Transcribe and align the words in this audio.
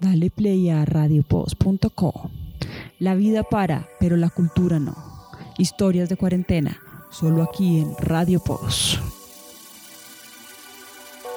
Dale 0.00 0.30
play 0.30 0.70
a 0.70 0.84
radiopost.co. 0.84 2.30
La 3.00 3.16
vida 3.16 3.42
para, 3.42 3.88
pero 3.98 4.16
la 4.16 4.30
cultura 4.30 4.78
no. 4.78 4.94
Historias 5.58 6.08
de 6.08 6.16
cuarentena, 6.16 6.80
solo 7.10 7.42
aquí 7.42 7.80
en 7.80 7.96
Radio 7.98 8.38
Post. 8.38 9.00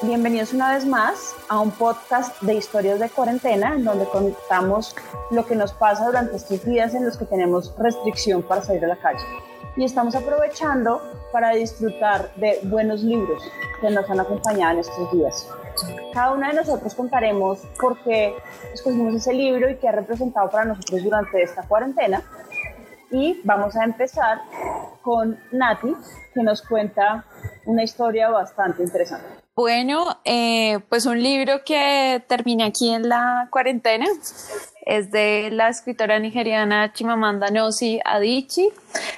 Bienvenidos 0.03 0.53
una 0.53 0.73
vez 0.73 0.85
más 0.85 1.35
a 1.49 1.59
un 1.59 1.71
podcast 1.71 2.39
de 2.43 2.53
historias 2.53 2.99
de 2.99 3.09
cuarentena 3.09 3.73
en 3.73 3.83
donde 3.83 4.05
contamos 4.05 4.95
lo 5.31 5.43
que 5.47 5.55
nos 5.55 5.73
pasa 5.73 6.05
durante 6.05 6.35
estos 6.35 6.63
días 6.63 6.93
en 6.93 7.05
los 7.05 7.17
que 7.17 7.25
tenemos 7.25 7.73
restricción 7.79 8.43
para 8.43 8.61
salir 8.61 8.85
a 8.85 8.89
la 8.89 8.97
calle. 8.97 9.23
Y 9.77 9.85
estamos 9.85 10.15
aprovechando 10.15 11.01
para 11.31 11.51
disfrutar 11.51 12.33
de 12.35 12.59
buenos 12.63 13.03
libros 13.03 13.41
que 13.79 13.89
nos 13.89 14.09
han 14.09 14.19
acompañado 14.19 14.73
en 14.73 14.79
estos 14.79 15.11
días. 15.11 15.47
Cada 16.13 16.31
una 16.31 16.49
de 16.49 16.55
nosotros 16.55 16.93
contaremos 16.93 17.59
por 17.79 17.97
qué 18.03 18.35
escogimos 18.73 19.15
ese 19.15 19.33
libro 19.33 19.69
y 19.69 19.77
qué 19.77 19.87
ha 19.87 19.93
representado 19.93 20.49
para 20.49 20.65
nosotros 20.65 21.01
durante 21.03 21.41
esta 21.41 21.63
cuarentena. 21.63 22.21
Y 23.11 23.41
vamos 23.43 23.75
a 23.75 23.85
empezar 23.85 24.39
con 25.01 25.39
Nati, 25.51 25.95
que 26.33 26.43
nos 26.43 26.61
cuenta 26.61 27.25
una 27.65 27.83
historia 27.83 28.29
bastante 28.29 28.83
interesante. 28.83 29.27
Bueno, 29.61 30.19
eh, 30.25 30.79
pues 30.89 31.05
un 31.05 31.21
libro 31.21 31.63
que 31.63 32.23
terminé 32.27 32.63
aquí 32.63 32.89
en 32.89 33.07
la 33.07 33.47
cuarentena 33.51 34.07
es 34.87 35.11
de 35.11 35.51
la 35.51 35.69
escritora 35.69 36.17
nigeriana 36.17 36.93
Chimamanda 36.93 37.51
Ngozi 37.51 37.99
Adichie. 38.03 38.71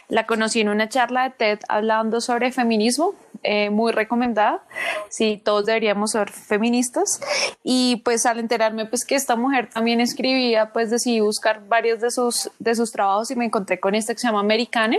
La 0.10 0.26
conocí 0.26 0.60
en 0.60 0.68
una 0.68 0.90
charla 0.90 1.24
de 1.24 1.30
TED 1.30 1.60
hablando 1.70 2.20
sobre 2.20 2.52
feminismo, 2.52 3.16
eh, 3.44 3.70
muy 3.70 3.92
recomendada. 3.92 4.64
Sí, 5.10 5.42
todos 5.44 5.66
deberíamos 5.66 6.12
ser 6.12 6.30
feministas. 6.32 7.22
Y 7.64 7.98
pues 8.06 8.26
al 8.26 8.40
enterarme 8.40 8.86
pues 8.86 9.06
que 9.06 9.16
esta 9.16 9.36
mujer 9.36 9.70
también 9.70 10.02
escribía, 10.02 10.72
pues 10.74 10.90
decidí 10.90 11.20
buscar 11.20 11.68
varios 11.68 12.00
de 12.02 12.12
sus, 12.12 12.50
de 12.60 12.76
sus 12.76 12.92
trabajos 12.92 13.32
y 13.32 13.36
me 13.36 13.46
encontré 13.46 13.80
con 13.80 13.96
este 13.96 14.14
que 14.14 14.20
se 14.20 14.28
llama 14.28 14.40
Americana, 14.40 14.98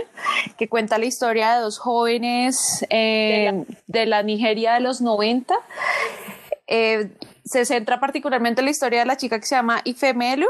que 0.57 0.67
cuenta 0.67 0.97
la 0.97 1.05
historia 1.05 1.55
de 1.55 1.61
dos 1.61 1.79
jóvenes 1.79 2.85
eh, 2.89 3.65
de, 3.87 4.05
la, 4.05 4.23
Nigeria 4.23 4.73
de 4.73 4.79
los 4.79 5.01
90 5.01 5.55
se 7.45 7.63
centra 7.63 7.99
particularmente 7.99 8.61
en 8.61 8.65
la 8.65 8.71
historia 8.71 8.99
de 8.99 9.05
la 9.05 9.17
chica 9.17 9.39
que 9.39 9.45
se 9.45 9.55
llama 9.55 9.81
Ifemelu, 9.83 10.47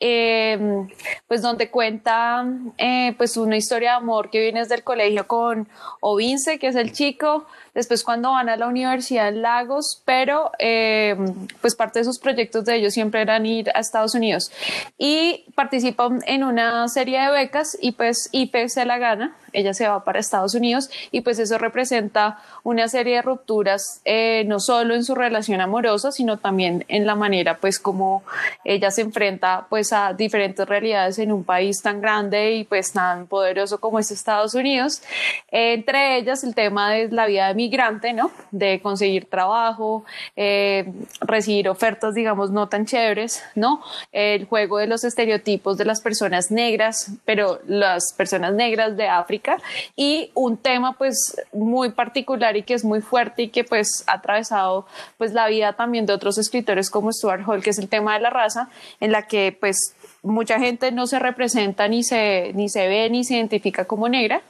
eh, 0.00 0.86
pues 1.26 1.42
donde 1.42 1.70
cuenta 1.70 2.46
eh, 2.78 3.14
pues 3.16 3.36
una 3.36 3.56
historia 3.56 3.90
de 3.90 3.96
amor 3.96 4.30
que 4.30 4.40
viene 4.40 4.60
desde 4.60 4.76
el 4.76 4.84
colegio 4.84 5.26
con 5.26 5.68
Ovince, 6.00 6.58
que 6.58 6.68
es 6.68 6.76
el 6.76 6.92
chico, 6.92 7.46
después 7.74 8.04
cuando 8.04 8.30
van 8.30 8.48
a 8.48 8.56
la 8.56 8.66
universidad 8.66 9.28
en 9.28 9.42
Lagos, 9.42 10.02
pero 10.04 10.52
eh, 10.58 11.16
pues 11.60 11.74
parte 11.74 12.00
de 12.00 12.04
sus 12.04 12.18
proyectos 12.18 12.64
de 12.64 12.76
ellos 12.76 12.94
siempre 12.94 13.22
eran 13.22 13.46
ir 13.46 13.70
a 13.74 13.80
Estados 13.80 14.14
Unidos. 14.14 14.50
Y 14.98 15.44
participan 15.54 16.20
en 16.26 16.44
una 16.44 16.88
serie 16.88 17.20
de 17.20 17.30
becas 17.30 17.76
y 17.80 17.92
pues 17.92 18.28
IPE 18.32 18.68
se 18.68 18.84
la 18.84 18.98
gana, 18.98 19.36
ella 19.52 19.74
se 19.74 19.88
va 19.88 20.04
para 20.04 20.20
Estados 20.20 20.54
Unidos 20.54 20.90
y 21.10 21.20
pues 21.22 21.38
eso 21.38 21.58
representa 21.58 22.40
una 22.62 22.88
serie 22.88 23.16
de 23.16 23.22
rupturas 23.22 24.00
eh, 24.04 24.44
no 24.46 24.60
solo 24.60 24.94
en 24.94 25.04
su 25.04 25.14
relación 25.14 25.60
amorosa, 25.60 26.12
sino 26.12 26.36
también 26.36 26.84
en 26.88 27.06
la 27.06 27.14
manera 27.14 27.58
pues 27.58 27.78
como 27.78 28.22
ella 28.64 28.90
se 28.90 29.02
enfrenta 29.02 29.66
pues 29.68 29.92
a 29.92 30.12
diferentes 30.12 30.66
realidades 30.66 31.18
en 31.18 31.32
un 31.32 31.44
país 31.44 31.82
tan 31.82 32.00
grande 32.00 32.52
y 32.52 32.64
pues 32.64 32.92
tan 32.92 33.26
poderoso 33.26 33.78
como 33.78 33.98
es 33.98 34.10
Estados 34.10 34.54
Unidos, 34.54 35.02
entre 35.50 36.16
ellas 36.16 36.44
el 36.44 36.54
tema 36.54 36.90
de 36.92 37.08
la 37.10 37.26
vida 37.26 37.48
de 37.48 37.54
migrante, 37.54 38.12
¿no? 38.12 38.30
De 38.50 38.80
conseguir 38.80 39.26
trabajo, 39.26 40.04
eh, 40.36 40.90
recibir 41.20 41.68
ofertas, 41.68 42.14
digamos, 42.14 42.50
no 42.50 42.68
tan 42.68 42.86
chéveres, 42.86 43.42
¿no? 43.54 43.82
El 44.12 44.46
juego 44.46 44.78
de 44.78 44.86
los 44.86 45.04
estereotipos 45.04 45.76
de 45.76 45.84
las 45.84 46.00
personas 46.00 46.50
negras, 46.50 47.12
pero 47.24 47.60
las 47.66 48.12
personas 48.16 48.54
negras 48.54 48.96
de 48.96 49.08
África 49.08 49.58
y 49.96 50.30
un 50.34 50.56
tema 50.56 50.96
pues 50.96 51.36
muy 51.52 51.90
particular 51.90 52.56
y 52.56 52.62
que 52.62 52.74
es 52.74 52.84
muy 52.84 53.00
fuerte 53.00 53.42
y 53.42 53.48
que 53.48 53.64
pues 53.64 54.04
ha 54.06 54.14
atravesado 54.14 54.86
pues 55.16 55.32
la 55.32 55.48
vida 55.48 55.74
también 55.74 56.06
de 56.06 56.12
otros 56.12 56.38
escritores 56.38 56.90
como 56.90 57.12
Stuart 57.12 57.42
Hall, 57.46 57.62
que 57.62 57.70
es 57.70 57.78
el 57.78 57.88
tema 57.88 58.14
de 58.14 58.20
la 58.20 58.30
raza, 58.30 58.68
en 59.00 59.12
la 59.12 59.26
que 59.26 59.52
pues 59.60 59.94
mucha 60.22 60.58
gente 60.58 60.92
no 60.92 61.06
se 61.06 61.18
representa 61.18 61.88
ni 61.88 62.02
se, 62.02 62.52
ni 62.54 62.68
se 62.68 62.88
ve 62.88 63.08
ni 63.10 63.24
se 63.24 63.34
identifica 63.34 63.84
como 63.84 64.08
negra 64.08 64.42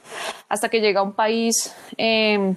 hasta 0.47 0.69
que 0.69 0.81
llega 0.81 1.01
a 1.01 1.03
un 1.03 1.13
país 1.13 1.75
eh, 1.97 2.55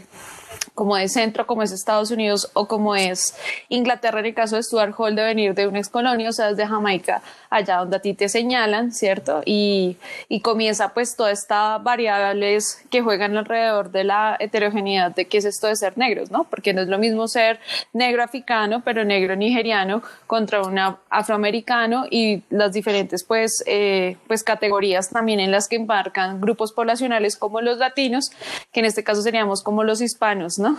como 0.74 0.96
es 0.96 1.12
centro, 1.12 1.46
como 1.46 1.62
es 1.62 1.72
Estados 1.72 2.10
Unidos 2.10 2.50
o 2.54 2.66
como 2.66 2.96
es 2.96 3.34
Inglaterra 3.68 4.20
en 4.20 4.26
el 4.26 4.34
caso 4.34 4.56
de 4.56 4.62
Stuart 4.62 4.94
Hall 4.96 5.14
de 5.14 5.22
venir 5.22 5.54
de 5.54 5.66
una 5.66 5.78
ex 5.78 5.88
colonia, 5.88 6.30
o 6.30 6.32
sea, 6.32 6.48
desde 6.48 6.66
Jamaica, 6.66 7.22
allá 7.50 7.78
donde 7.78 7.96
a 7.96 8.00
ti 8.00 8.14
te 8.14 8.28
señalan, 8.28 8.92
¿cierto? 8.92 9.42
Y, 9.44 9.96
y 10.28 10.40
comienza 10.40 10.94
pues 10.94 11.16
toda 11.16 11.30
esta 11.30 11.78
variables 11.78 12.82
que 12.90 13.02
juegan 13.02 13.36
alrededor 13.36 13.90
de 13.90 14.04
la 14.04 14.36
heterogeneidad 14.38 15.14
de 15.14 15.26
qué 15.26 15.38
es 15.38 15.44
esto 15.44 15.66
de 15.66 15.76
ser 15.76 15.98
negros, 15.98 16.30
¿no? 16.30 16.44
Porque 16.44 16.72
no 16.72 16.82
es 16.82 16.88
lo 16.88 16.98
mismo 16.98 17.28
ser 17.28 17.60
negro 17.92 18.22
africano, 18.22 18.82
pero 18.84 19.04
negro 19.04 19.36
nigeriano 19.36 20.02
contra 20.26 20.62
un 20.62 20.78
afroamericano 21.10 22.06
y 22.10 22.42
las 22.50 22.72
diferentes 22.72 23.24
pues, 23.24 23.62
eh, 23.66 24.16
pues 24.26 24.42
categorías 24.42 25.10
también 25.10 25.40
en 25.40 25.50
las 25.50 25.68
que 25.68 25.76
embarcan 25.76 26.40
grupos 26.40 26.72
poblacionales 26.72 27.36
como 27.36 27.60
los 27.60 27.78
latinos, 27.78 28.30
que 28.72 28.80
en 28.80 28.86
este 28.86 29.04
caso 29.04 29.22
seríamos 29.22 29.62
como 29.62 29.84
los 29.84 30.00
hispanos, 30.00 30.51
¿no? 30.58 30.76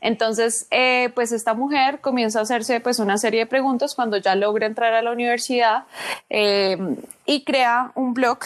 Entonces, 0.00 0.66
eh, 0.70 1.10
pues 1.14 1.32
esta 1.32 1.54
mujer 1.54 2.00
comienza 2.00 2.38
a 2.38 2.42
hacerse 2.42 2.80
pues 2.80 2.98
una 2.98 3.18
serie 3.18 3.40
de 3.40 3.46
preguntas 3.46 3.94
cuando 3.94 4.16
ya 4.16 4.34
logra 4.34 4.66
entrar 4.66 4.94
a 4.94 5.02
la 5.02 5.10
universidad 5.10 5.84
eh, 6.30 6.76
y 7.28 7.44
crea 7.44 7.92
un 7.94 8.14
blog, 8.14 8.38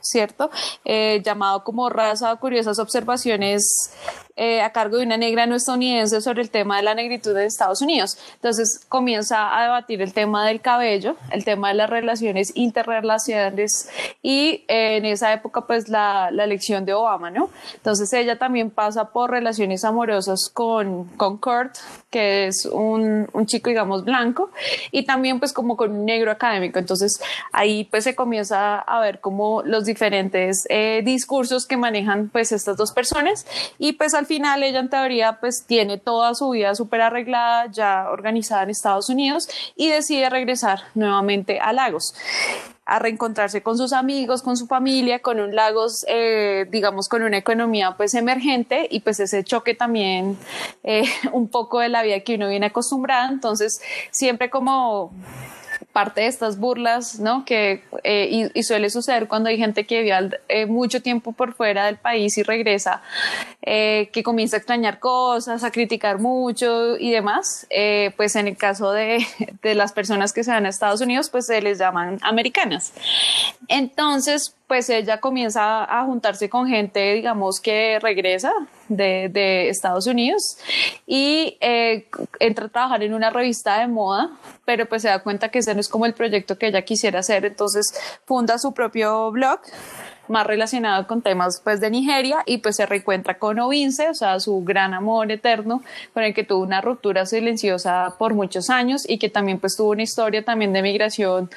¿cierto? 0.00 0.50
Eh, 0.84 1.22
llamado 1.24 1.62
como 1.62 1.88
Raza 1.88 2.34
Curiosas 2.36 2.80
Observaciones 2.80 3.92
eh, 4.38 4.60
a 4.60 4.70
cargo 4.70 4.98
de 4.98 5.06
una 5.06 5.16
negra 5.16 5.46
no 5.46 5.54
estadounidense 5.54 6.20
sobre 6.20 6.42
el 6.42 6.50
tema 6.50 6.76
de 6.76 6.82
la 6.82 6.94
negritud 6.94 7.34
de 7.34 7.46
Estados 7.46 7.80
Unidos. 7.80 8.18
Entonces 8.34 8.84
comienza 8.88 9.56
a 9.56 9.62
debatir 9.62 10.02
el 10.02 10.12
tema 10.12 10.46
del 10.46 10.60
cabello, 10.60 11.16
el 11.30 11.44
tema 11.44 11.68
de 11.68 11.74
las 11.74 11.88
relaciones 11.88 12.52
interrelacionales 12.54 13.88
y 14.22 14.64
eh, 14.68 14.98
en 14.98 15.06
esa 15.06 15.32
época 15.32 15.66
pues 15.66 15.88
la, 15.88 16.30
la, 16.32 16.44
elección 16.44 16.84
de 16.84 16.92
Obama, 16.94 17.30
¿no? 17.30 17.48
Entonces 17.76 18.12
ella 18.12 18.38
también 18.38 18.70
pasa 18.70 19.10
por 19.10 19.30
relaciones 19.30 19.84
amorosas 19.84 20.50
con, 20.52 21.04
con 21.16 21.38
Kurt, 21.38 21.76
que 22.10 22.48
es 22.48 22.66
un, 22.66 23.30
un 23.32 23.46
chico 23.46 23.70
digamos 23.70 24.04
blanco, 24.04 24.50
y 24.90 25.06
también 25.06 25.38
pues 25.38 25.52
como 25.52 25.76
con 25.76 25.92
un 25.92 26.04
negro 26.04 26.30
académico. 26.32 26.78
Entonces 26.78 27.20
ahí 27.52 27.84
pues 27.84 28.04
se 28.04 28.15
comienza 28.16 28.78
a 28.78 29.00
ver 29.00 29.20
como 29.20 29.62
los 29.62 29.84
diferentes 29.84 30.64
eh, 30.68 31.02
discursos 31.04 31.66
que 31.66 31.76
manejan 31.76 32.28
pues 32.30 32.50
estas 32.50 32.76
dos 32.76 32.92
personas 32.92 33.46
y 33.78 33.92
pues 33.92 34.14
al 34.14 34.26
final 34.26 34.62
ella 34.62 34.80
en 34.80 34.90
teoría 34.90 35.38
pues 35.40 35.64
tiene 35.66 35.98
toda 35.98 36.34
su 36.34 36.50
vida 36.50 36.74
súper 36.74 37.02
arreglada, 37.02 37.70
ya 37.70 38.08
organizada 38.10 38.64
en 38.64 38.70
Estados 38.70 39.08
Unidos 39.08 39.48
y 39.76 39.90
decide 39.90 40.28
regresar 40.30 40.80
nuevamente 40.94 41.60
a 41.60 41.72
Lagos 41.72 42.14
a 42.86 43.00
reencontrarse 43.00 43.62
con 43.62 43.76
sus 43.76 43.92
amigos, 43.92 44.42
con 44.42 44.56
su 44.56 44.68
familia, 44.68 45.18
con 45.18 45.40
un 45.40 45.54
Lagos, 45.54 46.04
eh, 46.08 46.66
digamos, 46.70 47.08
con 47.08 47.22
una 47.22 47.36
economía 47.36 47.96
pues 47.96 48.14
emergente 48.14 48.86
y 48.88 49.00
pues 49.00 49.18
ese 49.18 49.42
choque 49.42 49.74
también 49.74 50.38
eh, 50.84 51.02
un 51.32 51.48
poco 51.48 51.80
de 51.80 51.88
la 51.88 52.02
vida 52.02 52.20
que 52.20 52.36
uno 52.36 52.48
viene 52.48 52.66
acostumbrada. 52.66 53.28
Entonces, 53.28 53.80
siempre 54.12 54.50
como 54.50 55.12
parte 55.96 56.20
de 56.20 56.26
estas 56.26 56.58
burlas, 56.58 57.20
¿no? 57.20 57.46
Que, 57.46 57.82
eh, 58.04 58.50
y, 58.54 58.62
suele 58.64 58.90
suceder 58.90 59.28
cuando 59.28 59.48
hay 59.48 59.56
gente 59.56 59.86
que 59.86 60.02
vive 60.02 60.38
eh, 60.48 60.66
mucho 60.66 61.00
tiempo 61.00 61.32
por 61.32 61.54
fuera 61.54 61.86
del 61.86 61.96
país 61.96 62.36
y 62.36 62.42
regresa, 62.42 63.00
eh, 63.62 64.10
que 64.12 64.22
comienza 64.22 64.56
a 64.56 64.58
extrañar 64.58 64.98
cosas, 64.98 65.64
a 65.64 65.70
criticar 65.70 66.18
mucho 66.18 66.98
y 66.98 67.12
demás. 67.12 67.66
pues 68.14 68.36
en 68.36 68.46
el 68.46 68.58
caso 68.58 68.92
de, 68.92 69.26
de 69.62 69.74
las 69.74 69.94
personas 69.94 70.34
que 70.34 70.44
se 70.44 70.50
van 70.50 70.66
a 70.66 70.68
Estados 70.68 71.00
Unidos, 71.00 71.30
pues 71.30 71.46
se 71.46 71.62
les 71.62 71.78
llaman 71.78 72.18
americanas. 72.20 72.92
Entonces, 73.68 74.54
pues 74.66 74.90
ella 74.90 75.20
comienza 75.20 75.84
a 75.84 76.04
juntarse 76.04 76.50
con 76.50 76.66
gente, 76.66 77.14
digamos, 77.14 77.60
que 77.60 78.00
regresa 78.00 78.52
de, 78.88 79.30
de 79.30 79.68
Estados 79.70 80.08
Unidos 80.08 80.58
y 81.06 81.56
entra 81.60 82.66
a 82.66 82.68
trabajar 82.68 83.02
en 83.04 83.14
una 83.14 83.30
revista 83.30 83.78
de 83.78 83.86
moda, 83.86 84.30
pero 84.64 84.86
pues 84.86 85.02
se 85.02 85.08
da 85.08 85.20
cuenta 85.20 85.50
que 85.50 85.60
ese 85.60 85.72
no 85.72 85.80
como 85.88 86.06
el 86.06 86.14
proyecto 86.14 86.58
que 86.58 86.68
ella 86.68 86.82
quisiera 86.82 87.20
hacer, 87.20 87.44
entonces 87.44 87.86
funda 88.24 88.58
su 88.58 88.72
propio 88.72 89.30
blog 89.30 89.60
más 90.28 90.46
relacionado 90.46 91.06
con 91.06 91.22
temas 91.22 91.60
pues 91.62 91.80
de 91.80 91.90
Nigeria 91.90 92.42
y 92.46 92.58
pues 92.58 92.76
se 92.76 92.86
reencuentra 92.86 93.38
con 93.38 93.58
Ovince, 93.58 94.08
o 94.08 94.14
sea, 94.14 94.40
su 94.40 94.62
gran 94.64 94.94
amor 94.94 95.30
eterno 95.30 95.82
con 96.14 96.22
el 96.22 96.34
que 96.34 96.44
tuvo 96.44 96.62
una 96.62 96.80
ruptura 96.80 97.26
silenciosa 97.26 98.14
por 98.18 98.34
muchos 98.34 98.70
años 98.70 99.08
y 99.08 99.18
que 99.18 99.28
también 99.28 99.58
pues 99.58 99.76
tuvo 99.76 99.90
una 99.90 100.02
historia 100.02 100.44
también 100.44 100.72
de 100.72 100.82
migración 100.82 101.50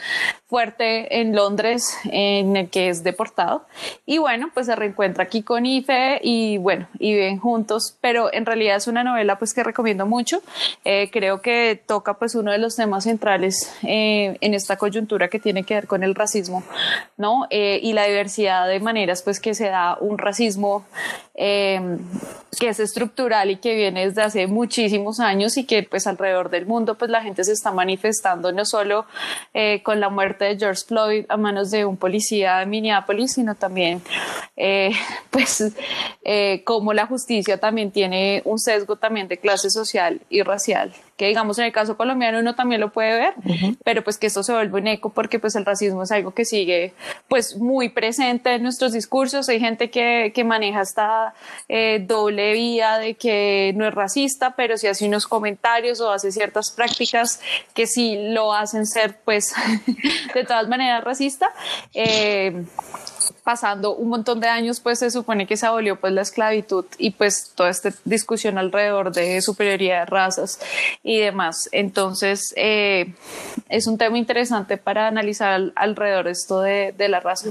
fuerte 0.48 1.19
en 1.19 1.36
Londres 1.36 1.95
en 2.06 2.57
el 2.57 2.69
que 2.69 2.89
es 2.89 3.04
deportado. 3.04 3.66
Y 4.06 4.18
bueno, 4.18 4.50
pues 4.54 4.66
se 4.66 4.75
reencuentra 4.75 5.24
aquí 5.24 5.44
con 5.44 5.66
Ife 5.66 6.19
y 6.24 6.57
bueno, 6.57 6.88
y 6.98 7.13
viven 7.13 7.39
juntos, 7.39 7.95
pero 8.01 8.33
en 8.33 8.45
realidad 8.45 8.77
es 8.77 8.88
una 8.88 9.04
novela 9.04 9.38
pues 9.38 9.54
que 9.54 9.63
recomiendo 9.63 10.06
mucho, 10.06 10.42
eh, 10.86 11.10
creo 11.12 11.42
que 11.42 11.81
toca 11.86 12.16
pues 12.16 12.36
uno 12.36 12.51
de 12.51 12.57
los 12.57 12.75
temas 12.75 13.04
centrales 13.04 13.71
eh, 13.83 14.38
en 14.42 14.54
esta 14.54 14.77
coyuntura 14.77 15.27
que 15.27 15.39
tiene 15.39 15.63
que 15.63 15.75
ver 15.75 15.88
con 15.88 16.04
el 16.04 16.16
racismo, 16.16 16.63
¿no? 17.18 17.48
Eh, 17.50 17.80
y 17.81 17.94
la 17.94 18.06
diversidad 18.06 18.58
de 18.67 18.79
maneras 18.79 19.21
pues 19.21 19.39
que 19.39 19.53
se 19.53 19.69
da 19.69 19.97
un 20.00 20.17
racismo 20.17 20.85
Em, 21.41 22.00
que 22.59 22.67
es 22.67 22.81
estructural 22.81 23.50
y 23.50 23.56
que 23.56 23.73
viene 23.73 24.06
desde 24.06 24.23
hace 24.23 24.47
muchísimos 24.47 25.21
años 25.21 25.56
y 25.56 25.63
que 25.63 25.83
pues 25.83 26.06
alrededor 26.06 26.50
del 26.50 26.65
mundo 26.65 26.97
pues 26.97 27.09
la 27.09 27.21
gente 27.21 27.45
se 27.45 27.53
está 27.53 27.71
manifestando 27.71 28.51
no 28.51 28.65
solo 28.65 29.06
eh, 29.53 29.81
con 29.81 30.01
la 30.01 30.09
muerte 30.09 30.44
de 30.44 30.57
George 30.57 30.83
Floyd 30.85 31.25
a 31.29 31.38
manos 31.38 31.71
de 31.71 31.85
un 31.85 31.95
policía 31.95 32.57
de 32.57 32.65
Minneapolis, 32.65 33.35
sino 33.35 33.56
también 33.56 34.01
eh, 34.57 34.91
pues 35.29 35.63
eh, 36.25 36.61
como 36.65 36.91
la 36.91 37.06
justicia 37.06 37.57
también 37.57 37.91
tiene 37.91 38.41
un 38.44 38.59
sesgo 38.59 38.97
también 38.97 39.29
de 39.29 39.38
clase 39.38 39.69
social 39.69 40.19
y 40.29 40.41
racial 40.41 40.94
que 41.19 41.27
digamos 41.27 41.60
en 41.60 41.66
el 41.66 41.74
caso 41.74 41.98
colombiano 41.98 42.39
uno 42.39 42.56
también 42.56 42.80
lo 42.80 42.94
puede 42.94 43.12
ver, 43.12 43.33
pero 43.83 44.06
pues 44.06 44.18
que 44.18 44.27
esto 44.27 44.42
se 44.42 44.54
vuelve 44.54 44.80
un 44.80 44.88
eco 44.88 45.10
porque 45.10 45.38
pues 45.38 45.54
el 45.57 45.66
racismo 45.66 46.04
es 46.04 46.13
algo 46.13 46.31
que 46.31 46.45
sigue 46.45 46.94
pues 47.27 47.57
muy 47.57 47.89
presente 47.89 48.54
en 48.54 48.63
nuestros 48.63 48.94
discursos, 48.94 49.50
hay 49.50 49.60
gente 49.60 49.89
que, 49.89 50.31
que 50.33 50.45
maneja 50.45 50.81
esta 50.81 51.33
eh, 51.68 52.01
doble 52.07 52.54
vía 52.54 53.00
de 53.00 53.16
que 53.16 53.74
no 53.75 53.86
es 53.86 53.94
racista, 53.94 54.56
pero 54.56 54.77
sí 54.77 54.88
hace 54.88 55.06
unos 55.10 55.27
comentarios 55.27 56.00
o 56.00 56.10
hace 56.10 56.31
ciertas 56.31 56.71
prácticas 56.71 57.42
que 57.74 57.86
sí 57.86 58.30
lo 58.30 58.54
hacen 58.54 58.86
ser 58.86 59.18
pues 59.25 59.54
de 60.33 60.45
todas 60.45 60.69
maneras 60.69 61.04
racista. 61.04 61.51
Eh, 61.94 62.63
pasando 63.43 63.95
un 63.95 64.09
montón 64.09 64.39
de 64.39 64.47
años, 64.47 64.79
pues 64.79 64.99
se 64.99 65.11
supone 65.11 65.47
que 65.47 65.57
se 65.57 65.65
abolió 65.65 65.99
pues 65.99 66.13
la 66.13 66.21
esclavitud 66.21 66.85
y 66.97 67.11
pues 67.11 67.53
toda 67.55 67.69
esta 67.69 67.91
discusión 68.05 68.57
alrededor 68.57 69.11
de 69.11 69.41
superioridad 69.41 70.01
de 70.01 70.05
razas 70.05 70.59
y 71.03 71.19
demás. 71.19 71.69
Entonces, 71.71 72.53
eh, 72.55 73.13
es 73.69 73.87
un 73.87 73.97
tema 73.97 74.17
interesante 74.17 74.77
para 74.77 75.07
analizar 75.07 75.71
alrededor 75.75 76.27
esto 76.27 76.61
de, 76.61 76.93
de 76.97 77.09
la 77.09 77.19
raza. 77.19 77.49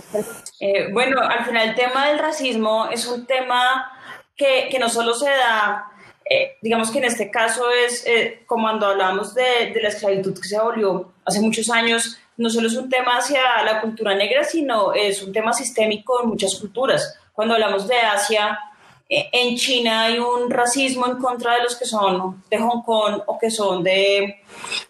Eh, 0.60 0.92
bueno, 0.92 1.20
al 1.20 1.44
final 1.44 1.70
el 1.70 1.74
tema 1.74 2.08
del 2.08 2.18
racismo 2.18 2.88
es 2.90 3.06
un 3.06 3.26
tema 3.26 3.92
que, 4.36 4.68
que 4.70 4.78
no 4.78 4.88
solo 4.88 5.14
se 5.14 5.30
da 5.30 5.92
eh, 6.30 6.58
digamos 6.60 6.90
que 6.90 6.98
en 6.98 7.04
este 7.04 7.30
caso 7.30 7.70
es 7.70 8.04
como 8.44 8.64
cuando 8.64 8.86
hablamos 8.86 9.34
de, 9.34 9.70
de, 9.72 9.80
la 9.80 9.88
esclavitud 9.88 10.38
que 10.38 10.46
se 10.46 10.58
abolió 10.58 11.10
hace 11.24 11.40
muchos 11.40 11.70
años, 11.70 12.18
no 12.38 12.48
solo 12.48 12.68
es 12.68 12.76
un 12.76 12.88
tema 12.88 13.18
hacia 13.18 13.40
la 13.64 13.80
cultura 13.80 14.14
negra, 14.14 14.44
sino 14.44 14.94
es 14.94 15.22
un 15.22 15.32
tema 15.32 15.52
sistémico 15.52 16.22
en 16.22 16.30
muchas 16.30 16.54
culturas. 16.54 17.18
Cuando 17.32 17.54
hablamos 17.54 17.86
de 17.86 17.96
Asia, 17.96 18.58
eh, 19.08 19.28
en 19.32 19.56
China 19.56 20.04
hay 20.04 20.18
un 20.18 20.48
racismo 20.48 21.06
en 21.06 21.16
contra 21.16 21.56
de 21.56 21.64
los 21.64 21.76
que 21.76 21.84
son 21.84 22.44
de 22.48 22.58
Hong 22.58 22.82
Kong 22.82 23.22
o 23.26 23.38
que 23.38 23.50
son 23.50 23.82
de, 23.82 24.42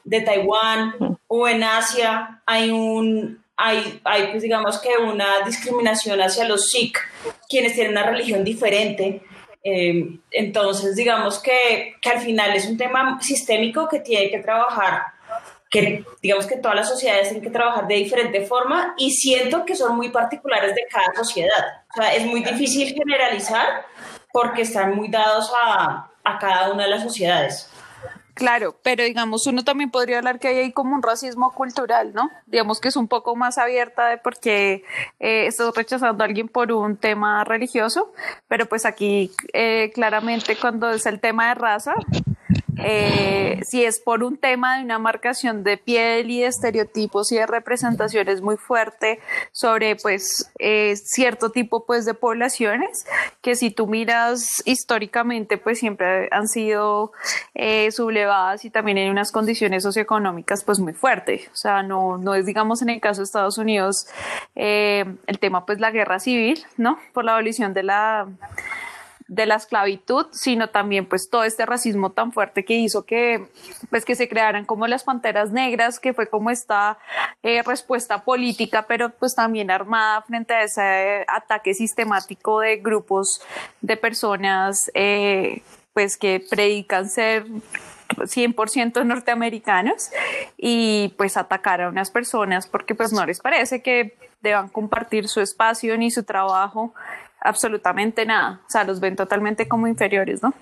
de 0.05 0.21
Taiwán, 0.21 1.19
o 1.27 1.49
en 1.49 1.63
Asia 1.65 2.43
hay 2.45 2.71
un, 2.71 3.43
hay, 3.57 4.01
hay 4.05 4.27
pues 4.29 4.43
digamos 4.43 4.79
que 4.79 4.91
una 5.03 5.41
discriminación 5.47 6.21
hacia 6.21 6.47
los 6.47 6.67
Sikh, 6.69 6.99
quienes 7.49 7.73
tienen 7.75 7.93
una 7.93 8.05
religión 8.05 8.45
diferente. 8.45 9.23
Eh, 9.65 10.19
entonces, 10.31 10.97
digamos 10.97 11.39
que, 11.39 11.95
que, 12.01 12.11
al 12.11 12.21
final 12.21 12.55
es 12.55 12.67
un 12.67 12.77
tema 12.77 13.19
sistémico 13.21 13.89
que 13.89 14.01
tiene 14.01 14.31
que 14.31 14.39
trabajar 14.39 15.03
que 15.71 16.05
digamos 16.23 16.47
que 16.47 16.57
todas 16.57 16.77
las 16.77 16.89
sociedades 16.89 17.29
tienen 17.29 17.43
que 17.43 17.51
trabajar 17.51 17.87
de 17.87 17.97
diferente 17.97 18.47
forma 18.47 18.95
y 18.97 19.11
siento 19.11 19.65
que 19.65 19.77
son 19.77 19.97
muy 19.97 20.11
particulares 20.11 20.75
de 20.75 20.87
cada 20.91 21.15
sociedad. 21.15 21.85
O 21.91 21.95
sea, 22.01 22.15
es 22.15 22.25
muy 22.25 22.43
difícil 22.43 22.95
generalizar 22.95 23.85
porque 24.33 24.63
están 24.63 24.95
muy 24.97 25.09
dados 25.09 25.53
a, 25.63 26.11
a 26.25 26.39
cada 26.39 26.73
una 26.73 26.85
de 26.85 26.91
las 26.91 27.03
sociedades. 27.03 27.71
Claro, 28.39 28.77
pero 28.85 29.03
digamos, 29.03 29.49
uno 29.49 29.65
también 29.65 29.91
podría 29.91 30.19
hablar 30.19 30.39
que 30.39 30.47
hay 30.47 30.59
ahí 30.59 30.73
como 30.73 30.95
un 30.95 31.03
racismo 31.03 31.51
cultural, 31.51 32.15
¿no? 32.15 32.31
Digamos 32.47 32.81
que 32.81 32.87
es 32.87 32.95
un 32.95 33.09
poco 33.09 33.35
más 33.35 33.59
abierta 33.59 34.07
de 34.07 34.17
por 34.17 34.39
qué 34.39 34.85
eh, 35.19 35.49
estás 35.49 35.75
rechazando 35.75 36.23
a 36.23 36.27
alguien 36.29 36.47
por 36.47 36.71
un 36.71 36.97
tema 36.97 37.43
religioso, 37.43 38.13
pero 38.47 38.67
pues 38.67 38.87
aquí 38.87 39.33
eh, 39.53 39.91
claramente 39.93 40.55
cuando 40.55 40.89
es 40.91 41.05
el 41.07 41.19
tema 41.19 41.49
de 41.49 41.57
raza, 41.57 41.95
eh, 42.79 43.61
si 43.65 43.85
es 43.85 44.01
por 44.01 44.23
un 44.23 44.37
tema 44.37 44.77
de 44.79 44.85
una 44.85 44.99
marcación 44.99 45.65
de 45.65 45.77
piel 45.77 46.31
y 46.31 46.41
de 46.41 46.47
estereotipos 46.47 47.33
y 47.33 47.37
de 47.37 47.47
representaciones 47.47 48.41
muy 48.41 48.57
fuerte 48.57 49.21
sobre 49.53 49.97
pues 49.97 50.53
eh, 50.59 50.95
cierto 50.97 51.51
tipo 51.51 51.85
pues 51.85 52.05
de 52.05 52.15
poblaciones 52.15 53.07
que 53.43 53.57
si 53.57 53.71
tú 53.71 53.87
miras 53.87 54.63
históricamente 54.65 55.59
pues 55.59 55.79
siempre 55.79 56.29
han 56.31 56.47
sido 56.47 57.13
eh, 57.55 57.91
sublevadas 57.91 58.65
y 58.65 58.71
también 58.71 58.99
en 58.99 59.11
unas 59.11 59.33
condiciones 59.33 59.83
socioeconómicas 59.83 60.63
pues 60.65 60.79
muy 60.79 60.93
fuertes 60.93 61.49
o 61.53 61.57
sea 61.57 61.83
no, 61.83 62.19
no 62.19 62.35
es 62.35 62.47
digamos 62.47 62.83
en 62.83 62.91
el 62.91 63.01
caso 63.01 63.21
de 63.21 63.25
Estados 63.25 63.59
Unidos 63.59 64.07
el 64.55 65.39
tema 65.41 65.67
pues 65.67 65.81
la 65.81 65.91
guerra 65.91 66.21
civil 66.21 66.65
no 66.77 66.99
por 67.13 67.25
la 67.25 67.33
abolición 67.33 67.75
de 67.75 67.83
la 67.83 68.29
de 69.29 69.45
la 69.45 69.57
esclavitud, 69.57 70.27
sino 70.33 70.71
también 70.71 71.07
pues 71.07 71.29
todo 71.29 71.45
este 71.45 71.67
racismo 71.67 72.11
tan 72.13 72.33
fuerte 72.33 72.65
que 72.65 72.75
hizo 72.75 73.05
que 73.05 73.47
pues 73.91 74.07
que 74.07 74.15
se 74.15 74.29
crearan 74.29 74.65
como 74.65 74.87
las 74.87 75.05
panteras 75.05 75.53
negras, 75.53 76.01
que 76.01 76.15
fue 76.15 76.29
como 76.29 76.51
esta 76.51 76.99
eh, 77.43 77.63
respuesta 77.63 78.25
política, 78.25 78.87
pero 78.89 79.11
pues 79.11 79.35
también 79.35 79.71
armada 79.71 80.23
frente 80.23 80.55
a 80.55 80.63
ese 80.63 81.25
ataque 81.29 81.75
sistemático 81.75 82.61
de 82.61 82.79
grupos 82.79 83.43
de 83.83 83.99
personas 83.99 84.91
eh, 84.95 85.63
pues 85.93 86.17
que 86.17 86.43
predican 86.49 87.11
ser 87.11 87.45
100% 88.17 89.05
norteamericanos 89.05 90.11
y 90.57 91.15
pues 91.19 91.37
atacar 91.37 91.83
a 91.83 91.89
unas 91.89 92.11
personas 92.11 92.67
porque 92.67 92.95
pues 92.95 93.13
no 93.13 93.27
les 93.27 93.41
parece 93.41 93.83
que 93.83 94.17
deban 94.41 94.69
compartir 94.69 95.29
su 95.29 95.41
espacio 95.41 95.99
ni 95.99 96.11
su 96.11 96.23
trabajo 96.23 96.95
absolutamente 97.41 98.27
nada, 98.27 98.61
o 98.67 98.71
sea, 98.71 98.85
los 98.85 99.01
ven 99.01 99.17
totalmente 99.17 99.69
como 99.69 99.87
inferiores, 99.87 100.43
¿no? 100.43 100.55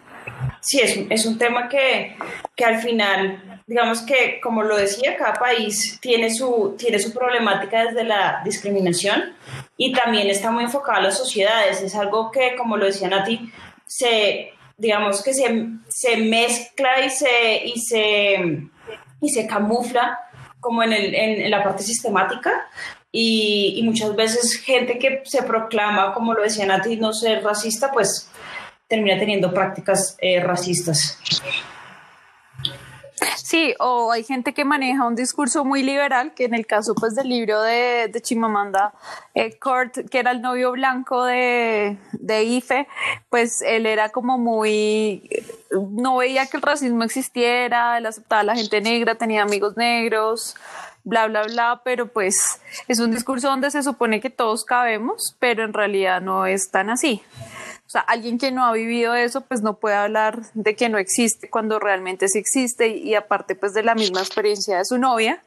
Sí, 0.61 0.81
es, 0.81 0.99
es 1.09 1.27
un 1.27 1.39
tema 1.39 1.69
que, 1.69 2.17
que, 2.57 2.65
al 2.65 2.81
final, 2.81 3.63
digamos 3.67 4.03
que, 4.03 4.41
como 4.43 4.63
lo 4.63 4.77
decía, 4.77 5.17
cada 5.17 5.35
país 5.35 5.99
tiene 6.01 6.35
su, 6.35 6.75
tiene 6.77 6.99
su 6.99 7.13
problemática 7.13 7.85
desde 7.85 8.05
la 8.05 8.43
discriminación 8.45 9.37
y 9.77 9.93
también 9.93 10.29
está 10.29 10.51
muy 10.51 10.65
enfocado 10.65 10.99
a 10.99 11.03
las 11.03 11.17
sociedades. 11.17 11.81
Es 11.81 11.95
algo 11.95 12.31
que, 12.31 12.57
como 12.57 12.77
lo 12.77 12.87
decía 12.87 13.09
Nati, 13.09 13.53
se, 13.87 14.53
digamos 14.77 15.23
que 15.23 15.33
se, 15.33 15.69
se 15.89 16.17
mezcla 16.17 17.01
y 17.05 17.11
se, 17.11 17.65
y 17.65 17.81
se, 17.81 18.69
y 19.21 19.29
se 19.29 19.47
camufla 19.47 20.19
como 20.61 20.83
en, 20.83 20.93
el, 20.93 21.15
en, 21.15 21.51
la 21.51 21.63
parte 21.63 21.85
sistemática, 21.85 22.69
y, 23.19 23.83
muchas 23.83 24.15
veces 24.15 24.57
gente 24.57 24.99
que 24.99 25.23
se 25.25 25.43
proclama, 25.43 26.13
como 26.13 26.35
lo 26.35 26.43
decía 26.43 26.67
Nati, 26.67 26.97
no 26.97 27.15
ser 27.15 27.43
racista, 27.43 27.91
pues 27.91 28.29
termina 28.89 29.19
teniendo 29.19 29.55
prácticas 29.55 30.17
eh, 30.21 30.39
racistas. 30.41 31.19
Sí, 33.37 33.75
o 33.79 34.13
hay 34.13 34.23
gente 34.23 34.53
que 34.53 34.67
maneja 34.67 35.07
un 35.07 35.15
discurso 35.15 35.65
muy 35.65 35.83
liberal, 35.83 36.35
que 36.35 36.45
en 36.45 36.53
el 36.53 36.67
caso 36.67 36.95
pues 36.95 37.15
del 37.15 37.31
libro 37.31 37.63
de, 37.63 38.09
de 38.13 38.21
Chimamanda 38.21 38.93
eh, 39.35 39.59
Kurt, 39.59 40.11
que 40.11 40.19
era 40.19 40.33
el 40.33 40.43
novio 40.43 40.73
blanco 40.73 41.25
de, 41.25 41.97
de 42.13 42.45
Ife, 42.45 42.87
pues 43.31 43.63
él 43.63 43.87
era 43.87 44.11
como 44.11 44.37
muy, 44.37 45.31
no 45.71 46.19
veía 46.19 46.47
que 46.47 46.59
el 46.59 46.63
racismo 46.63 47.03
existiera, 47.03 47.97
él 47.97 48.05
aceptaba 48.05 48.41
a 48.41 48.45
la 48.45 48.57
gente 48.57 48.83
negra, 48.83 49.15
tenía 49.15 49.43
amigos 49.43 49.77
negros, 49.77 50.55
bla, 51.07 51.29
bla, 51.29 51.45
bla, 51.45 51.81
pero 51.85 52.09
pues 52.09 52.61
es 52.89 52.99
un 52.99 53.13
discurso 53.13 53.49
donde 53.49 53.71
se 53.71 53.83
supone 53.83 54.21
que 54.21 54.29
todos 54.29 54.65
cabemos, 54.65 55.37
pero 55.39 55.65
en 55.65 55.73
realidad 55.73 56.21
no 56.21 56.47
es 56.47 56.71
tan 56.71 56.91
así. 56.91 57.23
O 57.87 57.89
sea, 57.89 58.01
alguien 58.01 58.37
que 58.37 58.51
no 58.51 58.65
ha 58.65 58.73
vivido 58.73 59.15
eso, 59.15 59.43
pues 59.43 59.63
no 59.63 59.75
puede 59.75 59.95
hablar 59.95 60.43
de 60.55 60.75
que 60.75 60.89
no 60.89 60.99
existe 60.99 61.49
cuando 61.49 61.79
realmente 61.79 62.29
sí 62.29 62.39
existe 62.39 62.89
y, 62.89 63.15
aparte 63.15 63.55
pues 63.55 63.73
de 63.73 63.85
la 63.85 63.95
misma 63.95 64.21
experiencia 64.21 64.79
de 64.79 64.85
su 64.85 64.99
novia, 64.99 65.41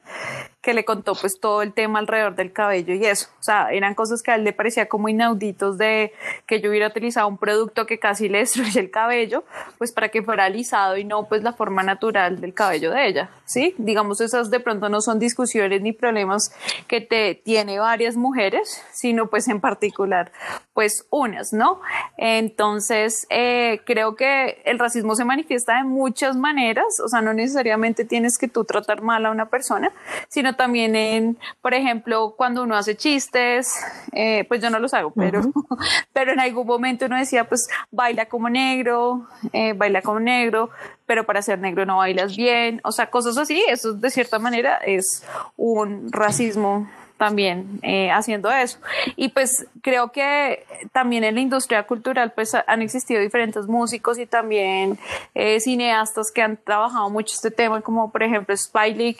que 0.61 0.73
le 0.73 0.83
contó 0.83 1.13
pues 1.15 1.39
todo 1.39 1.61
el 1.61 1.73
tema 1.73 1.99
alrededor 1.99 2.35
del 2.35 2.51
cabello 2.51 2.93
y 2.93 3.05
eso. 3.05 3.29
O 3.39 3.43
sea, 3.43 3.69
eran 3.71 3.95
cosas 3.95 4.21
que 4.21 4.31
a 4.31 4.35
él 4.35 4.43
le 4.43 4.51
parecía 4.51 4.87
como 4.89 5.07
inauditos 5.07 5.77
de 5.77 6.13
que 6.45 6.59
yo 6.59 6.69
hubiera 6.69 6.87
utilizado 6.87 7.27
un 7.27 7.37
producto 7.37 7.85
que 7.85 7.97
casi 7.97 8.27
le 8.27 8.37
destruye 8.39 8.79
el 8.79 8.91
cabello, 8.91 9.43
pues 9.77 9.91
para 9.91 10.09
que 10.09 10.21
fuera 10.21 10.45
alisado 10.45 10.97
y 10.97 11.05
no 11.05 11.27
pues 11.27 11.43
la 11.43 11.53
forma 11.53 11.81
natural 11.83 12.41
del 12.41 12.53
cabello 12.53 12.91
de 12.91 13.07
ella, 13.07 13.29
¿sí? 13.45 13.73
Digamos, 13.77 14.19
esas 14.19 14.49
de 14.49 14.59
pronto 14.59 14.89
no 14.89 14.99
son 15.01 15.17
discusiones 15.17 15.81
ni 15.81 15.93
problemas 15.93 16.53
que 16.87 16.99
te 16.99 17.35
tiene 17.35 17.79
varias 17.79 18.17
mujeres, 18.17 18.83
sino 18.91 19.27
pues 19.27 19.47
en 19.47 19.61
particular 19.61 20.31
pues 20.73 21.05
unas, 21.09 21.51
¿no? 21.51 21.81
Entonces, 22.15 23.27
eh, 23.29 23.81
creo 23.85 24.15
que 24.15 24.61
el 24.63 24.79
racismo 24.79 25.15
se 25.15 25.25
manifiesta 25.25 25.77
de 25.77 25.83
muchas 25.83 26.37
maneras, 26.37 27.01
o 27.03 27.09
sea, 27.09 27.21
no 27.21 27.33
necesariamente 27.33 28.05
tienes 28.05 28.37
que 28.37 28.47
tú 28.47 28.63
tratar 28.63 29.01
mal 29.01 29.25
a 29.25 29.31
una 29.31 29.49
persona, 29.49 29.91
sino 30.29 30.48
también 30.55 30.95
en, 30.95 31.37
por 31.61 31.73
ejemplo, 31.73 32.35
cuando 32.37 32.63
uno 32.63 32.75
hace 32.75 32.95
chistes, 32.95 33.73
eh, 34.13 34.45
pues 34.47 34.61
yo 34.61 34.69
no 34.69 34.79
los 34.79 34.93
hago, 34.93 35.11
pero, 35.11 35.41
pero 36.13 36.31
en 36.31 36.39
algún 36.39 36.67
momento 36.67 37.05
uno 37.05 37.17
decía, 37.17 37.47
pues 37.47 37.67
baila 37.91 38.25
como 38.27 38.49
negro, 38.49 39.27
eh, 39.53 39.73
baila 39.73 40.01
como 40.01 40.19
negro, 40.19 40.69
pero 41.05 41.25
para 41.25 41.41
ser 41.41 41.59
negro 41.59 41.85
no 41.85 41.97
bailas 41.97 42.35
bien, 42.35 42.81
o 42.83 42.91
sea, 42.91 43.09
cosas 43.09 43.37
así, 43.37 43.63
eso 43.67 43.93
de 43.93 44.09
cierta 44.09 44.39
manera 44.39 44.77
es 44.77 45.25
un 45.57 46.11
racismo 46.11 46.87
también 47.19 47.79
eh, 47.83 48.09
haciendo 48.09 48.49
eso. 48.49 48.79
Y 49.15 49.29
pues 49.29 49.67
creo 49.83 50.11
que 50.11 50.65
también 50.91 51.23
en 51.23 51.35
la 51.35 51.41
industria 51.41 51.83
cultural 51.83 52.31
pues 52.31 52.55
han 52.55 52.81
existido 52.81 53.21
diferentes 53.21 53.67
músicos 53.67 54.17
y 54.17 54.25
también 54.25 54.97
eh, 55.35 55.59
cineastas 55.59 56.31
que 56.33 56.41
han 56.41 56.57
trabajado 56.57 57.09
mucho 57.11 57.35
este 57.35 57.51
tema, 57.51 57.81
como 57.81 58.11
por 58.11 58.23
ejemplo 58.23 58.55
Spike 58.55 59.17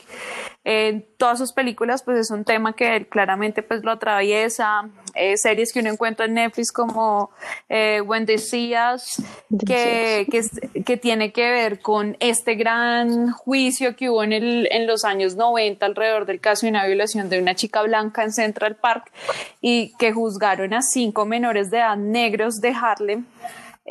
en 0.64 1.06
todas 1.20 1.38
sus 1.38 1.52
películas 1.52 2.02
pues 2.02 2.18
es 2.18 2.32
un 2.32 2.46
tema 2.46 2.74
que 2.74 2.96
él 2.96 3.08
claramente 3.08 3.62
pues 3.62 3.84
lo 3.84 3.92
atraviesa, 3.92 4.90
eh, 5.16 5.36
series 5.36 5.74
que 5.74 5.82
uno 5.82 5.92
encuentra 5.92 6.26
en 6.26 6.36
Netflix 6.36 6.72
como 6.72 7.30
eh, 7.68 8.00
When 8.02 8.26
Decías, 8.26 9.22
que, 9.68 10.26
que, 10.32 10.82
que, 10.82 10.98
tiene 10.98 11.34
que 11.34 11.52
ver 11.52 11.82
con 11.82 12.16
este 12.22 12.56
gran 12.56 13.32
juicio 13.32 13.98
que 13.98 14.10
hubo 14.10 14.24
en, 14.24 14.32
el, 14.32 14.70
en 14.72 14.88
los 14.88 15.04
años 15.04 15.36
90 15.36 15.86
alrededor 15.86 16.26
del 16.26 16.40
caso 16.40 16.66
de 16.66 16.70
una 16.72 16.86
violación 16.88 17.30
de 17.30 17.40
una 17.42 17.54
chica 17.54 17.82
blanca 17.82 18.24
en 18.24 18.32
Central 18.32 18.78
Park 18.78 19.12
y 19.60 19.92
que 19.98 20.14
juzgaron 20.14 20.74
a 20.74 20.82
cinco 20.82 21.26
menores 21.26 21.70
de 21.70 21.80
edad 21.80 21.98
negros 21.98 22.62
de 22.62 22.70
Harlem 22.70 23.26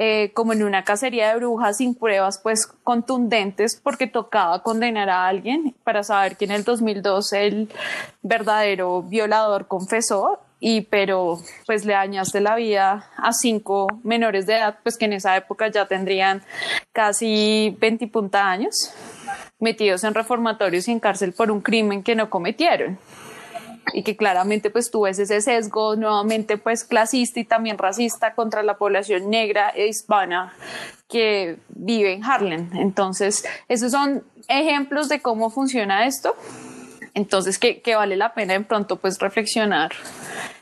eh, 0.01 0.31
como 0.33 0.53
en 0.53 0.63
una 0.63 0.85
cacería 0.85 1.31
de 1.31 1.39
brujas 1.39 1.79
sin 1.79 1.93
pruebas 1.93 2.39
pues 2.41 2.69
contundentes 2.85 3.75
porque 3.83 4.07
tocaba 4.07 4.63
condenar 4.63 5.11
a 5.11 5.27
alguien 5.27 5.75
para 5.83 6.05
saber 6.05 6.37
que 6.37 6.45
en 6.45 6.53
el 6.53 6.63
2002 6.63 7.33
el 7.33 7.69
verdadero 8.23 9.03
violador 9.03 9.67
confesó 9.67 10.39
y 10.61 10.83
pero 10.83 11.41
pues 11.67 11.85
le 11.85 11.95
dañaste 11.95 12.41
la 12.41 12.55
vida 12.55 13.11
a 13.17 13.33
cinco 13.33 13.89
menores 14.05 14.47
de 14.47 14.59
edad 14.59 14.79
pues 14.85 14.97
que 14.97 15.07
en 15.07 15.15
esa 15.15 15.37
época 15.37 15.67
ya 15.67 15.89
tendrían 15.89 16.45
casi 16.93 17.77
20 17.81 18.07
punta 18.07 18.49
años 18.49 18.93
metidos 19.59 20.05
en 20.05 20.15
reformatorios 20.15 20.87
y 20.87 20.93
en 20.93 21.01
cárcel 21.01 21.33
por 21.33 21.51
un 21.51 21.61
crimen 21.61 22.05
que 22.05 22.15
no 22.15 22.31
cometieron 22.31 23.01
y 23.93 24.03
que 24.03 24.17
claramente 24.17 24.71
pues 24.71 24.91
tú 24.91 25.03
ves 25.03 25.19
ese 25.19 25.41
sesgo 25.41 25.97
nuevamente 25.97 26.59
pues 26.59 26.85
clasista 26.85 27.41
y 27.41 27.45
también 27.45 27.79
racista 27.79 28.35
contra 28.35 28.63
la 28.63 28.79
población 28.79 29.31
negra 29.31 29.71
e 29.71 29.89
hispana 29.89 30.55
que 31.09 31.57
vive 31.71 32.13
en 32.13 32.25
Harlem. 32.25 32.71
Entonces, 32.75 33.45
esos 33.69 33.93
son 33.93 34.23
ejemplos 34.49 35.09
de 35.09 35.21
cómo 35.21 35.51
funciona 35.51 36.07
esto. 36.07 36.37
Entonces, 37.15 37.59
que, 37.59 37.83
vale 37.95 38.17
la 38.17 38.35
pena 38.35 38.55
de 38.55 38.61
pronto 38.61 38.97
pues 38.97 39.19
reflexionar 39.19 39.93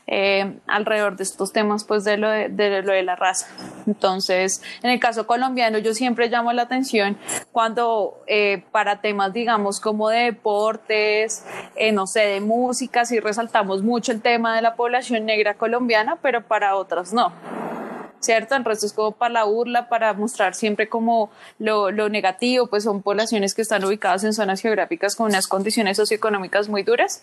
eh, 0.07 0.59
alrededor 0.67 1.17
de 1.17 1.23
estos 1.23 1.51
temas 1.51 1.83
pues 1.83 2.03
de 2.03 2.17
lo 2.17 2.29
de, 2.29 2.81
lo 2.81 2.93
de 2.93 3.03
la 3.03 3.15
raza. 3.15 3.47
Entonces, 3.85 4.61
en 4.81 4.91
el 4.91 4.99
caso 4.99 5.27
colombiano 5.27 5.77
yo 5.77 5.93
siempre 5.93 6.29
llamo 6.29 6.53
la 6.53 6.63
atención 6.63 7.17
cuando 7.51 8.23
eh, 8.27 8.63
para 8.71 9.01
temas 9.01 9.33
digamos 9.33 9.79
como 9.79 10.09
de 10.09 10.23
deportes, 10.25 11.45
eh, 11.75 11.91
no 11.91 12.07
sé, 12.07 12.21
de 12.21 12.41
música, 12.41 13.05
sí 13.05 13.19
resaltamos 13.19 13.83
mucho 13.83 14.11
el 14.11 14.21
tema 14.21 14.55
de 14.55 14.61
la 14.61 14.75
población 14.75 15.25
negra 15.25 15.55
colombiana, 15.55 16.17
pero 16.21 16.47
para 16.47 16.75
otras 16.75 17.13
no. 17.13 17.31
¿Cierto? 18.19 18.55
El 18.55 18.65
resto 18.65 18.85
es 18.85 18.93
como 18.93 19.11
para 19.11 19.33
la 19.33 19.43
burla, 19.43 19.89
para 19.89 20.13
mostrar 20.13 20.55
siempre 20.55 20.89
como 20.89 21.29
lo, 21.59 21.91
lo, 21.91 22.09
negativo, 22.09 22.67
pues 22.67 22.83
son 22.83 23.01
poblaciones 23.01 23.53
que 23.53 23.61
están 23.61 23.83
ubicadas 23.83 24.23
en 24.23 24.33
zonas 24.33 24.61
geográficas 24.61 25.15
con 25.15 25.27
unas 25.27 25.47
condiciones 25.47 25.97
socioeconómicas 25.97 26.69
muy 26.69 26.83
duras 26.83 27.21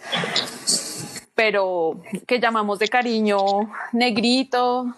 pero 1.34 2.00
que 2.26 2.38
llamamos 2.40 2.78
de 2.78 2.88
cariño 2.88 3.38
negrito, 3.92 4.94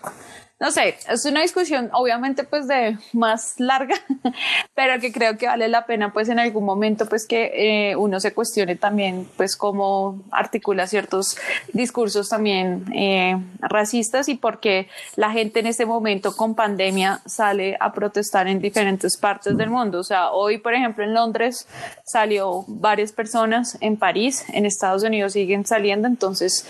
no 0.58 0.70
sé, 0.70 0.96
es 1.10 1.26
una 1.26 1.42
discusión 1.42 1.90
obviamente 1.92 2.42
pues 2.44 2.66
de 2.66 2.96
más 3.12 3.60
larga, 3.60 3.94
pero 4.75 4.98
que 5.00 5.12
creo 5.12 5.36
que 5.36 5.46
vale 5.46 5.68
la 5.68 5.84
pena 5.84 6.14
pues 6.14 6.30
en 6.30 6.38
algún 6.38 6.64
momento 6.64 7.04
pues 7.06 7.26
que 7.26 7.90
eh, 7.90 7.96
uno 7.96 8.20
se 8.20 8.32
cuestione 8.32 8.75
también 8.75 9.28
pues 9.36 9.54
cómo 9.54 10.22
articula 10.30 10.86
ciertos 10.86 11.36
discursos 11.75 12.30
también 12.30 12.86
eh, 12.94 13.36
racistas 13.60 14.30
y 14.30 14.36
porque 14.36 14.88
la 15.16 15.30
gente 15.30 15.60
en 15.60 15.66
este 15.66 15.84
momento 15.84 16.34
con 16.34 16.54
pandemia 16.54 17.20
sale 17.26 17.76
a 17.78 17.92
protestar 17.92 18.48
en 18.48 18.58
diferentes 18.58 19.18
partes 19.18 19.58
del 19.58 19.68
mundo. 19.68 20.00
O 20.00 20.04
sea, 20.04 20.30
hoy 20.30 20.56
por 20.56 20.72
ejemplo 20.72 21.04
en 21.04 21.12
Londres 21.12 21.68
salió 22.06 22.64
varias 22.66 23.12
personas, 23.12 23.76
en 23.82 23.98
París, 23.98 24.46
en 24.54 24.64
Estados 24.64 25.02
Unidos 25.02 25.34
siguen 25.34 25.66
saliendo, 25.66 26.08
entonces 26.08 26.66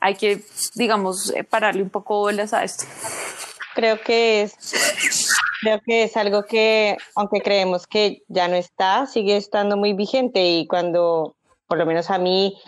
hay 0.00 0.16
que 0.16 0.42
digamos 0.74 1.32
eh, 1.36 1.44
pararle 1.44 1.84
un 1.84 1.90
poco 1.90 2.18
bolas 2.18 2.52
a 2.52 2.64
esto 2.64 2.84
creo 3.78 4.00
que 4.00 4.42
es 4.42 5.30
creo 5.60 5.80
que 5.86 6.02
es 6.02 6.16
algo 6.16 6.42
que 6.42 6.96
aunque 7.14 7.40
creemos 7.40 7.86
que 7.86 8.22
ya 8.26 8.48
no 8.48 8.56
está 8.56 9.06
sigue 9.06 9.36
estando 9.36 9.76
muy 9.76 9.92
vigente 9.92 10.44
y 10.44 10.66
cuando 10.66 11.36
por 11.68 11.78
lo 11.78 11.86
menos 11.86 12.10
a 12.10 12.18
mí 12.18 12.58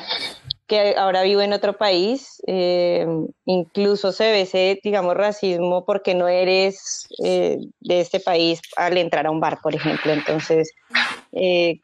que 0.68 0.94
ahora 0.96 1.22
vivo 1.22 1.40
en 1.40 1.52
otro 1.52 1.76
país 1.76 2.40
eh, 2.46 3.04
incluso 3.44 4.12
se 4.12 4.30
ve 4.30 4.42
ese 4.42 4.78
digamos 4.84 5.16
racismo 5.16 5.84
porque 5.84 6.14
no 6.14 6.28
eres 6.28 7.08
eh, 7.24 7.58
de 7.80 8.00
este 8.00 8.20
país 8.20 8.60
al 8.76 8.96
entrar 8.96 9.26
a 9.26 9.32
un 9.32 9.40
bar 9.40 9.58
por 9.60 9.74
ejemplo. 9.74 10.12
Entonces 10.12 10.72
eh, 11.32 11.80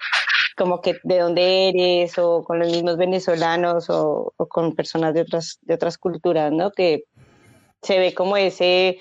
como 0.57 0.81
que 0.81 1.01
de 1.03 1.19
dónde 1.19 1.71
eres 1.71 2.17
o 2.17 2.45
con 2.45 2.61
los 2.61 2.71
mismos 2.71 2.97
venezolanos 2.97 3.91
o, 3.91 4.33
o 4.37 4.47
con 4.47 4.77
personas 4.77 5.15
de 5.15 5.23
otras 5.23 5.59
de 5.63 5.75
otras 5.75 5.99
culturas 5.99 6.53
no 6.53 6.71
que 6.71 7.07
se 7.87 7.99
ve 7.99 8.15
como 8.15 8.37
ese 8.37 8.99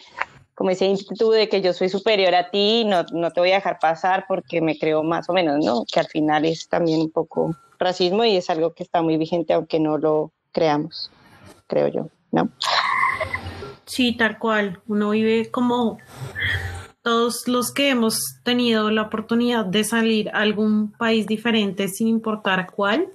como 0.54 0.70
ese 0.70 0.86
ímpetu 0.86 1.32
de 1.32 1.50
que 1.50 1.62
yo 1.62 1.74
soy 1.74 1.90
superior 1.90 2.34
a 2.34 2.50
ti, 2.50 2.86
no, 2.86 3.04
no 3.12 3.32
te 3.32 3.42
voy 3.42 3.52
a 3.52 3.56
dejar 3.56 3.78
pasar 3.78 4.24
porque 4.26 4.62
me 4.62 4.78
creo 4.78 5.04
más 5.04 5.28
o 5.30 5.34
menos, 5.34 5.64
¿no? 5.64 5.84
Que 5.92 6.00
al 6.00 6.08
final 6.08 6.46
es 6.46 6.70
también 6.70 7.02
un 7.02 7.12
poco 7.12 7.54
racismo 7.78 8.24
y 8.24 8.38
es 8.38 8.50
algo 8.50 8.74
que 8.74 8.84
está 8.84 9.02
muy 9.02 9.18
vigente 9.18 9.54
aunque 9.54 9.82
no 9.82 9.98
lo 9.98 10.32
creamos, 10.54 11.12
creo 11.68 11.90
yo, 11.90 12.08
¿no? 12.32 12.50
Sí, 13.86 14.16
tal 14.16 14.40
cual. 14.40 14.80
Uno 14.88 15.10
vive 15.10 15.52
como 15.52 15.98
todos 17.02 17.48
los 17.48 17.72
que 17.72 17.90
hemos 17.90 18.40
tenido 18.44 18.90
la 18.92 19.04
oportunidad 19.04 19.66
de 19.66 19.84
salir 19.84 20.30
a 20.30 20.40
algún 20.40 20.92
país 20.94 21.28
diferente, 21.28 21.88
sin 21.88 22.08
importar 22.08 22.72
cuál, 22.72 23.10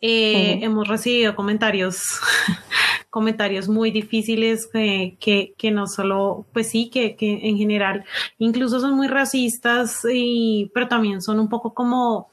eh, 0.00 0.60
hemos 0.62 0.88
recibido 0.88 1.34
comentarios 1.34 2.20
comentarios 3.10 3.68
muy 3.68 3.90
difíciles 3.90 4.68
que, 4.70 5.54
que, 5.56 5.70
no 5.70 5.86
solo, 5.86 6.46
pues 6.52 6.68
sí, 6.68 6.90
que, 6.90 7.16
que 7.16 7.48
en 7.48 7.56
general 7.56 8.04
incluso 8.36 8.78
son 8.78 8.94
muy 8.94 9.08
racistas, 9.08 10.06
y, 10.12 10.70
pero 10.74 10.86
también 10.86 11.22
son 11.22 11.40
un 11.40 11.48
poco 11.48 11.72
como 11.72 12.28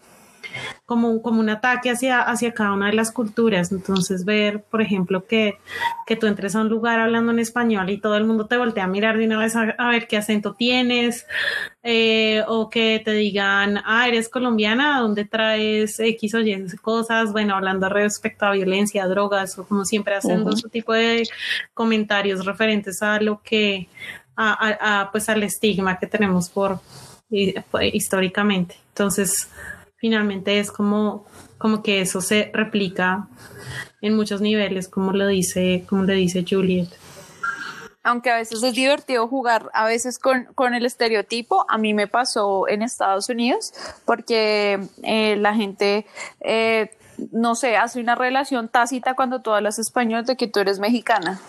como, 0.85 1.21
como 1.21 1.39
un 1.39 1.49
ataque 1.49 1.89
hacia, 1.89 2.21
hacia 2.21 2.53
cada 2.53 2.73
una 2.73 2.87
de 2.87 2.93
las 2.93 3.11
culturas. 3.11 3.71
Entonces, 3.71 4.25
ver, 4.25 4.63
por 4.63 4.81
ejemplo, 4.81 5.25
que, 5.25 5.57
que 6.05 6.15
tú 6.15 6.27
entres 6.27 6.55
a 6.55 6.61
un 6.61 6.69
lugar 6.69 6.99
hablando 6.99 7.31
en 7.31 7.39
español 7.39 7.89
y 7.89 7.99
todo 7.99 8.17
el 8.17 8.25
mundo 8.25 8.45
te 8.45 8.57
voltea 8.57 8.83
a 8.85 8.87
mirar 8.87 9.17
de 9.17 9.25
una 9.25 9.39
vez 9.39 9.55
a, 9.55 9.89
ver 9.89 10.07
qué 10.07 10.17
acento 10.17 10.53
tienes, 10.53 11.25
eh, 11.83 12.43
o 12.47 12.69
que 12.69 13.01
te 13.03 13.11
digan, 13.11 13.79
ah, 13.85 14.07
eres 14.07 14.29
colombiana, 14.29 14.99
¿dónde 14.99 15.25
traes 15.25 15.99
X 15.99 16.33
o 16.35 16.39
Y 16.39 16.65
cosas? 16.81 17.31
Bueno, 17.31 17.55
hablando 17.55 17.89
respecto 17.89 18.45
a 18.45 18.51
violencia, 18.51 19.07
drogas, 19.07 19.57
o 19.57 19.65
como 19.65 19.85
siempre 19.85 20.15
haciendo 20.15 20.51
ese 20.51 20.69
tipo 20.69 20.93
de 20.93 21.23
comentarios 21.73 22.45
referentes 22.45 23.01
a 23.01 23.19
lo 23.19 23.41
que, 23.41 23.87
a, 24.35 25.01
a, 25.01 25.11
pues 25.11 25.29
al 25.29 25.43
estigma 25.43 25.97
que 25.97 26.07
tenemos 26.07 26.49
por 26.49 26.79
históricamente. 27.29 28.75
Entonces, 28.89 29.49
finalmente 30.03 30.59
es 30.59 30.69
como, 30.69 31.25
como 31.57 31.81
que 31.81 32.01
eso 32.01 32.19
se 32.19 32.51
replica 32.53 33.29
en 34.01 34.17
muchos 34.17 34.41
niveles, 34.41 34.89
como 34.89 35.13
lo 35.13 35.27
dice, 35.27 35.85
como 35.87 36.03
le 36.03 36.15
dice 36.15 36.43
Juliet. 36.45 36.89
aunque 38.03 38.29
a 38.29 38.35
veces 38.35 38.61
es 38.63 38.73
divertido 38.73 39.29
jugar 39.29 39.69
a 39.73 39.85
veces 39.85 40.19
con, 40.19 40.43
con 40.55 40.73
el 40.73 40.85
estereotipo, 40.85 41.65
a 41.69 41.77
mí 41.77 41.93
me 41.93 42.07
pasó 42.07 42.67
en 42.67 42.81
Estados 42.81 43.29
Unidos 43.29 43.73
porque 44.03 44.89
eh, 45.03 45.37
la 45.37 45.55
gente... 45.55 46.05
Eh, 46.41 46.91
no 47.31 47.53
sé, 47.53 47.77
hace 47.77 47.99
una 47.99 48.15
relación 48.15 48.69
tácita 48.69 49.13
cuando 49.13 49.43
tú 49.43 49.51
hablas 49.51 49.77
español 49.77 50.25
de 50.25 50.35
que 50.35 50.47
tú 50.47 50.61
eres 50.61 50.79
mexicana 50.79 51.39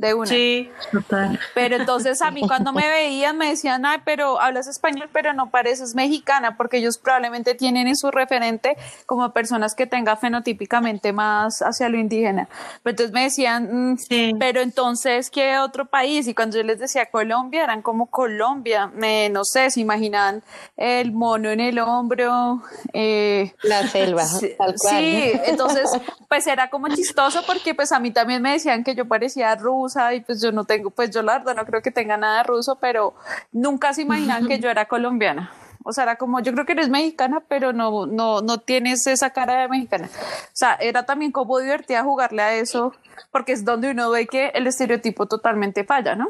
de 0.00 0.14
una. 0.14 0.26
Sí, 0.26 0.70
total. 0.90 1.38
Pero 1.54 1.76
entonces 1.76 2.22
a 2.22 2.30
mí 2.30 2.40
cuando 2.46 2.72
me 2.72 2.88
veían 2.88 3.36
me 3.36 3.50
decían, 3.50 3.84
ay, 3.84 3.98
pero 4.04 4.40
hablas 4.40 4.66
español, 4.66 5.10
pero 5.12 5.34
no 5.34 5.50
pareces 5.50 5.94
mexicana, 5.94 6.56
porque 6.56 6.78
ellos 6.78 6.96
probablemente 6.96 7.54
tienen 7.54 7.86
en 7.86 7.96
su 7.96 8.10
referente 8.10 8.76
como 9.04 9.30
personas 9.32 9.74
que 9.74 9.86
tengan 9.86 10.16
fenotípicamente 10.18 11.12
más 11.12 11.60
hacia 11.60 11.88
lo 11.90 11.98
indígena. 11.98 12.48
Pero 12.82 12.92
entonces 12.92 13.12
me 13.12 13.22
decían, 13.24 13.92
mm, 13.92 13.98
Sí. 13.98 14.32
pero 14.38 14.60
entonces, 14.62 15.30
¿qué 15.30 15.58
otro 15.58 15.84
país? 15.86 16.26
Y 16.28 16.34
cuando 16.34 16.56
yo 16.56 16.62
les 16.62 16.78
decía 16.78 17.06
Colombia, 17.06 17.64
eran 17.64 17.82
como 17.82 18.06
Colombia, 18.06 18.86
me, 18.94 19.28
no 19.28 19.44
sé, 19.44 19.70
se 19.70 19.80
imaginaban 19.80 20.42
el 20.78 21.12
mono 21.12 21.50
en 21.50 21.60
el 21.60 21.78
hombro, 21.78 22.62
eh, 22.94 23.52
La 23.62 23.86
selva, 23.86 24.24
Sí, 24.40 24.54
tal 24.56 24.74
cual. 24.80 24.94
sí, 24.98 25.32
entonces 25.44 25.90
pues 26.28 26.46
era 26.46 26.70
como 26.70 26.88
chistoso 26.88 27.42
porque 27.46 27.74
pues 27.74 27.92
a 27.92 27.98
mí 28.00 28.12
también 28.12 28.40
me 28.40 28.52
decían 28.52 28.82
que 28.84 28.94
yo 28.94 29.06
parecía 29.06 29.54
rusa 29.56 29.89
y 30.14 30.20
pues 30.20 30.42
yo 30.42 30.52
no 30.52 30.64
tengo, 30.64 30.90
pues 30.90 31.10
yo 31.10 31.22
la 31.22 31.38
verdad 31.38 31.56
no 31.56 31.64
creo 31.64 31.82
que 31.82 31.90
tenga 31.90 32.16
nada 32.16 32.42
ruso, 32.42 32.78
pero 32.80 33.14
nunca 33.52 33.92
se 33.92 34.02
imaginan 34.02 34.46
que 34.46 34.58
yo 34.58 34.70
era 34.70 34.86
colombiana. 34.86 35.50
O 35.82 35.92
sea, 35.92 36.04
era 36.04 36.16
como, 36.16 36.40
yo 36.40 36.52
creo 36.52 36.66
que 36.66 36.72
eres 36.72 36.90
mexicana, 36.90 37.42
pero 37.48 37.72
no, 37.72 38.06
no, 38.06 38.42
no 38.42 38.58
tienes 38.58 39.06
esa 39.06 39.30
cara 39.30 39.62
de 39.62 39.68
mexicana. 39.68 40.10
O 40.12 40.50
sea, 40.52 40.74
era 40.74 41.04
también 41.04 41.32
como 41.32 41.58
divertida 41.58 42.02
jugarle 42.02 42.42
a 42.42 42.54
eso, 42.54 42.92
porque 43.30 43.52
es 43.52 43.64
donde 43.64 43.90
uno 43.90 44.10
ve 44.10 44.26
que 44.26 44.48
el 44.48 44.66
estereotipo 44.66 45.26
totalmente 45.26 45.84
falla, 45.84 46.14
¿no? 46.14 46.28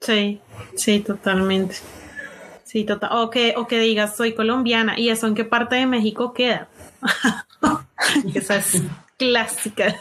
Sí, 0.00 0.40
sí, 0.76 1.00
totalmente. 1.00 1.76
Sí, 2.64 2.84
total. 2.84 3.10
O 3.12 3.30
que, 3.30 3.54
o 3.56 3.66
que 3.66 3.78
digas, 3.78 4.16
soy 4.16 4.34
colombiana. 4.34 4.98
¿Y 4.98 5.08
eso 5.08 5.26
en 5.26 5.34
qué 5.34 5.44
parte 5.44 5.76
de 5.76 5.86
México 5.86 6.34
queda? 6.34 6.68
Esa 8.34 8.56
es 8.56 8.82
clásica. 9.16 9.98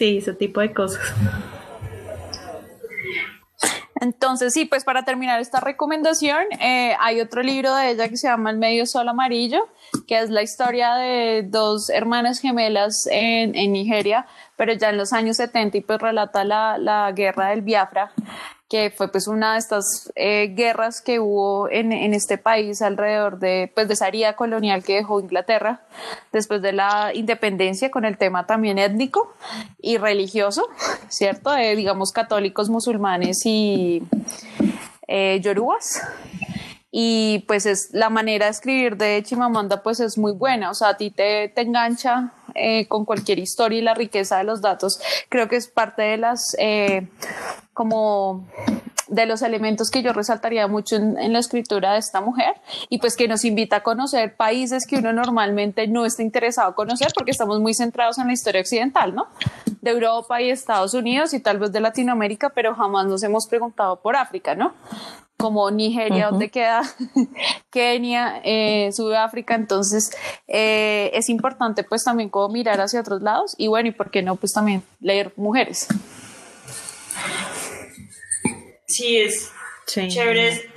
Sí, 0.00 0.16
ese 0.16 0.32
tipo 0.32 0.62
de 0.62 0.72
cosas. 0.72 1.12
Entonces, 4.00 4.54
sí, 4.54 4.64
pues 4.64 4.82
para 4.82 5.04
terminar 5.04 5.42
esta 5.42 5.60
recomendación, 5.60 6.44
eh, 6.58 6.96
hay 6.98 7.20
otro 7.20 7.42
libro 7.42 7.74
de 7.74 7.90
ella 7.90 8.08
que 8.08 8.16
se 8.16 8.26
llama 8.26 8.50
El 8.50 8.56
medio 8.56 8.86
sol 8.86 9.10
amarillo, 9.10 9.68
que 10.06 10.18
es 10.18 10.30
la 10.30 10.40
historia 10.40 10.94
de 10.94 11.44
dos 11.46 11.90
hermanas 11.90 12.40
gemelas 12.40 13.06
en, 13.10 13.54
en 13.54 13.72
Nigeria, 13.72 14.26
pero 14.60 14.74
ya 14.74 14.90
en 14.90 14.98
los 14.98 15.14
años 15.14 15.38
70 15.38 15.78
y 15.78 15.80
pues 15.80 15.98
relata 16.02 16.44
la, 16.44 16.76
la 16.76 17.10
guerra 17.12 17.48
del 17.48 17.62
Biafra, 17.62 18.12
que 18.68 18.90
fue 18.94 19.10
pues 19.10 19.26
una 19.26 19.54
de 19.54 19.58
estas 19.58 20.12
eh, 20.16 20.52
guerras 20.54 21.00
que 21.00 21.18
hubo 21.18 21.70
en, 21.70 21.92
en 21.92 22.12
este 22.12 22.36
país 22.36 22.82
alrededor 22.82 23.38
de 23.38 23.72
pues 23.74 23.88
de 23.88 23.94
esa 23.94 24.08
herida 24.08 24.36
colonial 24.36 24.84
que 24.84 24.96
dejó 24.96 25.18
Inglaterra 25.18 25.80
después 26.30 26.60
de 26.60 26.74
la 26.74 27.12
independencia 27.14 27.90
con 27.90 28.04
el 28.04 28.18
tema 28.18 28.44
también 28.44 28.76
étnico 28.76 29.32
y 29.80 29.96
religioso, 29.96 30.68
¿cierto? 31.08 31.52
De, 31.52 31.74
digamos 31.74 32.12
católicos, 32.12 32.68
musulmanes 32.68 33.38
y 33.46 34.02
eh, 35.08 35.40
yorubas 35.42 36.02
y 36.92 37.44
pues 37.48 37.64
es 37.64 37.88
la 37.92 38.10
manera 38.10 38.44
de 38.44 38.50
escribir 38.50 38.98
de 38.98 39.22
Chimamanda 39.22 39.82
pues 39.82 40.00
es 40.00 40.18
muy 40.18 40.32
buena, 40.32 40.70
o 40.70 40.74
sea, 40.74 40.90
a 40.90 40.96
ti 40.98 41.10
te, 41.10 41.48
te 41.48 41.62
engancha 41.62 42.34
eh, 42.54 42.86
con 42.86 43.04
cualquier 43.04 43.38
historia 43.38 43.78
y 43.78 43.82
la 43.82 43.94
riqueza 43.94 44.38
de 44.38 44.44
los 44.44 44.60
datos, 44.60 45.00
creo 45.28 45.48
que 45.48 45.56
es 45.56 45.68
parte 45.68 46.02
de 46.02 46.16
las 46.16 46.56
eh, 46.58 47.08
como 47.72 48.46
de 49.10 49.26
los 49.26 49.42
elementos 49.42 49.90
que 49.90 50.02
yo 50.02 50.12
resaltaría 50.12 50.66
mucho 50.66 50.96
en, 50.96 51.18
en, 51.18 51.32
la 51.32 51.40
escritura 51.40 51.92
de 51.92 51.98
esta 51.98 52.20
mujer 52.20 52.54
y 52.88 52.98
pues 52.98 53.16
que 53.16 53.28
nos 53.28 53.44
invita 53.44 53.76
a 53.76 53.82
conocer 53.82 54.36
países 54.36 54.86
que 54.86 54.96
uno 54.96 55.12
normalmente 55.12 55.86
no 55.88 56.06
está 56.06 56.22
interesado 56.22 56.68
en 56.68 56.74
conocer 56.74 57.08
porque 57.14 57.32
estamos 57.32 57.60
muy 57.60 57.74
centrados 57.74 58.18
en 58.18 58.28
la 58.28 58.32
historia 58.32 58.60
occidental, 58.60 59.14
¿no? 59.14 59.26
De 59.82 59.90
Europa 59.90 60.40
y 60.40 60.50
Estados 60.50 60.94
Unidos 60.94 61.34
y 61.34 61.40
tal 61.40 61.58
vez 61.58 61.72
de 61.72 61.80
Latinoamérica, 61.80 62.50
pero 62.50 62.74
jamás 62.74 63.06
nos 63.06 63.22
hemos 63.22 63.46
preguntado 63.46 64.00
por 64.00 64.16
África, 64.16 64.54
¿no? 64.54 64.72
como 65.40 65.70
Nigeria, 65.70 66.26
uh 66.26 66.28
-huh. 66.28 66.30
donde 66.32 66.50
queda 66.50 66.82
Kenia, 67.70 68.42
eh, 68.44 68.92
Sudáfrica, 68.92 69.54
entonces 69.54 70.10
eh, 70.46 71.10
es 71.14 71.30
importante 71.30 71.82
pues 71.82 72.04
también 72.04 72.28
como 72.28 72.50
mirar 72.50 72.80
hacia 72.80 73.00
otros 73.00 73.22
lados 73.22 73.54
y 73.56 73.66
bueno, 73.68 73.88
y 73.88 73.92
por 73.92 74.10
qué 74.10 74.22
no 74.22 74.36
pues 74.36 74.52
también 74.52 74.82
leer 75.00 75.32
mujeres. 75.36 75.88
Sí, 78.90 79.18
es 79.18 79.50
sí. 79.86 80.08
chévere 80.08 80.70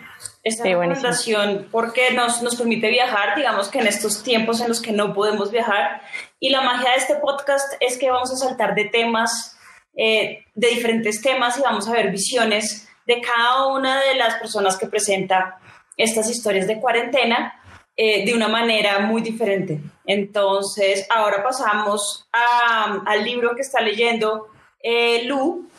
esta 0.44 0.64
sí, 0.64 0.70
recomendación 0.70 1.68
porque 1.72 2.12
nos, 2.12 2.42
nos 2.42 2.56
permite 2.56 2.90
viajar, 2.90 3.36
digamos 3.36 3.70
que 3.70 3.80
en 3.80 3.88
estos 3.88 4.24
tiempos 4.24 4.60
en 4.62 4.68
los 4.68 4.82
que 4.82 4.92
no 4.92 5.14
podemos 5.14 5.52
viajar 5.52 6.02
y 6.40 6.50
la 6.50 6.62
magia 6.62 6.92
de 6.92 6.98
este 6.98 7.16
podcast 7.16 7.74
es 7.80 7.98
que 7.98 8.12
vamos 8.12 8.32
a 8.32 8.36
saltar 8.36 8.76
de 8.76 8.86
temas, 8.86 9.58
eh, 9.96 10.46
de 10.54 10.68
diferentes 10.68 11.22
temas 11.22 11.58
y 11.58 11.62
vamos 11.62 11.88
a 11.88 11.94
ver 11.94 12.12
visiones 12.12 12.90
de 13.06 13.22
cada 13.22 13.68
una 13.68 14.02
de 14.02 14.16
las 14.16 14.36
personas 14.36 14.78
que 14.78 14.88
presenta 14.88 15.60
estas 15.98 16.30
historias 16.30 16.68
de 16.68 16.80
cuarentena 16.80 17.54
eh, 17.96 18.26
de 18.26 18.34
una 18.34 18.48
manera 18.48 19.00
muy 19.00 19.22
diferente. 19.22 19.80
Entonces, 20.06 21.06
ahora 21.10 21.44
pasamos 21.44 22.28
a, 22.34 23.04
al 23.06 23.24
libro 23.24 23.56
que 23.56 23.62
está 23.62 23.82
leyendo 23.82 24.48
eh, 24.82 25.24
Lu, 25.26 25.70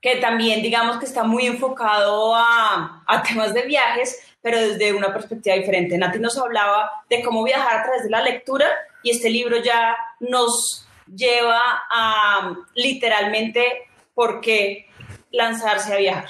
que 0.00 0.16
también 0.16 0.62
digamos 0.62 0.98
que 0.98 1.06
está 1.06 1.24
muy 1.24 1.46
enfocado 1.46 2.34
a, 2.34 3.02
a, 3.06 3.22
temas 3.22 3.52
de 3.52 3.62
viajes, 3.62 4.20
pero 4.40 4.58
desde 4.58 4.92
una 4.92 5.12
perspectiva 5.12 5.56
diferente. 5.56 5.98
Nati 5.98 6.18
nos 6.18 6.38
hablaba 6.38 6.90
de 7.10 7.22
cómo 7.22 7.42
viajar 7.42 7.80
a 7.80 7.82
través 7.82 8.04
de 8.04 8.10
la 8.10 8.22
lectura 8.22 8.66
y 9.02 9.10
este 9.10 9.30
libro 9.30 9.56
ya 9.62 9.96
nos 10.20 10.86
lleva 11.14 11.82
a 11.90 12.54
literalmente 12.74 13.88
por 14.14 14.40
qué 14.40 14.88
lanzarse 15.30 15.92
a 15.92 15.96
viajar? 15.96 16.26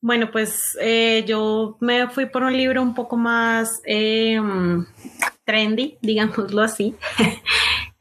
Bueno, 0.00 0.30
pues 0.30 0.58
eh, 0.80 1.24
yo 1.26 1.76
me 1.80 2.08
fui 2.08 2.26
por 2.26 2.42
un 2.42 2.56
libro 2.56 2.82
un 2.82 2.94
poco 2.94 3.16
más 3.16 3.80
eh, 3.84 4.40
trendy, 5.44 5.98
digámoslo 6.02 6.62
así, 6.62 6.94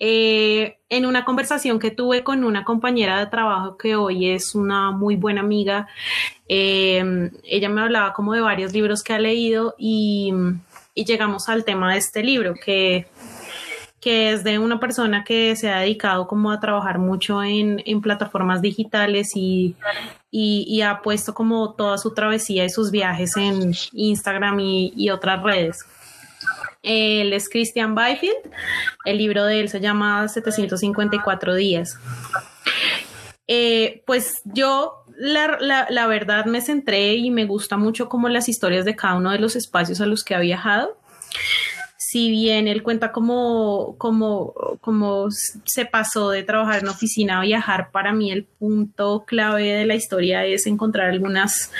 eh, 0.07 0.77
en 0.87 1.07
una 1.07 1.25
conversación 1.25 1.79
que 1.79 1.89
tuve 1.89 2.23
con 2.23 2.43
una 2.43 2.63
compañera 2.63 3.17
de 3.17 3.25
trabajo 3.25 3.75
que 3.75 3.95
hoy 3.95 4.29
es 4.29 4.53
una 4.53 4.91
muy 4.91 5.15
buena 5.15 5.41
amiga. 5.41 5.87
ella 6.47 7.69
me 7.69 7.81
hablaba 7.81 8.13
como 8.13 8.33
de 8.33 8.41
varios 8.41 8.71
libros 8.71 9.01
que 9.01 9.13
ha 9.13 9.19
leído 9.19 9.73
y, 9.79 10.31
llegamos 10.93 11.49
al 11.49 11.65
tema 11.65 11.93
de 11.93 11.97
este 11.97 12.21
libro 12.21 12.53
que 12.53 13.07
que 13.99 14.31
es 14.31 14.43
de 14.43 14.59
una 14.59 14.79
persona 14.79 15.23
que 15.23 15.55
se 15.55 15.71
ha 15.71 15.79
dedicado 15.79 16.27
como 16.27 16.51
a 16.51 16.59
trabajar 16.59 16.99
mucho 16.99 17.41
en, 17.41 17.81
plataformas 18.03 18.61
digitales 18.61 19.31
y, 19.35 19.75
y, 20.29 20.81
ha 20.81 21.01
puesto 21.01 21.33
como 21.33 21.73
toda 21.73 21.97
su 21.97 22.13
travesía 22.13 22.63
y 22.63 22.69
sus 22.69 22.91
viajes 22.91 23.35
en 23.37 23.73
Instagram 23.93 24.59
y 24.59 25.09
otras 25.09 25.41
redes. 25.41 25.83
Él 26.85 27.33
es 27.33 27.49
Christian 27.49 27.95
Byfield, 27.95 28.53
el 29.05 29.17
libro 29.17 29.43
de 29.45 29.59
él 29.59 29.69
se 29.69 29.81
llama 29.81 30.27
754 30.27 31.55
días. 31.55 31.97
Eh, 33.47 34.03
pues 34.07 34.41
yo 34.45 35.03
la, 35.17 35.57
la, 35.59 35.87
la 35.89 36.07
verdad 36.07 36.45
me 36.45 36.61
centré 36.61 37.15
y 37.15 37.31
me 37.31 37.45
gusta 37.45 37.77
mucho 37.77 38.07
como 38.09 38.29
las 38.29 38.49
historias 38.49 38.85
de 38.85 38.95
cada 38.95 39.15
uno 39.15 39.31
de 39.31 39.39
los 39.39 39.55
espacios 39.55 40.01
a 40.01 40.05
los 40.05 40.23
que 40.23 40.35
ha 40.35 40.39
viajado 40.39 40.97
si 42.15 42.29
bien 42.29 42.69
él 42.69 42.81
cuenta 42.81 43.11
cómo, 43.11 43.95
cómo, 43.97 44.53
cómo 44.79 45.27
se 45.29 45.85
pasó 45.85 46.29
de 46.29 46.43
trabajar 46.43 46.79
en 46.81 46.87
oficina 46.87 47.39
a 47.39 47.41
viajar, 47.41 47.91
para 47.91 48.13
mí 48.13 48.31
el 48.31 48.45
punto 48.45 49.25
clave 49.27 49.73
de 49.73 49.85
la 49.85 49.95
historia 49.95 50.45
es 50.45 50.65
encontrar 50.65 51.09
algunas, 51.09 51.73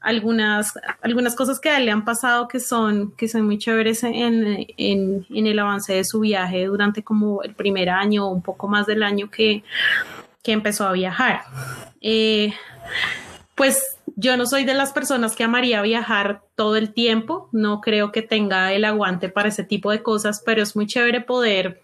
algunas, 0.00 0.72
algunas 1.02 1.36
cosas 1.36 1.60
que 1.60 1.76
él 1.76 1.84
le 1.84 1.90
han 1.90 2.06
pasado 2.06 2.48
que 2.48 2.60
son, 2.60 3.12
que 3.18 3.28
son 3.28 3.44
muy 3.44 3.58
chéveres 3.58 4.04
en, 4.04 4.66
en, 4.78 5.26
en 5.28 5.46
el 5.46 5.58
avance 5.58 5.92
de 5.92 6.04
su 6.06 6.20
viaje 6.20 6.64
durante 6.64 7.02
como 7.02 7.42
el 7.42 7.54
primer 7.54 7.90
año 7.90 8.26
o 8.26 8.32
un 8.32 8.40
poco 8.40 8.66
más 8.68 8.86
del 8.86 9.02
año 9.02 9.30
que, 9.30 9.64
que 10.42 10.52
empezó 10.52 10.88
a 10.88 10.92
viajar. 10.92 11.42
Eh, 12.00 12.54
pues 13.54 13.98
yo 14.16 14.36
no 14.36 14.46
soy 14.46 14.64
de 14.64 14.74
las 14.74 14.92
personas 14.92 15.34
que 15.34 15.44
amaría 15.44 15.82
viajar 15.82 16.42
todo 16.54 16.76
el 16.76 16.92
tiempo, 16.92 17.48
no 17.52 17.80
creo 17.80 18.12
que 18.12 18.22
tenga 18.22 18.72
el 18.72 18.84
aguante 18.84 19.28
para 19.28 19.48
ese 19.48 19.64
tipo 19.64 19.90
de 19.90 20.02
cosas, 20.02 20.42
pero 20.44 20.62
es 20.62 20.76
muy 20.76 20.86
chévere 20.86 21.20
poder 21.20 21.80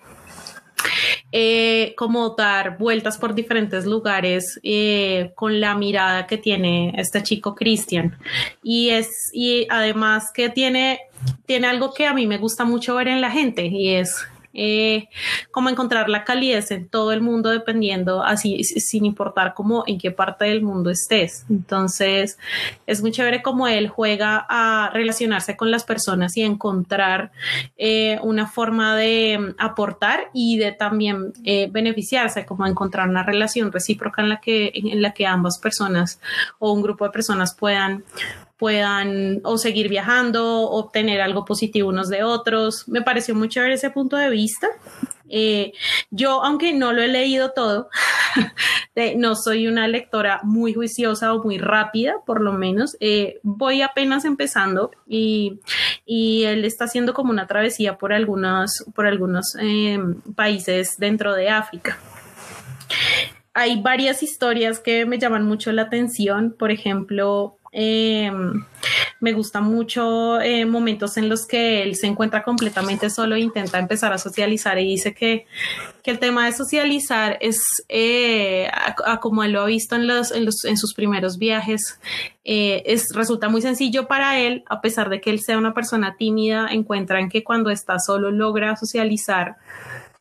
eh, 1.33 1.95
como 1.97 2.31
dar 2.31 2.79
vueltas 2.79 3.19
por 3.19 3.35
diferentes 3.35 3.85
lugares 3.85 4.59
eh, 4.63 5.33
con 5.37 5.61
la 5.61 5.75
mirada 5.77 6.27
que 6.27 6.39
tiene 6.39 6.93
este 6.97 7.23
chico 7.23 7.55
Cristian. 7.55 8.19
Y 8.63 8.91
es, 8.91 9.31
y 9.33 9.67
además 9.71 10.33
que 10.35 10.49
tiene, 10.49 11.01
tiene 11.47 11.69
algo 11.69 11.95
que 11.95 12.07
a 12.07 12.15
mí 12.15 12.27
me 12.27 12.39
gusta 12.39 12.65
mucho 12.65 12.97
ver 12.97 13.09
en 13.09 13.21
la 13.21 13.31
gente 13.31 13.67
y 13.67 13.91
es 13.91 14.27
eh, 14.53 15.09
como 15.51 15.69
encontrar 15.69 16.09
la 16.09 16.25
calidez 16.25 16.71
en 16.71 16.89
todo 16.89 17.13
el 17.13 17.21
mundo 17.21 17.51
dependiendo 17.51 18.23
así 18.23 18.65
sin 18.65 19.05
importar 19.05 19.55
como 19.55 19.85
en 19.87 19.99
qué 19.99 20.11
parte 20.11 20.47
del 20.47 20.63
mundo 20.63 20.91
estés. 20.91 21.45
Entonces 21.49 22.39
es 22.87 23.01
muy 23.01 23.13
chévere 23.13 23.43
como 23.43 23.69
él 23.69 23.89
juega 23.89 24.45
a 24.49 24.91
relacionarse 24.93 25.57
con 25.57 25.71
las 25.71 25.85
personas 25.85 26.37
y 26.37 26.43
encontrar 26.43 27.31
eh, 27.77 28.19
una 28.23 28.47
forma 28.47 28.97
de 28.97 29.55
aportar 29.59 30.31
y 30.35 30.59
de 30.59 30.73
también 30.73 31.33
eh, 31.45 31.69
beneficiarse 31.71 32.45
como 32.45 32.67
encontrar 32.67 33.09
una 33.09 33.23
relación 33.23 33.71
recíproca 33.71 34.23
en 34.23 34.29
la 34.29 34.41
que 34.41 34.73
en 34.75 35.03
la 35.03 35.13
que 35.13 35.27
ambas 35.27 35.59
personas 35.59 36.21
o 36.59 36.73
un 36.73 36.83
grupo 36.83 37.05
de 37.05 37.11
personas 37.11 37.55
puedan 37.55 38.05
puedan 38.61 39.41
o 39.43 39.57
seguir 39.57 39.89
viajando, 39.89 40.71
obtener 40.71 41.23
algo 41.23 41.47
positivo 41.47 41.89
unos 41.89 42.11
de 42.11 42.23
otros. 42.23 42.87
Me 42.89 43.01
pareció 43.01 43.35
muy 43.35 43.49
chévere 43.49 43.75
ese 43.75 43.89
punto 43.89 44.17
de 44.17 44.29
vista. 44.29 44.69
Eh, 45.31 45.73
yo, 46.11 46.45
aunque 46.45 46.75
no 46.75 46.93
lo 46.93 47.01
he 47.03 47.09
leído 47.09 47.53
todo, 47.53 47.89
no 49.17 49.35
soy 49.35 49.67
una 49.67 49.89
lectora 49.89 50.41
muy 50.43 50.75
juiciosa 50.75 51.33
o 51.33 51.43
muy 51.43 51.57
rápida, 51.57 52.17
por 52.27 52.43
lo 52.43 52.53
menos, 52.53 52.97
eh, 53.01 53.39
voy 53.43 53.81
apenas 53.81 54.25
empezando 54.25 54.91
y, 55.07 55.61
él 56.07 56.65
está 56.65 56.85
haciendo 56.85 57.15
como 57.15 57.31
una 57.31 57.47
travesía 57.47 57.97
por 57.97 58.13
algunos, 58.13 58.85
por 58.95 59.07
algunos 59.07 59.55
em, 59.59 60.21
países 60.35 60.97
dentro 60.99 61.35
de 61.35 61.49
África 61.49 61.99
hay 63.55 63.81
varias 63.81 64.23
historias 64.23 64.79
que 64.79 65.07
me 65.07 65.19
llaman 65.19 65.45
mucho 65.45 65.73
la 65.73 65.83
atención. 65.83 66.55
Por 66.59 66.71
ejemplo, 66.71 67.59
Em, 67.73 68.65
me 69.21 69.33
gusta 69.33 69.61
mucho 69.61 70.41
eh, 70.41 70.67
momentos 70.67 71.17
en 71.17 71.29
los 71.29 71.47
que 71.47 71.85
él 71.85 71.95
se 71.95 72.09
encuentra 72.09 72.43
completamente 72.43 73.11
solo 73.11 73.37
e 73.37 73.41
intenta 73.41 73.79
empezar 73.79 74.13
a 74.13 74.19
socializar 74.19 74.77
y 74.81 74.87
dice 74.87 75.15
que, 75.15 75.47
el 76.05 76.19
tema 76.19 76.47
de 76.47 76.53
socializar 76.53 77.39
es, 77.41 77.85
eh, 77.89 78.69
como 79.21 79.45
él 79.45 79.53
lo 79.53 79.61
ha 79.61 79.67
visto 79.67 79.95
en, 79.95 80.09
los, 80.09 80.33
en, 80.33 80.45
los, 80.45 80.65
en 80.65 80.77
sus 80.77 80.93
primeros 80.93 81.39
viajes, 81.39 82.01
eh, 82.45 82.83
es, 82.85 83.15
resulta 83.15 83.49
muy 83.49 83.63
sencillo 83.63 84.09
para 84.09 84.41
él, 84.41 84.65
a 84.67 84.81
pesar 84.81 85.09
de 85.09 85.21
que 85.21 85.31
él 85.31 85.39
sea 85.39 85.57
una 85.57 85.73
persona 85.73 86.17
tímida, 86.19 86.67
encuentra 86.69 87.21
en 87.21 87.29
que 87.29 87.45
cuando 87.45 87.71
está 87.71 88.01
solo 88.01 88.33
logra 88.33 88.75
socializar 88.75 89.59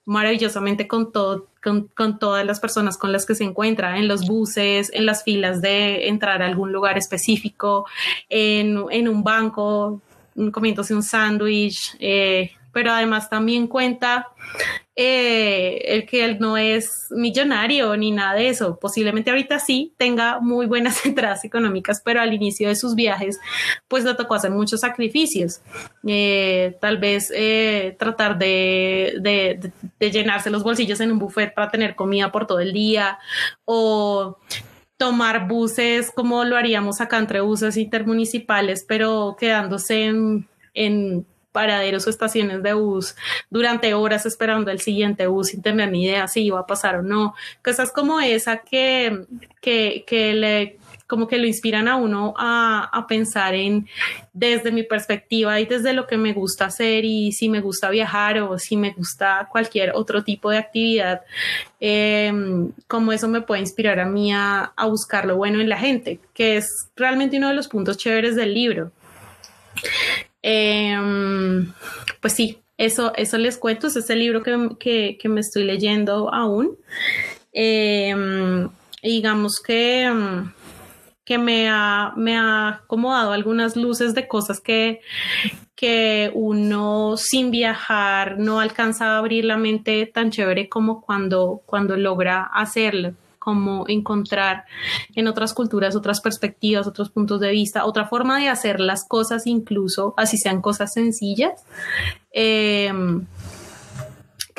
maravillosamente 0.10 0.88
con 0.88 1.12
todo, 1.12 1.48
con, 1.64 2.18
todas 2.18 2.44
las 2.44 2.60
personas 2.60 2.98
con 2.98 3.12
las 3.12 3.28
que 3.28 3.36
se 3.36 3.44
encuentra, 3.44 4.00
en 4.00 4.08
los 4.08 4.26
buses, 4.26 4.90
en 4.92 5.06
las 5.06 5.24
filas 5.24 5.62
de 5.62 6.08
entrar 6.08 6.42
a 6.42 6.48
algún 6.48 6.72
lugar 6.72 6.98
específico, 6.98 7.86
en, 8.28 8.86
en 8.90 9.08
un 9.08 9.24
banco, 9.24 10.02
comiéndose 10.52 10.96
un 10.96 11.04
sándwich, 11.04 11.96
eh, 12.00 12.52
pero 12.72 12.92
además 12.92 13.30
también 13.30 13.68
cuenta 13.68 14.28
eh, 15.02 15.82
el 15.86 16.06
que 16.06 16.26
él 16.26 16.40
no 16.42 16.58
es 16.58 17.08
millonario 17.12 17.96
ni 17.96 18.12
nada 18.12 18.34
de 18.34 18.50
eso. 18.50 18.78
Posiblemente 18.80 19.30
ahorita 19.30 19.58
sí 19.60 19.94
tenga 19.98 20.42
muy 20.42 20.66
buenas 20.66 21.06
entradas 21.06 21.46
económicas, 21.46 22.02
pero 22.04 22.20
al 22.20 22.34
inicio 22.34 22.68
de 22.68 22.76
sus 22.76 22.96
viajes, 22.96 23.40
pues 23.88 24.04
le 24.04 24.14
tocó 24.16 24.36
hacer 24.36 24.52
muchos 24.52 24.82
sacrificios. 24.82 25.62
Eh, 26.06 26.78
tal 26.82 26.98
vez 26.98 27.32
eh, 27.34 27.96
tratar 27.98 28.38
de, 28.38 29.16
de, 29.22 30.12
llenarse 30.12 30.50
los 30.50 30.64
bolsillos 30.64 31.00
en 31.00 31.14
un 31.14 31.20
buffet 31.20 31.54
para 31.54 31.70
tener 31.72 31.96
comida 31.96 32.32
por 32.32 32.46
todo 32.46 32.60
el 32.60 32.74
día 32.74 33.20
o 33.64 34.38
tomar 34.98 35.48
buses 35.48 36.12
como 36.12 36.44
lo 36.44 36.58
haríamos 36.58 37.00
acá 37.00 37.20
entre 37.20 37.40
buses 37.40 37.78
intermunicipales, 37.78 38.84
pero 38.86 39.38
quedándose 39.40 40.12
en 40.74 41.26
paraderos 41.52 42.08
o 42.08 42.10
estaciones 42.10 42.64
de 42.64 42.74
bus 42.74 43.16
durante 43.50 43.94
horas 43.94 44.26
esperando 44.26 44.72
el 44.72 44.82
siguiente 44.82 45.28
bus 45.28 45.50
sin 45.50 45.62
tener 45.62 45.92
ni 45.92 46.06
idea 46.06 46.28
si 46.28 46.44
iba 46.44 46.60
a 46.60 46.68
pasar 46.68 46.98
o 46.98 47.02
no. 47.02 47.34
Cosas 47.64 47.92
como 47.92 48.20
esa 48.20 48.58
que, 48.58 49.26
que, 49.62 50.04
que 50.08 50.34
le 50.34 50.80
como 51.10 51.28
que 51.28 51.40
lo 51.40 51.48
inspiran 51.48 51.88
a 51.88 51.96
uno 51.96 52.36
a, 52.38 52.88
a, 52.94 53.08
pensar 53.08 53.56
en 53.56 53.88
desde 54.32 54.72
mi 54.72 54.84
perspectiva 54.84 55.60
y 55.60 55.66
desde 55.66 55.94
lo 55.94 56.06
que 56.06 56.18
me 56.18 56.34
gusta 56.34 56.66
hacer 56.66 57.04
y 57.04 57.32
si 57.32 57.50
me 57.50 57.62
gusta 57.62 57.90
viajar 57.90 58.38
o 58.38 58.60
si 58.60 58.78
me 58.78 58.92
gusta 58.92 59.50
cualquier 59.52 59.94
otro 59.96 60.24
tipo 60.24 60.52
de 60.52 60.60
actividad, 60.60 61.22
eh, 61.80 62.32
como 62.88 63.12
eso 63.12 63.28
me 63.28 63.42
puede 63.42 63.62
inspirar 63.62 64.00
a 64.00 64.06
mí 64.06 64.32
a, 64.32 64.72
a 64.76 64.86
buscar 64.86 65.26
lo 65.26 65.36
bueno 65.36 65.60
en 65.60 65.70
la 65.70 65.80
gente, 65.80 66.20
que 66.32 66.58
es 66.58 66.92
realmente 66.96 67.38
uno 67.38 67.50
de 67.50 67.56
los 67.56 67.68
puntos 67.68 67.98
chéveres 67.98 68.36
del 68.36 68.54
libro. 68.54 68.92
Em, 70.42 71.74
pues 72.22 72.34
sí, 72.34 72.60
eso, 72.78 73.14
eso 73.16 73.38
les 73.38 73.58
cuento, 73.58 73.88
es 73.88 73.96
ese 73.96 74.16
libro 74.16 74.42
que, 74.44 75.18
me 75.26 75.42
estoy 75.42 75.64
leyendo 75.64 76.34
aún. 76.34 76.78
Em, 77.52 78.70
digamos 79.04 79.60
que, 79.60 80.04
em, 80.04 80.52
que 81.26 81.38
me, 81.38 81.70
ha, 81.70 82.14
me 82.16 82.38
ha 82.38 82.82
como 82.88 83.14
dado 83.14 83.34
algunas 83.34 83.76
luces 83.76 84.16
de 84.16 84.28
cosas 84.28 84.62
que, 84.62 85.02
que 85.76 86.32
uno 86.34 87.18
sin 87.18 87.52
viajar 87.52 88.40
no 88.40 88.60
alcanza 88.60 89.16
a 89.16 89.18
abrir 89.20 89.46
la 89.46 89.58
mente 89.58 90.06
tan 90.08 90.32
chévere 90.32 90.70
como 90.70 91.02
cuando, 91.02 91.62
cuando 91.66 91.98
logra 91.98 92.44
hacerlo 92.44 93.14
como 93.40 93.86
encontrar 93.88 94.66
en 95.16 95.28
otras 95.28 95.54
culturas 95.54 95.96
otras 95.96 96.22
perspectivas, 96.22 96.86
otros 96.86 97.10
puntos 97.10 97.40
de 97.40 97.52
vista, 97.52 97.86
otra 97.86 98.06
forma 98.06 98.40
de 98.40 98.50
hacer 98.50 98.80
las 98.80 99.08
cosas, 99.08 99.48
incluso 99.48 100.14
así 100.18 100.38
sean 100.38 100.62
cosas 100.62 100.94
sencillas. 100.94 101.64
Eh, 102.32 102.92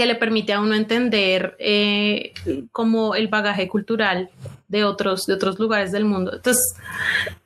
que 0.01 0.07
le 0.07 0.14
permite 0.14 0.55
a 0.55 0.61
uno 0.61 0.75
entender 0.75 1.57
eh, 1.59 2.33
como 2.73 3.14
el 3.14 3.29
bagaje 3.29 3.69
cultural 3.69 4.31
de 4.66 4.85
otros, 4.85 5.27
de 5.27 5.35
otros 5.35 5.59
lugares 5.59 5.93
del 5.93 6.07
mundo. 6.07 6.33
Entonces, 6.35 6.75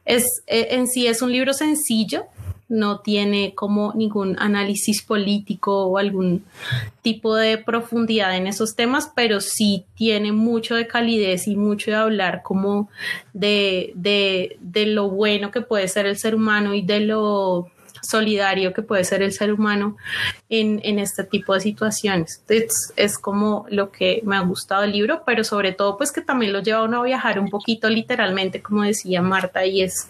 es, 0.04 0.24
eh, 0.46 0.68
en 0.70 0.86
sí 0.86 1.08
es 1.08 1.20
un 1.20 1.32
libro 1.32 1.52
sencillo, 1.52 2.26
no 2.74 3.00
tiene 3.00 3.54
como 3.54 3.92
ningún 3.94 4.36
análisis 4.38 5.02
político 5.02 5.86
o 5.86 5.98
algún 5.98 6.44
tipo 7.02 7.36
de 7.36 7.58
profundidad 7.58 8.36
en 8.36 8.46
esos 8.46 8.74
temas, 8.74 9.10
pero 9.14 9.40
sí 9.40 9.84
tiene 9.94 10.32
mucho 10.32 10.74
de 10.74 10.86
calidez 10.86 11.46
y 11.46 11.56
mucho 11.56 11.90
de 11.90 11.96
hablar 11.96 12.42
como 12.42 12.90
de, 13.32 13.92
de, 13.94 14.58
de 14.60 14.86
lo 14.86 15.08
bueno 15.08 15.50
que 15.50 15.60
puede 15.60 15.88
ser 15.88 16.06
el 16.06 16.18
ser 16.18 16.34
humano 16.34 16.74
y 16.74 16.82
de 16.82 17.00
lo 17.00 17.70
solidario 18.04 18.72
que 18.72 18.82
puede 18.82 19.04
ser 19.04 19.22
el 19.22 19.32
ser 19.32 19.52
humano 19.52 19.96
en, 20.48 20.80
en 20.84 20.98
este 20.98 21.24
tipo 21.24 21.54
de 21.54 21.60
situaciones. 21.60 22.42
Es, 22.48 22.92
es, 22.96 23.18
como 23.18 23.66
lo 23.70 23.90
que 23.90 24.20
me 24.24 24.36
ha 24.36 24.40
gustado 24.40 24.84
el 24.84 24.92
libro, 24.92 25.22
pero 25.24 25.44
sobre 25.44 25.72
todo 25.72 25.96
pues 25.96 26.12
que 26.12 26.20
también 26.20 26.52
lo 26.52 26.60
lleva 26.60 26.80
a 26.80 26.84
uno 26.84 27.00
a 27.00 27.04
viajar 27.04 27.38
un 27.38 27.48
poquito 27.48 27.88
literalmente, 27.88 28.62
como 28.62 28.82
decía 28.82 29.22
Marta, 29.22 29.64
y 29.64 29.82
es 29.82 30.08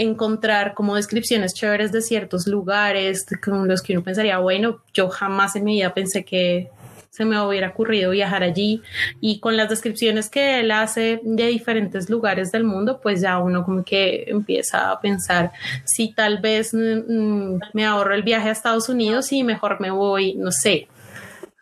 encontrar 0.00 0.74
como 0.74 0.96
descripciones 0.96 1.54
chéveres 1.54 1.92
de 1.92 2.00
ciertos 2.00 2.46
lugares 2.46 3.26
con 3.44 3.68
los 3.68 3.82
que 3.82 3.92
uno 3.92 4.02
pensaría, 4.02 4.38
bueno, 4.38 4.82
yo 4.94 5.08
jamás 5.08 5.56
en 5.56 5.64
mi 5.64 5.74
vida 5.74 5.92
pensé 5.92 6.24
que 6.24 6.70
se 7.10 7.24
me 7.24 7.40
hubiera 7.40 7.68
ocurrido 7.68 8.12
viajar 8.12 8.42
allí 8.42 8.82
y 9.20 9.40
con 9.40 9.56
las 9.56 9.68
descripciones 9.68 10.30
que 10.30 10.60
él 10.60 10.70
hace 10.70 11.20
de 11.22 11.48
diferentes 11.48 12.08
lugares 12.08 12.52
del 12.52 12.64
mundo, 12.64 13.00
pues 13.02 13.20
ya 13.20 13.38
uno 13.38 13.64
como 13.64 13.84
que 13.84 14.24
empieza 14.28 14.90
a 14.90 15.00
pensar 15.00 15.50
si 15.84 16.14
tal 16.14 16.38
vez 16.38 16.72
mm, 16.72 17.58
me 17.74 17.84
ahorro 17.84 18.14
el 18.14 18.22
viaje 18.22 18.48
a 18.48 18.52
Estados 18.52 18.88
Unidos 18.88 19.32
y 19.32 19.42
mejor 19.42 19.80
me 19.80 19.90
voy, 19.90 20.34
no 20.34 20.50
sé, 20.52 20.88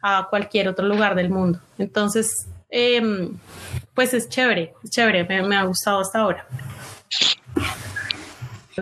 a 0.03 0.29
cualquier 0.31 0.68
otro 0.68 0.87
lugar 0.87 1.14
del 1.14 1.31
mundo. 1.31 1.59
Entonces, 1.79 2.46
em, 2.70 3.37
pues 3.94 4.14
es 4.14 4.29
chévere, 4.29 4.74
es 4.85 4.90
chévere, 4.90 5.24
me 5.24 5.57
ha 5.57 5.64
gustado 5.64 6.01
hasta 6.01 6.20
ahora. 6.20 6.46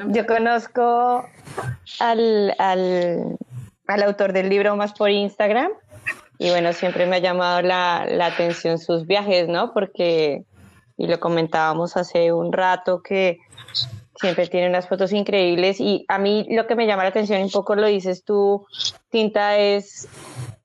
Yo 0.09 0.27
conozco 0.27 1.27
al, 2.01 2.55
al, 2.59 3.39
al, 3.87 4.03
autor 4.03 4.33
del 4.33 4.49
libro 4.49 4.77
más 4.77 4.93
por 4.93 5.11
Instagram 5.11 5.71
y 6.39 6.51
bueno, 6.51 6.73
siempre 6.73 7.07
me 7.07 7.17
ha 7.17 7.21
llamado 7.21 7.63
la, 7.63 8.07
la 8.09 8.27
atención 8.27 8.79
sus 8.79 9.07
viajes, 9.07 9.49
¿no? 9.49 9.73
Porque, 9.73 10.45
y 10.99 11.07
lo 11.07 11.19
comentábamos 11.19 11.97
hace 11.97 12.33
un 12.33 12.53
rato, 12.53 13.03
que 13.03 13.39
siempre 14.21 14.47
tiene 14.49 14.69
unas 14.69 14.89
fotos 14.89 15.13
increíbles 15.13 15.81
y 15.81 16.05
a 16.09 16.19
mí 16.19 16.47
lo 16.51 16.67
que 16.67 16.75
me 16.75 16.87
llama 16.87 17.05
la 17.05 17.11
atención, 17.11 17.43
un 17.43 17.51
poco 17.51 17.75
lo 17.75 17.87
dices 17.87 18.25
tú, 18.25 18.67
Tinta, 19.11 19.59
es 19.59 20.09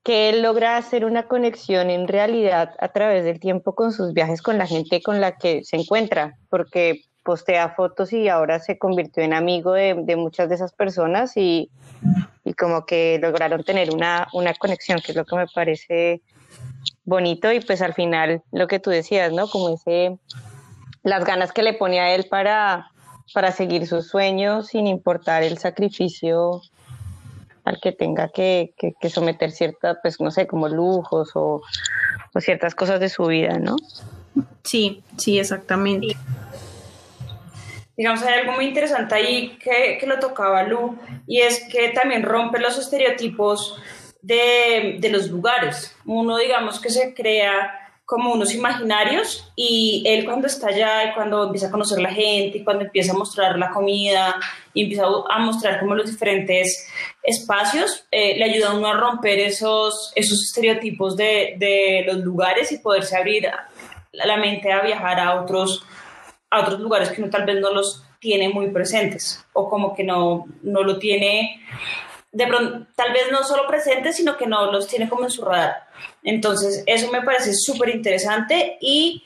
que 0.03 0.29
él 0.29 0.41
logra 0.41 0.77
hacer 0.77 1.05
una 1.05 1.27
conexión 1.27 1.89
en 1.89 2.07
realidad 2.07 2.73
a 2.79 2.89
través 2.89 3.23
del 3.23 3.39
tiempo 3.39 3.75
con 3.75 3.91
sus 3.91 4.13
viajes 4.13 4.41
con 4.41 4.57
la 4.57 4.67
gente 4.67 5.01
con 5.01 5.21
la 5.21 5.37
que 5.37 5.63
se 5.63 5.77
encuentra, 5.77 6.37
porque 6.49 7.01
postea 7.23 7.69
fotos 7.69 8.13
y 8.13 8.29
ahora 8.29 8.59
se 8.59 8.77
convirtió 8.77 9.23
en 9.23 9.33
amigo 9.33 9.73
de, 9.73 10.15
muchas 10.15 10.49
de 10.49 10.55
esas 10.55 10.73
personas 10.73 11.37
y, 11.37 11.69
como 12.57 12.85
que 12.85 13.19
lograron 13.21 13.63
tener 13.63 13.93
una, 13.93 14.27
una, 14.33 14.53
conexión, 14.53 14.99
que 14.99 15.11
es 15.11 15.15
lo 15.15 15.25
que 15.25 15.35
me 15.35 15.47
parece 15.47 16.21
bonito 17.05 17.51
y 17.51 17.59
pues 17.59 17.81
al 17.81 17.93
final 17.93 18.41
lo 18.51 18.67
que 18.67 18.79
tú 18.79 18.89
decías, 18.89 19.31
¿no? 19.31 19.47
Como 19.47 19.69
ese, 19.69 20.17
las 21.03 21.23
ganas 21.25 21.51
que 21.51 21.63
le 21.63 21.73
pone 21.73 21.99
a 21.99 22.13
él 22.13 22.27
para, 22.29 22.91
para 23.33 23.51
seguir 23.51 23.87
sus 23.87 24.07
sueños 24.07 24.67
sin 24.67 24.87
importar 24.87 25.43
el 25.43 25.57
sacrificio 25.57 26.61
al 27.63 27.79
que 27.79 27.91
tenga 27.91 28.29
que, 28.29 28.73
que, 28.77 29.09
someter 29.09 29.51
ciertas, 29.51 29.97
pues 30.01 30.19
no 30.19 30.31
sé, 30.31 30.47
como 30.47 30.67
lujos 30.67 31.31
o, 31.35 31.61
o, 32.33 32.39
ciertas 32.39 32.73
cosas 32.73 32.99
de 32.99 33.09
su 33.09 33.25
vida, 33.27 33.59
¿no? 33.59 33.75
Sí, 34.63 35.03
sí, 35.17 35.39
exactamente. 35.39 36.15
Digamos, 38.01 38.23
hay 38.23 38.39
algo 38.39 38.53
muy 38.53 38.65
interesante 38.65 39.13
ahí 39.13 39.59
que, 39.59 39.99
que 39.99 40.07
lo 40.07 40.17
tocaba 40.17 40.63
Lu, 40.63 40.97
y 41.27 41.41
es 41.41 41.67
que 41.71 41.89
también 41.89 42.23
rompe 42.23 42.57
los 42.57 42.75
estereotipos 42.79 43.79
de, 44.23 44.95
de 44.97 45.09
los 45.11 45.27
lugares. 45.27 45.95
Uno, 46.07 46.37
digamos, 46.37 46.79
que 46.79 46.89
se 46.89 47.13
crea 47.13 47.91
como 48.03 48.33
unos 48.33 48.55
imaginarios 48.55 49.53
y 49.55 50.01
él 50.07 50.25
cuando 50.25 50.47
está 50.47 50.69
allá 50.69 51.11
y 51.11 51.13
cuando 51.13 51.43
empieza 51.43 51.67
a 51.67 51.69
conocer 51.71 52.01
la 52.01 52.11
gente 52.11 52.57
y 52.57 52.63
cuando 52.63 52.85
empieza 52.85 53.11
a 53.11 53.15
mostrar 53.15 53.59
la 53.59 53.69
comida 53.69 54.35
y 54.73 54.81
empieza 54.85 55.03
a 55.29 55.37
mostrar 55.37 55.79
como 55.79 55.93
los 55.93 56.09
diferentes 56.09 56.91
espacios, 57.21 58.07
eh, 58.09 58.35
le 58.35 58.45
ayuda 58.45 58.71
a 58.71 58.73
uno 58.73 58.87
a 58.87 58.97
romper 58.97 59.37
esos, 59.37 60.11
esos 60.15 60.41
estereotipos 60.41 61.15
de, 61.15 61.53
de 61.59 62.03
los 62.07 62.17
lugares 62.17 62.71
y 62.71 62.79
poderse 62.79 63.15
abrir 63.15 63.47
la 64.11 64.37
mente 64.37 64.71
a 64.71 64.81
viajar 64.81 65.19
a 65.19 65.39
otros, 65.39 65.85
a 66.51 66.61
otros 66.61 66.79
lugares 66.79 67.09
que 67.09 67.21
uno 67.21 67.31
tal 67.31 67.45
vez 67.45 67.59
no 67.59 67.73
los 67.73 68.03
tiene 68.19 68.49
muy 68.49 68.69
presentes 68.69 69.43
o 69.53 69.67
como 69.67 69.95
que 69.95 70.03
no, 70.03 70.45
no 70.61 70.83
lo 70.83 70.99
tiene 70.99 71.59
de 72.31 72.47
pronto, 72.47 72.87
tal 72.95 73.11
vez 73.11 73.23
no 73.31 73.43
solo 73.43 73.67
presentes, 73.67 74.15
sino 74.15 74.37
que 74.37 74.47
no 74.47 74.71
los 74.71 74.87
tiene 74.87 75.09
como 75.09 75.23
en 75.23 75.31
su 75.31 75.43
radar. 75.43 75.87
Entonces, 76.23 76.83
eso 76.85 77.11
me 77.11 77.21
parece 77.21 77.53
súper 77.53 77.89
interesante 77.89 78.77
y, 78.79 79.23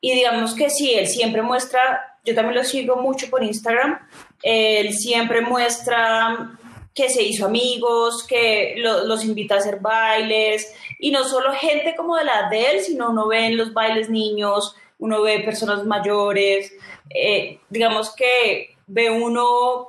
y, 0.00 0.14
digamos 0.14 0.54
que 0.54 0.70
sí, 0.70 0.94
él 0.94 1.08
siempre 1.08 1.42
muestra, 1.42 2.18
yo 2.24 2.34
también 2.34 2.56
lo 2.56 2.64
sigo 2.64 2.96
mucho 2.96 3.28
por 3.28 3.42
Instagram, 3.42 3.98
él 4.42 4.92
siempre 4.92 5.40
muestra 5.40 6.58
que 6.94 7.10
se 7.10 7.22
hizo 7.22 7.46
amigos, 7.46 8.24
que 8.24 8.76
los 8.78 9.24
invita 9.24 9.56
a 9.56 9.58
hacer 9.58 9.80
bailes 9.80 10.72
y 11.00 11.10
no 11.10 11.24
solo 11.24 11.52
gente 11.54 11.96
como 11.96 12.16
de 12.16 12.24
la 12.24 12.48
de 12.48 12.70
él, 12.70 12.80
sino 12.80 13.10
uno 13.10 13.26
ve 13.26 13.46
en 13.46 13.56
los 13.56 13.72
bailes 13.72 14.08
niños, 14.08 14.76
uno 15.04 15.20
ve 15.20 15.40
personas 15.40 15.84
mayores, 15.84 16.72
eh, 17.10 17.58
digamos 17.68 18.14
que 18.14 18.74
ve 18.86 19.10
uno 19.10 19.88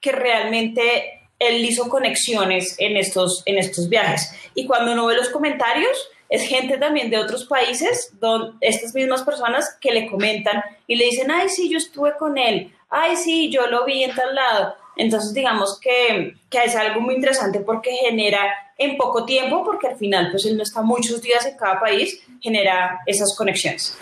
que 0.00 0.12
realmente 0.12 1.26
él 1.36 1.64
hizo 1.64 1.88
conexiones 1.88 2.76
en 2.78 2.96
estos, 2.96 3.42
en 3.44 3.58
estos 3.58 3.88
viajes. 3.88 4.32
Y 4.54 4.64
cuando 4.66 4.92
uno 4.92 5.06
ve 5.06 5.16
los 5.16 5.30
comentarios, 5.30 5.90
es 6.28 6.42
gente 6.46 6.78
también 6.78 7.10
de 7.10 7.18
otros 7.18 7.44
países, 7.46 8.12
donde 8.20 8.56
estas 8.60 8.94
mismas 8.94 9.22
personas 9.22 9.76
que 9.80 9.90
le 9.90 10.08
comentan 10.08 10.62
y 10.86 10.94
le 10.94 11.06
dicen, 11.06 11.32
ay, 11.32 11.48
sí, 11.48 11.68
yo 11.68 11.78
estuve 11.78 12.16
con 12.16 12.38
él, 12.38 12.72
ay, 12.88 13.16
sí, 13.16 13.50
yo 13.50 13.66
lo 13.66 13.84
vi 13.84 14.04
en 14.04 14.14
tal 14.14 14.32
lado. 14.32 14.76
Entonces, 14.94 15.34
digamos 15.34 15.80
que, 15.80 16.36
que 16.48 16.58
es 16.62 16.76
algo 16.76 17.00
muy 17.00 17.16
interesante 17.16 17.58
porque 17.60 17.90
genera 17.90 18.54
en 18.78 18.96
poco 18.96 19.24
tiempo, 19.24 19.64
porque 19.64 19.88
al 19.88 19.96
final, 19.96 20.30
pues 20.30 20.46
él 20.46 20.56
no 20.56 20.62
está 20.62 20.82
muchos 20.82 21.20
días 21.20 21.44
en 21.46 21.56
cada 21.56 21.80
país, 21.80 22.22
genera 22.40 23.00
esas 23.06 23.34
conexiones. 23.36 23.98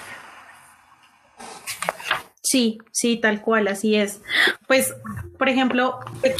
Sí, 2.51 2.79
sí, 2.91 3.17
tal 3.17 3.43
cual, 3.43 3.69
así 3.69 3.95
es. 3.95 4.23
Pues, 4.67 4.93
por 5.39 5.49
ejemplo, 5.49 6.01
me 6.25 6.33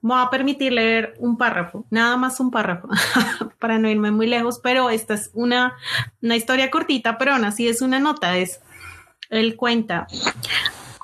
voy 0.00 0.18
a 0.18 0.30
permitir 0.30 0.72
leer 0.72 1.12
un 1.18 1.36
párrafo, 1.36 1.84
nada 1.90 2.16
más 2.16 2.40
un 2.40 2.50
párrafo, 2.50 2.88
para 3.58 3.78
no 3.78 3.90
irme 3.90 4.10
muy 4.10 4.26
lejos, 4.26 4.60
pero 4.62 4.88
esta 4.88 5.12
es 5.12 5.30
una, 5.34 5.74
una 6.22 6.36
historia 6.36 6.70
cortita, 6.70 7.18
pero 7.18 7.34
aún 7.34 7.44
así 7.44 7.68
es 7.68 7.82
una 7.82 7.98
nota, 8.00 8.38
es, 8.38 8.62
él 9.28 9.56
cuenta, 9.56 10.06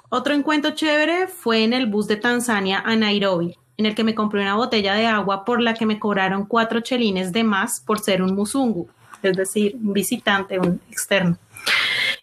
otro 0.09 0.33
encuentro 0.33 0.70
chévere 0.70 1.29
fue 1.29 1.62
en 1.62 1.74
el 1.74 1.85
bus 1.85 2.07
de 2.07 2.16
Tanzania 2.16 2.83
a 2.87 2.96
Nairobi, 2.96 3.59
en 3.77 3.85
el 3.85 3.94
que 3.94 4.03
me 4.03 4.14
compré 4.14 4.40
una 4.40 4.55
botella 4.55 4.94
de 4.94 5.05
agua 5.05 5.44
por 5.44 5.61
la 5.61 5.74
que 5.74 5.85
me 5.85 5.98
cobraron 5.98 6.46
cuatro 6.46 6.81
chelines 6.81 7.33
de 7.33 7.44
más 7.44 7.83
por 7.85 8.00
ser 8.00 8.22
un 8.22 8.35
musungu, 8.35 8.88
es 9.22 9.37
decir, 9.37 9.77
un 9.77 9.92
visitante, 9.92 10.59
un 10.59 10.81
externo. 10.90 11.37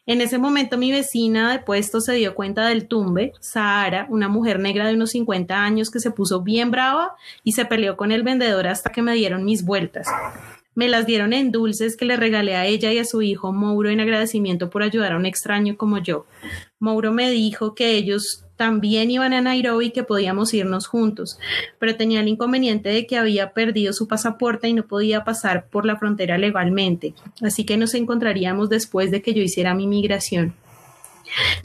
En 0.07 0.19
ese 0.19 0.39
momento 0.39 0.79
mi 0.79 0.91
vecina 0.91 1.51
de 1.51 1.59
puesto 1.59 2.01
se 2.01 2.13
dio 2.13 2.33
cuenta 2.33 2.67
del 2.67 2.87
tumbe, 2.87 3.33
Sahara, 3.39 4.07
una 4.09 4.27
mujer 4.27 4.59
negra 4.59 4.87
de 4.87 4.95
unos 4.95 5.11
50 5.11 5.63
años 5.63 5.91
que 5.91 5.99
se 5.99 6.09
puso 6.09 6.41
bien 6.41 6.71
brava 6.71 7.15
y 7.43 7.51
se 7.51 7.65
peleó 7.65 7.97
con 7.97 8.11
el 8.11 8.23
vendedor 8.23 8.65
hasta 8.67 8.91
que 8.91 9.03
me 9.03 9.13
dieron 9.13 9.45
mis 9.45 9.63
vueltas. 9.63 10.07
Me 10.73 10.89
las 10.89 11.05
dieron 11.05 11.33
en 11.33 11.51
dulces 11.51 11.95
que 11.95 12.05
le 12.05 12.15
regalé 12.15 12.55
a 12.55 12.65
ella 12.65 12.91
y 12.91 12.97
a 12.97 13.05
su 13.05 13.21
hijo 13.21 13.51
Mauro 13.51 13.89
en 13.89 13.99
agradecimiento 13.99 14.69
por 14.69 14.81
ayudar 14.81 15.11
a 15.11 15.17
un 15.17 15.25
extraño 15.25 15.77
como 15.77 15.99
yo. 15.99 16.25
Mauro 16.79 17.11
me 17.11 17.29
dijo 17.29 17.75
que 17.75 17.91
ellos 17.91 18.45
también 18.61 19.09
iban 19.09 19.33
a 19.33 19.41
Nairobi 19.41 19.89
que 19.89 20.03
podíamos 20.03 20.53
irnos 20.53 20.85
juntos, 20.85 21.39
pero 21.79 21.95
tenía 21.95 22.19
el 22.19 22.27
inconveniente 22.27 22.89
de 22.89 23.07
que 23.07 23.17
había 23.17 23.53
perdido 23.53 23.91
su 23.91 24.07
pasaporte 24.07 24.69
y 24.69 24.73
no 24.73 24.83
podía 24.83 25.23
pasar 25.23 25.65
por 25.65 25.83
la 25.83 25.95
frontera 25.95 26.37
legalmente, 26.37 27.15
así 27.41 27.65
que 27.65 27.75
nos 27.75 27.95
encontraríamos 27.95 28.69
después 28.69 29.09
de 29.09 29.23
que 29.23 29.33
yo 29.33 29.41
hiciera 29.41 29.73
mi 29.73 29.87
migración. 29.87 30.53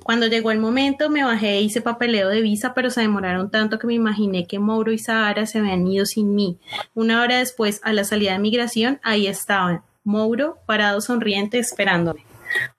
Cuando 0.05 0.27
llegó 0.27 0.53
el 0.53 0.59
momento 0.59 1.11
me 1.11 1.23
bajé 1.23 1.59
e 1.59 1.61
hice 1.61 1.83
papeleo 1.83 2.31
de 2.31 2.41
visa, 2.41 2.73
pero 2.73 2.89
se 2.89 3.03
demoraron 3.03 3.51
tanto 3.51 3.79
que 3.79 3.87
me 3.87 3.93
imaginé 3.93 4.47
que 4.47 4.59
Mauro 4.59 4.91
y 4.91 4.97
Sahara 4.99 5.45
se 5.45 5.59
habían 5.59 5.87
ido 5.87 6.07
sin 6.07 6.35
mí. 6.35 6.57
Una 6.95 7.21
hora 7.21 7.41
después, 7.41 7.79
a 7.85 7.93
la 7.93 8.05
salida 8.05 8.33
de 8.33 8.39
migración, 8.39 9.01
ahí 9.03 9.27
estaban, 9.27 9.83
Mauro 10.03 10.57
parado 10.65 11.03
sonriente 11.03 11.59
esperándome 11.59 12.26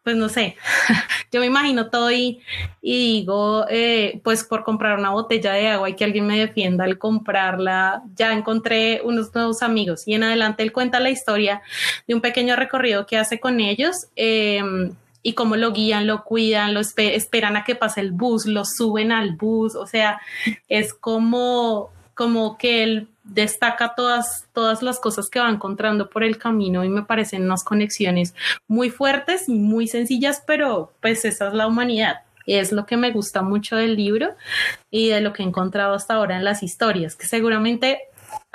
pues 0.03 0.15
no 0.15 0.29
sé, 0.29 0.55
yo 1.31 1.39
me 1.39 1.45
imagino 1.45 1.89
todo 1.89 2.11
y, 2.11 2.41
y 2.81 3.19
digo, 3.19 3.65
eh, 3.69 4.21
pues 4.23 4.43
por 4.43 4.63
comprar 4.63 4.97
una 4.97 5.11
botella 5.11 5.53
de 5.53 5.67
agua 5.67 5.89
y 5.89 5.95
que 5.95 6.03
alguien 6.03 6.27
me 6.27 6.39
defienda 6.39 6.83
al 6.83 6.97
comprarla, 6.97 8.03
ya 8.15 8.33
encontré 8.33 9.01
unos 9.03 9.33
nuevos 9.33 9.61
amigos 9.61 10.07
y 10.07 10.13
en 10.13 10.23
adelante 10.23 10.63
él 10.63 10.71
cuenta 10.71 10.99
la 10.99 11.09
historia 11.09 11.61
de 12.07 12.15
un 12.15 12.21
pequeño 12.21 12.55
recorrido 12.55 13.05
que 13.05 13.17
hace 13.17 13.39
con 13.39 13.59
ellos. 13.59 14.07
Em, 14.15 14.93
y 15.23 15.33
cómo 15.33 15.57
lo 15.57 15.73
guían, 15.73 16.07
lo 16.07 16.23
cuidan, 16.23 16.73
lo 16.73 16.79
esperan 16.79 17.57
a 17.57 17.65
que 17.65 17.75
pase 17.75 17.99
el 17.99 18.11
bus, 18.11 18.45
lo 18.45 18.63
suben 18.63 19.11
al 19.11 19.35
bus, 19.35 19.75
o 19.75 19.85
sea, 19.85 20.21
es 20.69 20.93
como, 20.93 21.89
como 22.13 22.57
que 22.57 22.83
él 22.83 23.09
destaca 23.29 23.93
todas, 23.95 24.47
todas 24.53 24.81
las 24.81 24.99
cosas 24.99 25.29
que 25.29 25.39
va 25.39 25.49
encontrando 25.49 26.09
por 26.09 26.23
el 26.23 26.37
camino 26.37 26.83
y 26.83 26.89
me 26.89 27.03
parecen 27.03 27.43
unas 27.43 27.63
conexiones 27.63 28.33
muy 28.67 28.89
fuertes 28.89 29.47
y 29.49 29.55
muy 29.55 29.87
sencillas, 29.87 30.43
pero 30.45 30.93
pues 31.01 31.25
esa 31.25 31.47
es 31.47 31.53
la 31.53 31.67
humanidad. 31.67 32.21
Es 32.45 32.71
lo 32.71 32.85
que 32.85 32.95
me 32.95 33.11
gusta 33.11 33.41
mucho 33.41 33.75
del 33.75 33.95
libro 33.95 34.29
y 34.89 35.09
de 35.09 35.19
lo 35.19 35.33
que 35.33 35.43
he 35.43 35.45
encontrado 35.45 35.93
hasta 35.93 36.13
ahora 36.13 36.37
en 36.37 36.45
las 36.45 36.63
historias, 36.63 37.15
que 37.15 37.27
seguramente 37.27 38.03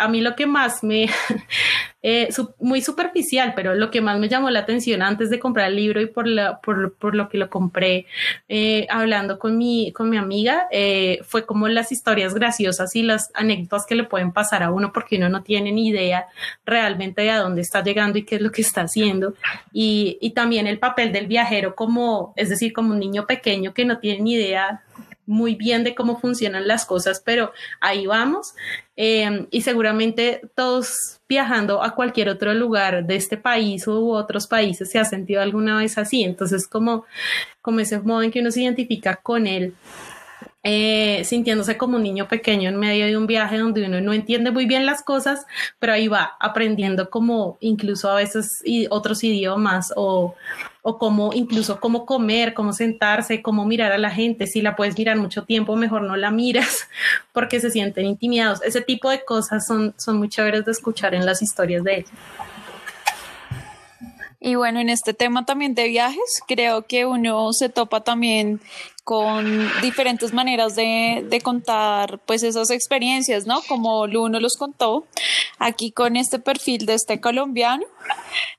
a 0.03 0.09
mí 0.09 0.21
lo 0.21 0.35
que 0.35 0.47
más 0.47 0.83
me, 0.83 1.09
eh, 2.03 2.29
muy 2.59 2.83
superficial, 2.83 3.53
pero 3.55 3.75
lo 3.75 3.91
que 3.91 4.01
más 4.01 4.19
me 4.19 4.29
llamó 4.29 4.51
la 4.51 4.61
atención 4.61 5.01
antes 5.01 5.31
de 5.31 5.39
comprar 5.39 5.69
el 5.69 5.77
libro 5.77 6.01
y 6.01 6.07
por, 6.07 6.27
lo 6.27 7.29
que 7.29 7.39
lo 7.39 7.49
compré 7.49 8.07
eh, 8.49 8.87
hablando 8.91 9.39
con 9.39 9.57
mi, 9.57 9.93
con 9.93 10.11
mi 10.11 10.17
amiga, 10.17 10.67
eh, 10.73 11.21
fue 11.25 11.47
como 11.47 11.69
las 11.69 11.93
historias 11.93 12.35
graciosas 12.35 12.97
y 12.97 13.03
las 13.03 13.31
anécdotas 13.35 13.87
que 13.87 13.95
le 13.95 14.05
pueden 14.05 14.33
pasar 14.33 14.63
a 14.65 14.73
uno 14.73 14.93
porque 14.93 15.17
uno 15.17 15.29
no 15.29 15.43
tiene 15.43 15.71
ni 15.71 15.89
idea 15.89 16.27
realmente 16.67 17.23
de 17.23 17.31
a 17.31 17.39
dónde 17.39 17.61
está 17.61 17.85
llegando 17.85 18.19
y 18.19 18.25
qué 18.25 18.37
es 18.37 18.43
lo 18.43 18.51
que 18.51 18.63
está 18.63 18.83
haciendo. 18.83 19.35
Y, 19.73 20.19
y 20.21 20.31
también 20.31 20.67
el 20.67 20.81
papel 20.81 21.13
del 21.13 21.29
viajero 21.29 21.77
como, 21.77 22.35
es 22.37 22.49
decir, 22.49 22.73
como 22.73 22.93
un 22.93 22.99
niño 22.99 23.27
pequeño 23.27 23.73
que 23.73 23.85
no 23.85 23.99
tiene 23.99 24.23
ni 24.23 24.35
idea 24.35 24.83
muy 25.27 25.55
bien 25.55 25.85
de 25.85 25.95
cómo 25.95 26.21
funcionan 26.21 26.67
las 26.67 26.85
cosas, 26.85 27.23
pero 27.25 27.53
ahí 27.81 28.07
vamos. 28.07 28.55
Em, 29.05 29.49
y 29.51 29.63
seguramente 29.63 30.43
todos 30.55 31.19
viajando 31.29 31.83
a 31.83 31.93
cualquier 31.93 32.29
otro 32.29 32.55
lugar 32.55 33.05
de 33.05 33.17
este 33.17 33.37
país 33.37 33.89
u 33.89 34.13
otros 34.13 34.47
países 34.47 34.93
se 34.93 35.01
ha 35.01 35.05
sentido 35.05 35.43
alguna 35.43 35.77
vez 35.77 35.99
así. 35.99 36.23
Entonces, 36.23 36.69
como, 36.69 37.05
como 37.61 37.81
ese 37.81 37.99
modo 37.99 38.23
en 38.23 38.31
que 38.31 38.39
uno 38.39 38.53
se 38.53 38.63
identifica 38.63 39.17
con 39.17 39.49
él 39.49 39.75
eh, 40.65 41.23
sintiéndose 41.25 41.77
como 41.77 41.97
un 41.97 42.05
niño 42.05 42.29
pequeño 42.29 42.69
en 42.69 42.77
medio 42.77 43.07
de 43.07 43.17
un 43.17 43.27
viaje 43.27 43.59
donde 43.59 43.85
uno 43.85 44.01
no 44.01 44.13
entiende 44.13 44.53
muy 44.53 44.67
bien 44.67 44.87
las 44.87 45.03
cosas, 45.03 45.45
pero 45.79 45.93
ahí 45.93 46.07
va 46.07 46.37
aprendiendo 46.39 47.11
como 47.11 47.59
incluso 47.61 48.11
a 48.11 48.15
veces 48.15 48.63
otros 48.91 49.25
idiomas 49.25 49.93
o, 49.97 50.37
o 50.83 50.99
cómo 50.99 51.33
incluso 51.33 51.81
cómo 51.81 52.07
comer, 52.07 52.55
cómo 52.55 52.73
sentarse, 52.73 53.43
cómo 53.43 53.65
mirar 53.65 53.93
a 53.93 53.99
la 53.99 54.11
gente. 54.11 54.47
Si 54.47 54.63
la 54.63 54.77
puedes 54.77 54.97
mirar 54.97 55.17
mucho 55.17 55.45
tiempo, 55.45 55.75
mejor 55.75 56.03
no 56.03 56.17
la 56.17 56.31
miras 56.31 56.89
porque 57.33 57.59
se 57.59 57.71
sienten 57.71 58.07
intimidados. 58.07 58.63
Ese 58.63 58.83
tipo 58.83 59.11
de 59.11 59.25
cosas 59.25 59.67
son, 59.67 59.95
son 59.97 60.19
muy 60.19 60.29
chéveres 60.29 60.65
de 60.65 60.73
escuchar 60.73 61.15
en 61.15 61.27
las 61.27 61.43
historias 61.43 61.83
de 61.83 61.95
él. 61.97 62.05
Y 64.45 64.57
bueno, 64.57 64.81
en 64.81 64.91
este 64.91 65.15
tema 65.15 65.47
también 65.47 65.77
de 65.77 65.87
viajes, 65.87 66.43
creo 66.49 66.83
que 66.83 67.07
uno 67.07 67.53
se 67.53 67.69
topa 67.69 68.01
también 68.01 68.61
con 69.05 69.69
diferentes 69.81 70.33
maneras 70.33 70.77
de, 70.77 71.27
de, 71.29 71.41
contar 71.41 72.21
pues 72.21 72.43
esas 72.43 72.71
experiencias, 72.71 73.47
¿no? 73.47 73.61
Como 73.69 74.07
Luno 74.07 74.39
los 74.39 74.57
contó, 74.57 75.07
aquí 75.59 75.91
con 75.91 76.17
este 76.17 76.39
perfil 76.39 76.87
de 76.87 76.95
este 76.95 77.21
colombiano, 77.21 77.85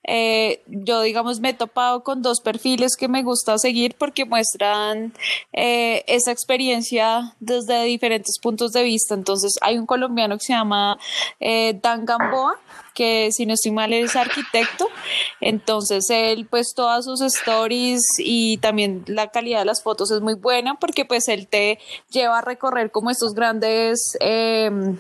eh, 0.06 0.62
yo 0.67 1.01
digamos 1.01 1.39
me 1.39 1.49
he 1.49 1.53
topado 1.53 2.03
con 2.03 2.21
dos 2.21 2.41
perfiles 2.41 2.97
que 2.97 3.08
me 3.08 3.23
gusta 3.23 3.58
seguir 3.58 3.95
porque 3.97 4.25
muestran 4.25 5.13
eh, 5.53 6.03
esa 6.08 6.32
experiencia 6.32 7.36
desde 7.39 7.84
diferentes 7.84 8.38
puntos 8.39 8.73
de 8.73 8.84
vista. 8.84 9.13
Entonces 9.13 9.53
hay 9.62 9.77
un 9.77 9.86
colombiano 9.86 10.38
que 10.38 10.45
se 10.45 10.53
llama 10.53 10.97
eh, 11.39 11.79
Dan 11.82 12.06
Gamboa, 12.06 12.60
que 12.93 13.32
si 13.32 13.45
no 13.45 13.53
estoy 13.53 13.71
mal 13.71 13.93
es 13.93 14.15
arquitecto, 14.15 14.88
entonces 15.41 16.10
él 16.10 16.47
pues 16.49 16.73
todas 16.75 17.06
sus 17.06 17.21
stories 17.21 18.01
y 18.19 18.58
también 18.58 19.03
la 19.08 19.27
calidad 19.27 19.60
de 19.60 19.65
las 19.65 19.82
fotos 19.84 20.12
es 20.12 20.21
muy 20.21 20.36
buena 20.36 20.75
porque 20.75 21.06
pues 21.06 21.27
él 21.27 21.47
te 21.47 21.79
lleva 22.10 22.39
a 22.39 22.41
recorrer 22.41 22.91
como 22.91 23.10
estos 23.10 23.34
grandes 23.34 24.17
em, 24.19 24.97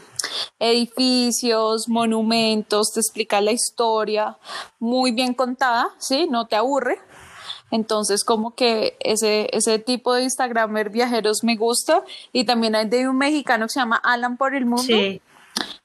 edificios, 0.59 1.87
monumentos, 1.87 2.91
te 2.93 2.99
explica 2.99 3.41
la 3.41 3.51
historia 3.51 4.37
muy 4.79 5.11
bien 5.11 5.33
contada, 5.33 5.89
¿sí? 5.99 6.27
No 6.29 6.47
te 6.47 6.55
aburre. 6.55 6.99
Entonces, 7.71 8.23
como 8.23 8.53
que 8.53 8.97
ese, 8.99 9.49
ese 9.51 9.79
tipo 9.79 10.13
de 10.13 10.23
Instagramer 10.23 10.91
viajeros 10.91 11.43
me 11.43 11.55
gusta. 11.55 12.03
Y 12.31 12.43
también 12.43 12.75
hay 12.75 12.87
de 12.87 13.09
un 13.09 13.17
mexicano 13.17 13.65
que 13.65 13.73
se 13.73 13.79
llama 13.79 13.99
Alan 14.03 14.37
por 14.37 14.53
el 14.53 14.65
Mundo. 14.65 14.83
Sí 14.83 15.19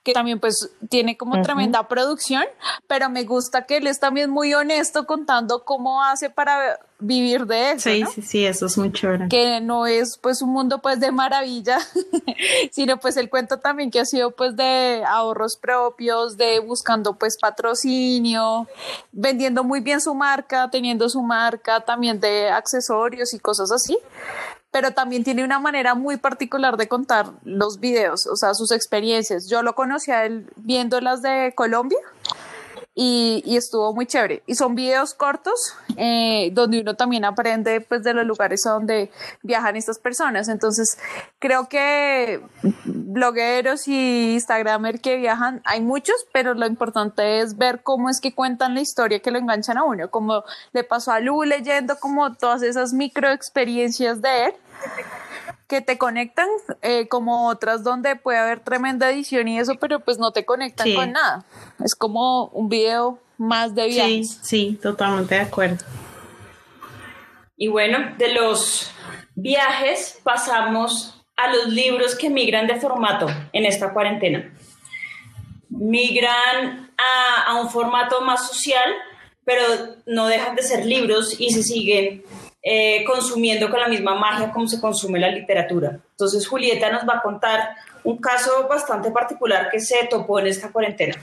que 0.02 0.12
también 0.12 0.40
pues 0.40 0.70
tiene 0.88 1.16
como 1.16 1.42
tremenda 1.42 1.86
producción, 1.88 2.44
pero 2.86 3.10
me 3.10 3.24
gusta 3.24 3.66
que 3.66 3.78
él 3.78 3.86
es 3.86 4.00
también 4.00 4.30
muy 4.30 4.54
honesto 4.54 5.06
contando 5.06 5.64
cómo 5.64 6.02
hace 6.02 6.30
para 6.30 6.80
vivir 6.98 7.46
de 7.46 7.72
eso. 7.72 7.90
Sí, 7.90 8.04
sí, 8.14 8.22
sí, 8.22 8.46
eso 8.46 8.66
es 8.66 8.78
muy 8.78 8.92
chévere. 8.92 9.28
Que 9.28 9.60
no 9.60 9.86
es 9.86 10.18
pues 10.18 10.40
un 10.42 10.50
mundo 10.50 10.80
pues 10.80 10.98
de 10.98 11.12
maravilla, 11.12 11.78
sino 12.72 12.98
pues 12.98 13.16
el 13.16 13.28
cuento 13.28 13.58
también 13.58 13.90
que 13.90 14.00
ha 14.00 14.04
sido 14.04 14.30
pues 14.30 14.56
de 14.56 15.04
ahorros 15.06 15.56
propios, 15.56 16.36
de 16.36 16.60
buscando 16.60 17.16
pues 17.16 17.36
patrocinio, 17.36 18.66
vendiendo 19.12 19.62
muy 19.62 19.80
bien 19.80 20.00
su 20.00 20.14
marca, 20.14 20.70
teniendo 20.70 21.08
su 21.08 21.22
marca 21.22 21.80
también 21.80 22.18
de 22.20 22.48
accesorios 22.48 23.34
y 23.34 23.38
cosas 23.38 23.70
así 23.72 23.98
pero 24.78 24.92
también 24.92 25.24
tiene 25.24 25.42
una 25.42 25.58
manera 25.58 25.96
muy 25.96 26.18
particular 26.18 26.76
de 26.76 26.86
contar 26.86 27.32
los 27.42 27.80
videos, 27.80 28.28
o 28.28 28.36
sea, 28.36 28.54
sus 28.54 28.70
experiencias. 28.70 29.48
Yo 29.48 29.64
lo 29.64 29.74
conocí 29.74 30.12
a 30.12 30.24
él 30.24 30.48
viendo 30.54 31.00
las 31.00 31.20
de 31.20 31.52
Colombia 31.56 31.98
y, 33.00 33.44
y 33.46 33.56
estuvo 33.56 33.94
muy 33.94 34.06
chévere. 34.06 34.42
Y 34.48 34.56
son 34.56 34.74
videos 34.74 35.14
cortos 35.14 35.72
eh, 35.96 36.50
donde 36.52 36.80
uno 36.80 36.96
también 36.96 37.24
aprende 37.24 37.80
pues 37.80 38.02
de 38.02 38.12
los 38.12 38.26
lugares 38.26 38.66
a 38.66 38.72
donde 38.72 39.12
viajan 39.44 39.76
estas 39.76 40.00
personas. 40.00 40.48
Entonces, 40.48 40.98
creo 41.38 41.68
que 41.68 42.40
blogueros 42.84 43.86
y 43.86 44.32
Instagramer 44.32 45.00
que 45.00 45.16
viajan 45.16 45.62
hay 45.64 45.80
muchos, 45.80 46.16
pero 46.32 46.54
lo 46.54 46.66
importante 46.66 47.38
es 47.38 47.56
ver 47.56 47.84
cómo 47.84 48.10
es 48.10 48.20
que 48.20 48.34
cuentan 48.34 48.74
la 48.74 48.80
historia 48.80 49.20
que 49.20 49.30
lo 49.30 49.38
enganchan 49.38 49.78
a 49.78 49.84
uno, 49.84 50.10
como 50.10 50.42
le 50.72 50.82
pasó 50.82 51.12
a 51.12 51.20
Lu 51.20 51.44
leyendo 51.44 52.00
como 52.00 52.34
todas 52.34 52.62
esas 52.62 52.92
micro 52.92 53.30
experiencias 53.30 54.20
de 54.20 54.46
él 54.46 54.52
que 55.68 55.82
te 55.82 55.98
conectan, 55.98 56.48
eh, 56.80 57.08
como 57.08 57.48
otras 57.48 57.84
donde 57.84 58.16
puede 58.16 58.38
haber 58.38 58.60
tremenda 58.60 59.10
edición 59.10 59.48
y 59.48 59.58
eso, 59.58 59.74
pero 59.78 60.00
pues 60.00 60.18
no 60.18 60.32
te 60.32 60.46
conectan 60.46 60.94
con 60.94 61.12
nada. 61.12 61.44
Es 61.84 61.94
como 61.94 62.46
un 62.46 62.70
video 62.70 63.18
más 63.36 63.74
de 63.74 63.86
viaje. 63.86 64.24
Sí, 64.24 64.38
sí, 64.42 64.78
totalmente 64.82 65.34
de 65.34 65.42
acuerdo. 65.42 65.84
Y 67.56 67.68
bueno, 67.68 67.98
de 68.16 68.32
los 68.32 68.90
viajes 69.34 70.18
pasamos 70.22 71.22
a 71.36 71.52
los 71.52 71.68
libros 71.68 72.14
que 72.14 72.30
migran 72.30 72.66
de 72.66 72.76
formato 72.76 73.26
en 73.52 73.66
esta 73.66 73.92
cuarentena. 73.92 74.50
Migran 75.68 76.90
a, 76.96 77.42
a 77.50 77.60
un 77.60 77.68
formato 77.68 78.22
más 78.22 78.48
social, 78.48 78.90
pero 79.44 79.62
no 80.06 80.26
dejan 80.26 80.56
de 80.56 80.62
ser 80.62 80.86
libros 80.86 81.38
y 81.38 81.50
se 81.50 81.62
siguen 81.62 82.24
eh, 82.60 83.04
consumiendo 83.04 83.70
con 83.70 83.78
la 83.78 83.88
misma 83.88 84.16
magia 84.16 84.50
como 84.50 84.66
se 84.66 84.80
consume 84.80 85.20
la 85.20 85.30
literatura. 85.30 86.00
Entonces 86.10 86.46
Julieta 86.46 86.90
nos 86.90 87.08
va 87.08 87.18
a 87.18 87.22
contar 87.22 87.76
un 88.02 88.18
caso 88.18 88.66
bastante 88.68 89.10
particular 89.10 89.68
que 89.70 89.80
se 89.80 90.06
topó 90.10 90.40
en 90.40 90.48
esta 90.48 90.72
cuarentena. 90.72 91.14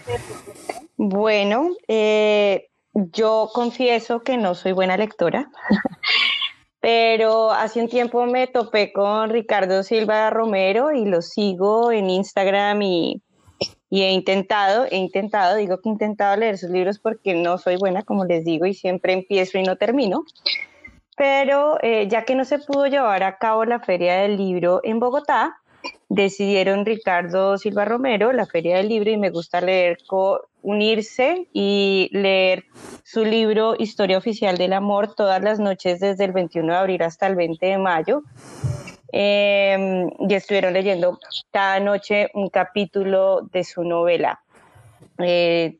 Bueno, 0.95 1.75
eh, 1.87 2.69
yo 2.93 3.49
confieso 3.53 4.21
que 4.21 4.37
no 4.37 4.55
soy 4.55 4.71
buena 4.71 4.95
lectora, 4.95 5.49
pero 6.79 7.51
hace 7.51 7.81
un 7.81 7.89
tiempo 7.89 8.25
me 8.25 8.47
topé 8.47 8.93
con 8.93 9.29
Ricardo 9.29 9.83
Silva 9.83 10.29
Romero 10.29 10.93
y 10.93 11.03
lo 11.05 11.21
sigo 11.21 11.91
en 11.91 12.09
Instagram 12.09 12.81
y, 12.81 13.21
he 13.91 14.11
intentado, 14.11 14.85
he 14.89 14.97
intentado, 14.97 15.57
digo 15.57 15.79
que 15.79 15.89
he 15.89 15.91
intentado 15.91 16.35
leer 16.37 16.57
sus 16.57 16.69
libros 16.69 16.99
porque 16.99 17.33
no 17.33 17.57
soy 17.57 17.77
buena, 17.77 18.03
como 18.03 18.25
les 18.25 18.45
digo, 18.45 18.65
y 18.65 18.73
siempre 18.73 19.13
empiezo 19.13 19.57
y 19.57 19.63
no 19.63 19.75
termino 19.77 20.23
pero 21.15 21.77
eh, 21.81 22.07
ya 22.09 22.25
que 22.25 22.35
no 22.35 22.45
se 22.45 22.59
pudo 22.59 22.87
llevar 22.87 23.23
a 23.23 23.37
cabo 23.37 23.65
la 23.65 23.79
Feria 23.79 24.17
del 24.17 24.37
Libro 24.37 24.81
en 24.83 24.99
Bogotá, 24.99 25.57
decidieron 26.09 26.85
Ricardo 26.85 27.57
Silva 27.57 27.85
Romero, 27.85 28.31
la 28.31 28.45
Feria 28.45 28.77
del 28.77 28.89
Libro, 28.89 29.11
y 29.11 29.17
me 29.17 29.29
gusta 29.29 29.61
leer, 29.61 29.97
unirse 30.61 31.47
y 31.53 32.09
leer 32.11 32.65
su 33.03 33.23
libro 33.23 33.75
Historia 33.77 34.17
Oficial 34.17 34.57
del 34.57 34.73
Amor 34.73 35.13
todas 35.13 35.41
las 35.43 35.59
noches 35.59 35.99
desde 35.99 36.25
el 36.25 36.31
21 36.31 36.73
de 36.73 36.79
abril 36.79 37.01
hasta 37.03 37.27
el 37.27 37.35
20 37.35 37.65
de 37.65 37.77
mayo. 37.77 38.23
Em, 39.11 40.09
y 40.27 40.33
estuvieron 40.33 40.73
leyendo 40.73 41.19
cada 41.51 41.79
noche 41.79 42.29
un 42.33 42.49
capítulo 42.49 43.41
de 43.51 43.63
su 43.63 43.83
novela. 43.83 44.41
Eh, 45.19 45.77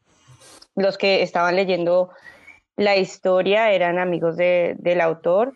los 0.76 0.98
que 0.98 1.22
estaban 1.22 1.56
leyendo 1.56 2.12
la 2.78 2.96
historia, 2.98 3.72
eran 3.72 4.00
amigos 4.00 4.36
del 4.38 5.02
autor, 5.02 5.54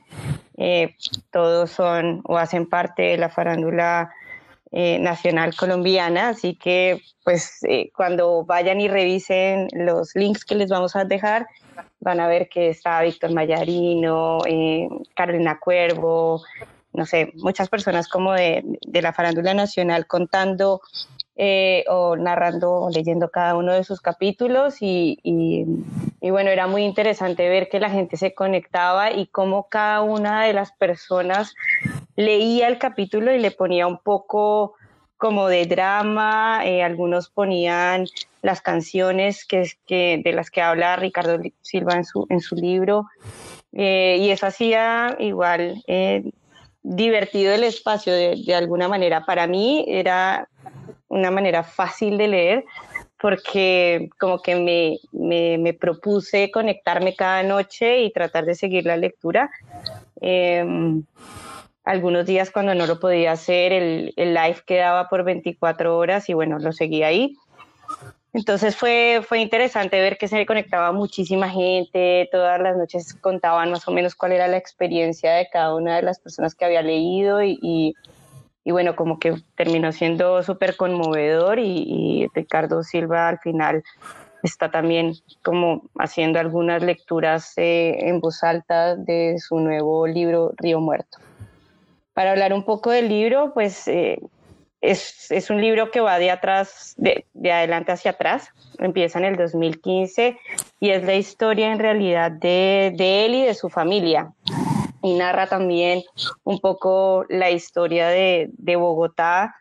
eh, 0.58 0.96
todos 1.32 1.72
son 1.72 2.22
o 2.26 2.38
hacen 2.38 2.68
parte 2.68 3.04
de 3.04 3.18
la 3.18 3.30
farándula 3.30 4.12
eh, 4.72 5.00
nacional 5.00 5.56
colombiana, 5.56 6.30
así 6.30 6.56
que 6.56 7.02
pues 7.24 7.60
eh, 7.64 7.92
cuando 7.96 8.46
vayan 8.46 8.80
y 8.80 8.88
revisen 8.88 9.68
los 9.74 10.16
links 10.16 10.46
que 10.46 10.56
les 10.56 10.70
vamos 10.70 10.96
a 10.96 11.06
dejar, 11.06 11.48
van 12.00 12.20
a 12.20 12.28
ver 12.28 12.50
que 12.50 12.70
está 12.70 13.02
Víctor 13.02 13.34
Mayarino, 13.34 14.40
Carolina 15.16 15.60
Cuervo, 15.60 16.44
no 16.94 17.06
sé, 17.06 17.32
muchas 17.36 17.70
personas 17.70 18.08
como 18.08 18.34
de, 18.34 18.64
de 18.86 19.02
la 19.02 19.14
farándula 19.14 19.54
nacional 19.54 20.08
contando 20.08 20.82
eh, 21.42 21.86
o 21.88 22.18
narrando 22.18 22.70
o 22.70 22.90
leyendo 22.90 23.30
cada 23.30 23.56
uno 23.56 23.72
de 23.72 23.86
sus 23.86 24.02
capítulos 24.02 24.82
y, 24.82 25.18
y, 25.24 25.64
bueno, 26.30 26.50
era 26.50 26.68
muy 26.68 26.84
interesante 26.84 27.48
ver 27.48 27.70
que 27.70 27.80
la 27.80 27.90
gente 27.90 28.18
se 28.18 28.34
conectaba 28.34 29.14
y 29.14 29.28
cómo 29.28 29.70
cada 29.70 30.02
una 30.02 30.44
de 30.44 30.52
las 30.52 30.74
personas 30.74 31.56
leía 32.18 32.68
el 32.68 32.78
capítulo 32.78 33.34
y 33.34 33.40
le 33.40 33.52
ponía 33.52 33.88
un 33.88 34.00
poco 34.00 34.74
como 35.16 35.48
de 35.48 35.66
drama, 35.66 36.60
eh, 36.66 36.84
algunos 36.84 37.30
ponían 37.30 38.06
las 38.42 38.60
canciones 38.60 39.46
que, 39.46 39.64
que, 39.88 40.22
de 40.22 40.34
las 40.34 40.52
que 40.52 40.62
habla 40.62 40.98
Ricardo 40.98 41.40
Silva 41.62 41.94
en 41.94 42.04
su, 42.04 42.28
en 42.30 42.42
su 42.42 42.56
libro 42.58 43.06
eh, 43.72 44.18
y 44.20 44.30
eso 44.32 44.46
hacía 44.46 45.16
igual 45.20 45.82
divertido 46.84 47.54
el 47.54 47.64
espacio 47.64 48.12
de, 48.12 48.36
de 48.46 48.56
alguna 48.56 48.90
manera. 48.90 49.26
Para 49.26 49.48
mí 49.48 49.86
era 49.88 50.50
una 51.10 51.32
manera 51.32 51.64
fácil 51.64 52.18
de 52.18 52.28
leer 52.28 52.66
porque 53.20 54.10
como 54.18 54.42
que 54.42 54.56
me, 54.56 55.58
me, 55.58 55.74
propuse 55.74 56.52
conectarme 56.52 57.16
cada 57.16 57.44
noche 57.44 58.02
y 58.02 58.14
tratar 58.14 58.46
de 58.46 58.56
seguir 58.56 58.86
la 58.86 58.96
lectura. 58.96 59.52
Em, 60.22 61.04
algunos 61.84 62.26
días 62.26 62.50
cuando 62.50 62.74
no 62.76 62.88
lo 62.88 63.00
podía 63.00 63.34
hacer, 63.34 63.74
el, 63.74 64.14
el, 64.16 64.34
live 64.34 64.62
quedaba 64.66 65.10
por 65.10 65.24
24 65.24 65.98
horas 65.98 66.30
y 66.30 66.34
bueno, 66.34 66.60
lo 66.60 66.72
seguí 66.72 67.04
ahí. 67.04 67.36
Entonces 68.32 68.76
fue, 68.76 69.22
fue 69.28 69.40
interesante 69.40 70.00
ver 70.00 70.18
que 70.18 70.28
se 70.28 70.46
conectaba 70.46 70.92
muchísima 70.92 71.50
gente, 71.50 72.30
todas 72.32 72.62
las 72.62 72.78
noches 72.78 73.16
contaban 73.16 73.72
más 73.72 73.88
o 73.88 73.92
menos 73.92 74.16
cuál 74.16 74.34
era 74.34 74.48
la 74.48 74.58
experiencia 74.58 75.34
de 75.34 75.50
cada 75.52 75.74
una 75.76 75.96
de 75.96 76.04
las 76.04 76.20
personas 76.20 76.54
que 76.54 76.64
había 76.64 76.84
leído 76.84 77.42
y 77.44 77.96
bueno, 78.72 78.96
como 78.96 79.20
que 79.20 79.36
terminó 79.56 79.92
siendo 79.92 80.44
súper 80.44 80.76
conmovedor 80.76 81.60
y, 81.60 82.28
Ricardo 82.34 82.84
Silva 82.84 83.30
al 83.30 83.40
final 83.40 83.84
está 84.44 84.72
también 84.72 85.14
como 85.44 85.84
haciendo 85.98 86.40
algunas 86.40 86.82
lecturas 86.84 87.54
eh, 87.58 88.08
en 88.08 88.20
voz 88.20 88.44
alta 88.44 88.96
de 88.96 89.38
su 89.40 89.60
nuevo 89.60 90.08
libro 90.08 90.54
Río 90.58 90.80
Muerto. 90.80 91.18
Para 92.14 92.32
hablar 92.32 92.54
un 92.54 92.64
poco 92.64 92.92
del 92.92 93.10
libro, 93.10 93.54
pues 93.54 93.88
eh, 93.88 94.20
es, 94.82 95.32
es, 95.32 95.50
un 95.50 95.62
libro 95.62 95.92
que 95.92 96.00
va 96.00 96.20
de 96.20 96.32
atrás, 96.32 96.94
de, 96.98 97.26
de, 97.34 97.52
adelante 97.52 97.92
hacia 97.92 98.12
atrás, 98.12 98.50
empieza 98.78 99.20
en 99.20 99.26
el 99.26 99.36
2015 99.36 100.38
y 100.80 100.90
es 100.90 101.04
la 101.04 101.16
historia 101.16 101.72
en 101.72 101.80
realidad 101.80 102.32
de, 102.32 102.94
de 102.96 103.26
él 103.26 103.36
y 103.36 103.44
de 103.44 103.54
su 103.54 103.70
familia. 103.70 104.32
Y 105.02 105.16
narra 105.16 105.48
también 105.48 106.04
un 106.44 106.60
poco 106.60 107.26
la 107.30 107.52
historia 107.52 108.08
de, 108.10 108.50
de 108.54 108.76
Bogotá 108.76 109.56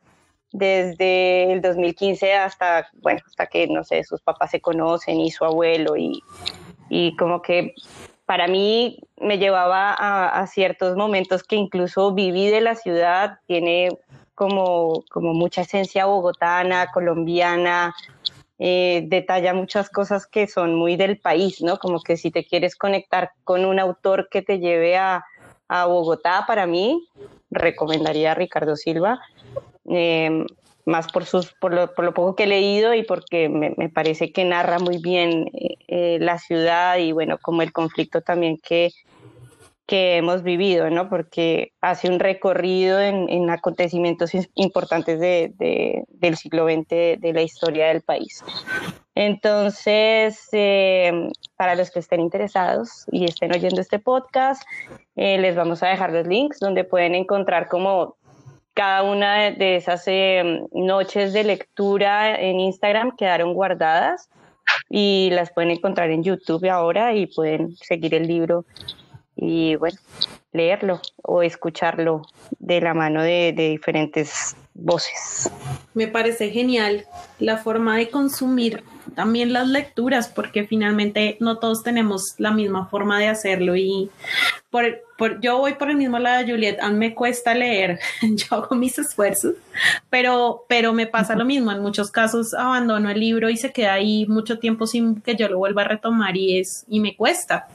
desde 0.52 1.52
el 1.52 1.60
2015 1.60 2.34
hasta, 2.34 2.88
bueno, 3.02 3.20
hasta 3.26 3.46
que, 3.46 3.66
no 3.66 3.84
sé, 3.84 4.02
sus 4.04 4.20
papás 4.22 4.50
se 4.50 4.60
conocen 4.60 5.20
y 5.20 5.30
su 5.30 5.44
abuelo 5.44 5.96
y, 5.96 6.22
y 6.88 7.14
como 7.16 7.42
que 7.42 7.74
para 8.24 8.46
mí 8.46 9.00
me 9.18 9.38
llevaba 9.38 9.94
a, 9.94 10.46
ciertos 10.46 10.96
momentos 10.96 11.42
que 11.42 11.56
incluso 11.56 12.12
viví 12.12 12.48
de 12.48 12.60
la 12.60 12.74
ciudad, 12.74 13.38
tiene 13.46 13.88
como, 14.34 15.02
como 15.10 15.32
mucha 15.32 15.62
esencia 15.62 16.04
bogotana, 16.04 16.88
colombiana, 16.92 17.94
eh, 18.58 19.04
detalla 19.06 19.54
muchas 19.54 19.88
cosas 19.88 20.26
que 20.26 20.46
son 20.46 20.74
muy 20.74 20.96
del 20.96 21.18
país, 21.18 21.62
¿no? 21.62 21.78
Como 21.78 22.02
que 22.02 22.16
si 22.16 22.30
te 22.30 22.44
quieres 22.44 22.76
conectar 22.76 23.30
con 23.44 23.64
un 23.64 23.78
autor 23.78 24.28
que 24.30 24.42
te 24.42 24.58
lleve 24.58 24.98
a, 24.98 25.24
a 25.68 25.86
Bogotá, 25.86 26.44
para 26.46 26.66
mí, 26.66 27.06
recomendaría 27.50 28.32
a 28.32 28.34
Ricardo 28.34 28.76
Silva. 28.76 29.20
Eh, 29.90 30.44
más 30.88 31.12
por, 31.12 31.26
sus, 31.26 31.52
por, 31.52 31.74
lo, 31.74 31.94
por 31.94 32.04
lo 32.06 32.14
poco 32.14 32.34
que 32.34 32.44
he 32.44 32.46
leído 32.46 32.94
y 32.94 33.02
porque 33.02 33.50
me, 33.50 33.74
me 33.76 33.90
parece 33.90 34.32
que 34.32 34.44
narra 34.44 34.78
muy 34.78 34.96
bien 34.96 35.50
eh, 35.52 35.76
eh, 35.86 36.18
la 36.18 36.38
ciudad 36.38 36.96
y 36.96 37.12
bueno, 37.12 37.36
como 37.38 37.60
el 37.60 37.72
conflicto 37.72 38.22
también 38.22 38.56
que, 38.56 38.90
que 39.88 40.18
hemos 40.18 40.42
vivido, 40.42 40.90
¿no? 40.90 41.08
Porque 41.08 41.72
hace 41.80 42.10
un 42.10 42.20
recorrido 42.20 43.00
en, 43.00 43.26
en 43.30 43.48
acontecimientos 43.48 44.32
importantes 44.54 45.18
de, 45.18 45.54
de, 45.56 46.04
del 46.10 46.36
siglo 46.36 46.66
XX 46.66 47.18
de 47.18 47.32
la 47.32 47.40
historia 47.40 47.88
del 47.88 48.02
país. 48.02 48.44
Entonces, 49.14 50.46
eh, 50.52 51.30
para 51.56 51.74
los 51.74 51.90
que 51.90 52.00
estén 52.00 52.20
interesados 52.20 53.06
y 53.10 53.24
estén 53.24 53.50
oyendo 53.50 53.80
este 53.80 53.98
podcast, 53.98 54.62
eh, 55.16 55.38
les 55.38 55.56
vamos 55.56 55.82
a 55.82 55.88
dejar 55.88 56.12
los 56.12 56.26
links 56.26 56.60
donde 56.60 56.84
pueden 56.84 57.14
encontrar 57.14 57.66
como 57.68 58.16
cada 58.74 59.02
una 59.02 59.50
de 59.50 59.76
esas 59.76 60.04
eh, 60.06 60.66
noches 60.72 61.32
de 61.32 61.44
lectura 61.44 62.38
en 62.38 62.60
Instagram 62.60 63.16
quedaron 63.16 63.54
guardadas 63.54 64.28
y 64.90 65.30
las 65.32 65.50
pueden 65.50 65.70
encontrar 65.70 66.10
en 66.10 66.22
YouTube 66.22 66.70
ahora 66.70 67.14
y 67.14 67.26
pueden 67.26 67.74
seguir 67.76 68.14
el 68.14 68.28
libro 68.28 68.66
y 69.40 69.76
bueno, 69.76 69.98
leerlo 70.52 71.00
o 71.22 71.42
escucharlo 71.42 72.22
de 72.58 72.80
la 72.80 72.92
mano 72.92 73.22
de, 73.22 73.52
diferentes 73.52 74.56
voces. 74.74 75.50
Me 75.94 76.08
parece 76.08 76.50
genial 76.50 77.06
la 77.38 77.56
forma 77.56 77.96
de 77.96 78.10
consumir 78.10 78.82
también 79.14 79.52
las 79.52 79.68
lecturas, 79.68 80.28
porque 80.28 80.64
finalmente 80.64 81.36
no 81.40 81.58
todos 81.58 81.82
tenemos 81.82 82.34
la 82.38 82.50
misma 82.50 82.86
forma 82.86 83.18
de 83.18 83.28
hacerlo 83.28 83.74
y 83.76 84.10
por, 84.70 84.84
por, 85.16 85.40
yo 85.40 85.58
voy 85.58 85.74
por 85.74 85.90
el 85.90 85.96
mismo 85.96 86.18
lado 86.18 86.44
de 86.44 86.52
Juliet, 86.52 86.78
a 86.80 86.90
mí 86.90 86.96
me 86.96 87.14
cuesta 87.14 87.54
leer, 87.54 87.98
yo 88.22 88.46
hago 88.56 88.74
mis 88.74 88.98
esfuerzos, 88.98 89.54
pero, 90.10 90.64
pero 90.68 90.92
me 90.92 91.06
pasa 91.06 91.36
lo 91.36 91.44
mismo, 91.44 91.72
en 91.72 91.80
muchos 91.80 92.10
casos 92.10 92.54
abandono 92.54 93.10
el 93.10 93.18
libro 93.18 93.48
y 93.50 93.56
se 93.56 93.72
queda 93.72 93.94
ahí 93.94 94.26
mucho 94.26 94.58
tiempo 94.58 94.86
sin 94.86 95.20
que 95.20 95.36
yo 95.36 95.48
lo 95.48 95.58
vuelva 95.58 95.82
a 95.82 95.88
retomar 95.88 96.36
y, 96.36 96.58
es, 96.58 96.84
y 96.88 97.00
me 97.00 97.16
cuesta. 97.16 97.66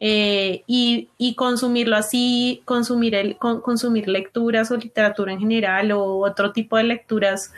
Eh, 0.00 0.62
y, 0.68 1.08
y, 1.18 1.34
consumirlo 1.34 1.96
así, 1.96 2.62
consumir, 2.64 3.16
el, 3.16 3.36
con, 3.36 3.60
consumir 3.60 4.06
lecturas 4.06 4.70
o 4.70 4.76
literatura 4.76 5.32
en 5.32 5.40
general 5.40 5.90
o 5.90 6.18
otro 6.18 6.52
tipo 6.52 6.76
de 6.76 6.84
lecturas 6.84 7.52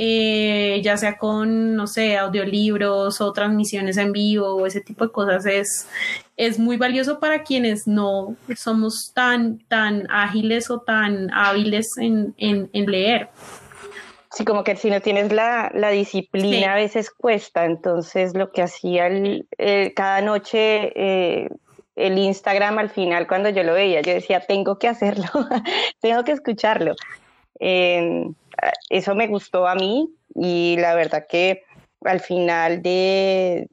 eh, 0.00 0.80
ya 0.84 0.96
sea 0.96 1.18
con, 1.18 1.74
no 1.74 1.88
sé, 1.88 2.16
audiolibros 2.16 3.20
o 3.20 3.32
transmisiones 3.32 3.96
en 3.96 4.12
vivo 4.12 4.54
o 4.54 4.64
ese 4.64 4.80
tipo 4.80 5.04
de 5.06 5.10
cosas, 5.10 5.44
es, 5.46 5.88
es 6.36 6.60
muy 6.60 6.76
valioso 6.76 7.18
para 7.18 7.42
quienes 7.42 7.88
no 7.88 8.36
somos 8.54 9.12
tan, 9.12 9.58
tan 9.66 10.06
ágiles 10.08 10.70
o 10.70 10.78
tan 10.78 11.32
hábiles 11.32 11.98
en, 11.98 12.32
en, 12.38 12.86
leer. 12.86 13.30
Sí, 14.30 14.44
como 14.44 14.62
que 14.62 14.76
si 14.76 14.88
no 14.88 15.00
tienes 15.00 15.32
la, 15.32 15.72
la 15.74 15.88
disciplina 15.88 16.74
a 16.74 16.76
veces 16.76 17.10
cuesta, 17.10 17.64
entonces 17.64 18.34
lo 18.34 18.52
que 18.52 18.62
hacía 18.62 19.08
cada 19.96 20.20
noche... 20.20 21.48
El 21.98 22.18
Instagram 22.18 22.78
al 22.78 22.90
final 22.90 23.26
cuando 23.26 23.48
yo 23.50 23.64
lo 23.64 23.74
veía, 23.74 24.00
yo 24.00 24.12
decía, 24.12 24.40
tengo 24.40 24.78
que 24.78 24.88
hacerlo, 24.88 25.24
tengo 26.00 26.24
que 26.24 26.32
escucharlo. 26.32 26.94
Eso 27.58 29.14
me 29.14 29.26
gustó 29.26 29.66
a 29.66 29.74
mí 29.74 30.08
y 30.34 30.76
la 30.78 30.94
verdad 30.94 31.26
que 31.28 31.64
al 32.04 32.20
final 32.20 32.82
de, 32.82 33.68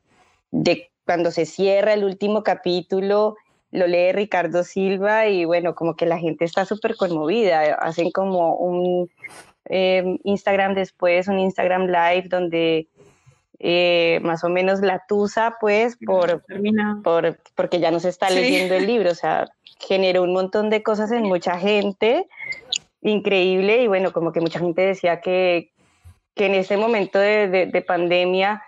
de 0.52 0.90
cuando 1.06 1.32
se 1.32 1.46
cierra 1.46 1.94
el 1.94 2.04
último 2.04 2.44
capítulo, 2.44 3.36
lo 3.72 3.88
lee 3.88 4.12
Ricardo 4.12 4.64
Silva 4.64 5.28
y 5.28 5.46
bueno, 5.46 5.76
como 5.76 5.96
que 5.96 6.06
la 6.06 6.18
gente 6.18 6.46
está 6.46 6.66
súper 6.66 6.96
conmovida. 6.96 7.76
Hacen 7.76 8.12
como 8.12 8.56
un 8.56 9.10
em, 9.66 10.18
Instagram 10.24 10.74
después, 10.74 11.28
un 11.28 11.40
Instagram 11.40 11.88
live 11.88 12.28
donde 12.30 12.88
eh, 13.60 14.20
más 14.24 14.44
o 14.44 14.50
menos 14.50 14.82
la 14.82 15.04
tusa, 15.08 15.58
pues, 15.60 15.98
por, 16.06 16.44
por, 17.04 17.38
porque 17.56 17.80
ya 17.80 17.92
no 17.92 18.00
se 18.00 18.10
está 18.10 18.30
leyendo 18.30 18.76
el 18.76 18.88
libro. 18.88 19.12
O 19.12 19.16
sea, 19.16 19.48
generó 19.80 20.24
un 20.24 20.34
montón 20.34 20.70
de 20.70 20.84
cosas 20.84 21.12
en 21.12 21.24
mucha 21.24 21.58
gente 21.58 22.28
increíble 23.02 23.84
y 23.84 23.88
bueno, 23.88 24.12
como 24.12 24.32
que 24.32 24.42
mucha 24.42 24.60
gente 24.60 24.82
decía 24.82 25.22
que, 25.22 25.72
que 26.34 26.48
en 26.48 26.56
ese 26.56 26.76
momento 26.76 27.20
de, 27.20 27.70
de, 27.72 27.82
pandemia 27.82 28.64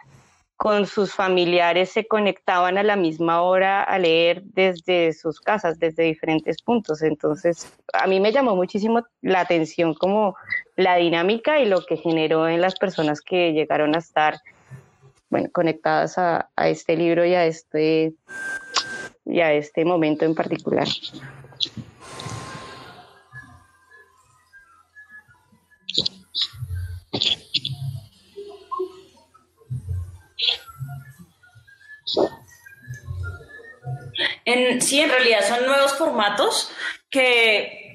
con 0.55 0.85
sus 0.85 1.13
familiares 1.13 1.91
se 1.91 2.07
conectaban 2.07 2.77
a 2.77 2.83
la 2.83 2.95
misma 2.95 3.41
hora 3.41 3.83
a 3.83 3.99
leer 3.99 4.43
desde 4.43 5.13
sus 5.13 5.39
casas, 5.39 5.79
desde 5.79 6.03
diferentes 6.03 6.61
puntos. 6.61 7.01
Entonces, 7.01 7.71
a 7.93 8.07
mí 8.07 8.19
me 8.19 8.31
llamó 8.31 8.55
muchísimo 8.55 9.03
la 9.21 9.41
atención 9.41 9.93
como 9.93 10.35
la 10.75 10.95
dinámica 10.95 11.59
y 11.59 11.65
lo 11.65 11.85
que 11.85 11.97
generó 11.97 12.47
en 12.47 12.61
las 12.61 12.75
personas 12.75 13.21
que 13.21 13.53
llegaron 13.53 13.95
a 13.95 13.99
estar, 13.99 14.39
bueno, 15.29 15.49
conectadas 15.51 16.17
a, 16.17 16.49
a 16.55 16.69
este 16.69 16.95
libro 16.95 17.25
y 17.25 17.33
a 17.33 17.45
este, 17.45 18.13
y 19.25 19.39
a 19.41 19.53
este 19.53 19.85
momento 19.85 20.25
en 20.25 20.35
particular. 20.35 20.87
En, 34.45 34.81
sí, 34.81 35.01
en 35.01 35.09
realidad 35.09 35.39
son 35.45 35.65
nuevos 35.65 35.93
formatos 35.95 36.71
que, 37.09 37.91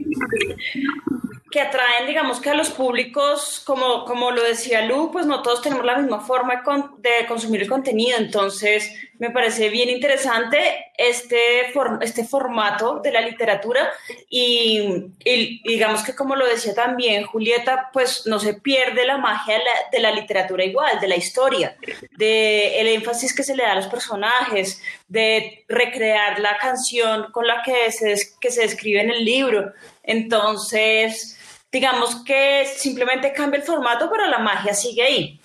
que 1.52 1.60
atraen, 1.60 2.06
digamos 2.06 2.40
que 2.40 2.48
a 2.48 2.54
los 2.54 2.70
públicos, 2.70 3.62
como, 3.66 4.06
como 4.06 4.30
lo 4.30 4.42
decía 4.42 4.86
Lu, 4.86 5.12
pues 5.12 5.26
no 5.26 5.42
todos 5.42 5.60
tenemos 5.60 5.84
la 5.84 5.98
misma 5.98 6.20
forma 6.20 6.64
de 6.98 7.26
consumir 7.28 7.60
el 7.60 7.68
contenido, 7.68 8.16
entonces 8.16 8.90
me 9.18 9.30
parece 9.30 9.68
bien 9.68 9.90
interesante 9.90 10.86
este, 10.96 11.70
este 12.00 12.24
formato 12.24 13.00
de 13.00 13.12
la 13.12 13.20
literatura 13.20 13.92
y, 14.30 15.12
digamos 15.64 16.02
que 16.02 16.14
como 16.14 16.36
lo 16.36 16.46
decía 16.46 16.74
también 16.74 17.26
Julieta, 17.26 17.90
pues 17.92 18.26
no 18.26 18.40
se 18.40 18.54
pierde 18.54 19.04
la 19.04 19.18
magia 19.18 19.60
de 19.92 20.00
la, 20.00 20.10
literatura 20.10 20.64
igual, 20.64 21.00
de 21.00 21.08
la 21.08 21.16
historia, 21.16 21.76
de 22.16 22.80
el 22.80 22.88
énfasis 22.88 23.34
que 23.34 23.44
se 23.44 23.54
le 23.54 23.62
da 23.62 23.72
a 23.72 23.76
los 23.76 23.88
personajes, 23.88 24.82
de 25.06 25.66
recrear 25.68 26.40
la 26.40 26.56
canción 26.56 27.30
con 27.30 27.46
la 27.46 27.62
que 27.62 27.92
se, 27.92 28.16
que 28.40 28.50
se 28.50 28.62
describe 28.62 29.02
en 29.02 29.10
el 29.10 29.24
libro. 29.24 29.72
Entonces, 30.02 31.38
digamos 31.72 32.22
que 32.24 32.66
simplemente 32.66 33.32
cambia 33.32 33.58
el 33.58 33.64
formato, 33.64 34.10
pero 34.10 34.26
la 34.26 34.38
magia 34.38 34.74
sigue 34.74 35.02
ahí. 35.02 35.40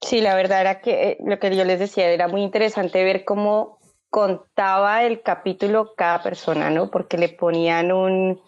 Sí, 0.00 0.20
la 0.22 0.34
verdad 0.34 0.62
era 0.62 0.80
que 0.80 1.10
eh, 1.10 1.18
lo 1.24 1.38
que 1.38 1.54
yo 1.54 1.64
les 1.64 1.78
decía 1.78 2.08
era 2.08 2.28
muy 2.28 2.42
interesante 2.42 3.04
ver 3.04 3.24
cómo 3.24 3.78
contaba 4.08 5.04
el 5.04 5.20
capítulo 5.20 5.92
cada 5.94 6.22
persona, 6.22 6.70
¿no? 6.70 6.90
Porque 6.90 7.18
le 7.18 7.28
ponían 7.28 7.92
un, 7.92 8.40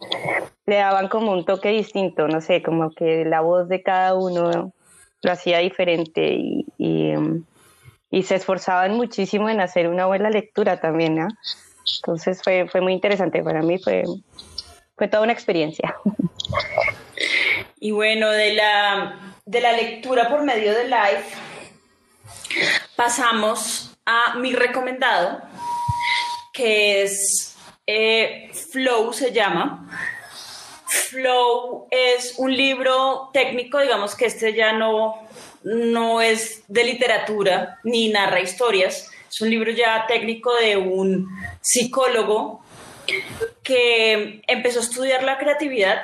le 0.65 0.77
daban 0.77 1.09
como 1.09 1.33
un 1.33 1.45
toque 1.45 1.69
distinto, 1.69 2.29
no 2.29 2.41
sé, 2.41 2.63
como 2.63 2.93
que 2.93 3.27
la 3.27 3.43
voz 3.43 3.69
de 3.69 3.83
cada 3.83 4.15
uno 4.15 4.73
lo 5.23 5.33
hacía 5.33 5.59
diferente 5.59 6.35
y, 6.35 6.67
y, 6.79 7.15
um, 7.15 7.45
se 8.23 8.35
esforzaban 8.35 8.95
muchísimo 8.97 9.49
en 9.49 9.61
hacer 9.61 9.89
una 9.89 10.07
buena 10.07 10.31
lectura 10.31 10.81
también. 10.81 11.19
Entonces 11.99 12.41
fue, 12.43 12.69
fue 12.69 12.81
muy 12.81 12.93
interesante 12.93 13.43
para 13.43 13.63
mí, 13.63 13.79
fue, 13.79 14.05
fue 14.97 15.09
toda 15.09 15.23
una 15.23 15.33
experiencia. 15.33 15.97
Y 17.79 17.93
bueno, 17.93 18.31
de 18.31 18.55
la, 18.55 19.35
de 19.47 19.61
la 19.61 19.73
lectura 19.73 20.29
por 20.29 20.43
medio 20.43 20.75
de 20.75 20.85
live, 20.85 21.25
pasamos 22.97 23.97
a 24.05 24.35
mi 24.37 24.53
recomendado, 24.53 25.41
que 26.53 27.03
es 27.03 27.57
eh, 27.87 28.51
Flow, 28.71 29.13
se 29.13 29.33
llama. 29.33 29.89
Flow 31.11 31.89
es 31.91 32.35
un 32.39 32.57
libro 32.57 33.31
técnico, 33.33 33.81
digamos 33.81 34.15
que 34.15 34.27
este 34.27 34.55
ya 34.55 34.73
no, 34.73 35.29
no 35.65 36.21
es 36.21 36.63
de 36.69 36.85
literatura 36.85 37.81
ni 37.83 38.09
narra 38.09 38.41
historias, 38.41 39.11
es 39.29 39.41
un 39.41 39.51
libro 39.51 39.73
ya 39.73 40.07
técnico 40.07 40.55
de 40.55 40.77
un 40.77 41.29
psicólogo 41.61 42.63
que 43.65 44.41
empezó 44.47 44.79
a 44.79 44.83
estudiar 44.83 45.25
la 45.25 45.39
creatividad 45.39 46.03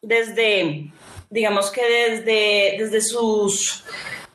desde, 0.00 0.90
digamos 1.28 1.70
que 1.70 1.82
desde, 1.84 2.76
desde, 2.78 3.00
sus, 3.02 3.84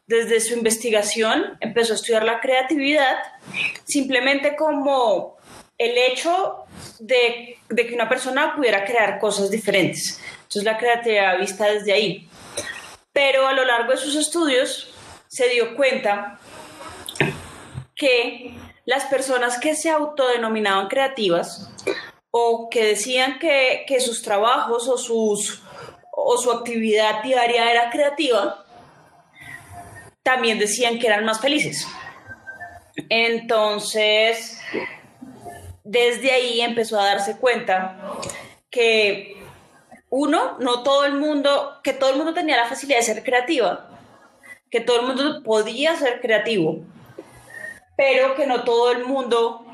desde 0.05 0.39
su 0.41 0.53
investigación, 0.53 1.57
empezó 1.59 1.93
a 1.93 1.95
estudiar 1.95 2.23
la 2.23 2.39
creatividad 2.39 3.17
simplemente 3.85 4.55
como 4.55 5.37
el 5.77 5.97
hecho 5.97 6.65
de, 6.99 7.57
que 7.75 7.93
una 7.93 8.09
persona 8.09 8.55
pudiera 8.55 8.85
crear 8.85 9.19
cosas 9.19 9.49
diferentes. 9.49 10.19
Entonces 10.35 10.63
la 10.63 10.77
creatividad 10.77 11.39
vista 11.39 11.65
desde 11.65 11.93
ahí. 11.93 12.27
Pero 13.11 13.47
a 13.47 13.53
lo 13.53 13.65
largo 13.65 13.91
de 13.91 13.97
sus 13.97 14.15
estudios 14.15 14.93
se 15.27 15.49
dio 15.49 15.75
cuenta 15.75 16.39
que 17.95 18.55
las 18.85 19.05
personas 19.05 19.59
que 19.59 19.75
se 19.75 19.89
autodenominaban 19.89 20.87
creativas 20.87 21.69
o 22.31 22.69
que 22.69 22.85
decían 22.85 23.39
que, 23.39 23.85
que 23.87 23.99
sus 23.99 24.21
trabajos 24.23 24.87
o, 24.87 24.97
sus, 24.97 25.61
o 26.11 26.37
su 26.37 26.51
actividad 26.51 27.21
diaria 27.23 27.71
era 27.71 27.89
creativa, 27.91 28.65
también 30.23 30.57
decían 30.57 30.97
que 30.97 31.07
eran 31.07 31.25
más 31.25 31.39
felices. 31.39 31.87
Entonces, 33.09 34.59
desde 35.83 36.31
ahí 36.31 36.61
empezó 36.61 36.99
a 36.99 37.05
darse 37.05 37.37
cuenta 37.37 37.97
que 38.69 39.37
uno, 40.09 40.57
no 40.59 40.83
todo 40.83 41.05
el 41.05 41.13
mundo, 41.13 41.79
que 41.83 41.93
todo 41.93 42.11
el 42.11 42.17
mundo 42.17 42.33
tenía 42.33 42.57
la 42.57 42.67
facilidad 42.67 42.99
de 42.99 43.03
ser 43.03 43.23
creativa, 43.23 43.89
que 44.69 44.79
todo 44.79 45.01
el 45.01 45.07
mundo 45.07 45.43
podía 45.43 45.95
ser 45.95 46.21
creativo, 46.21 46.79
pero 47.97 48.35
que 48.35 48.45
no 48.45 48.63
todo 48.63 48.91
el 48.91 49.05
mundo, 49.05 49.65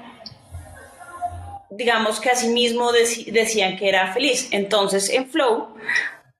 digamos 1.69 2.19
que 2.19 2.29
a 2.29 2.35
sí 2.35 2.49
mismo 2.49 2.91
decían 2.91 3.77
que 3.77 3.89
era 3.89 4.13
feliz. 4.13 4.49
Entonces, 4.51 5.09
en 5.09 5.29
Flow 5.29 5.75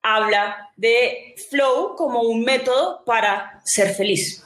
habla 0.01 0.69
de 0.75 1.35
Flow 1.49 1.95
como 1.95 2.21
un 2.21 2.43
método 2.43 3.03
para 3.05 3.61
ser 3.65 3.93
feliz. 3.93 4.43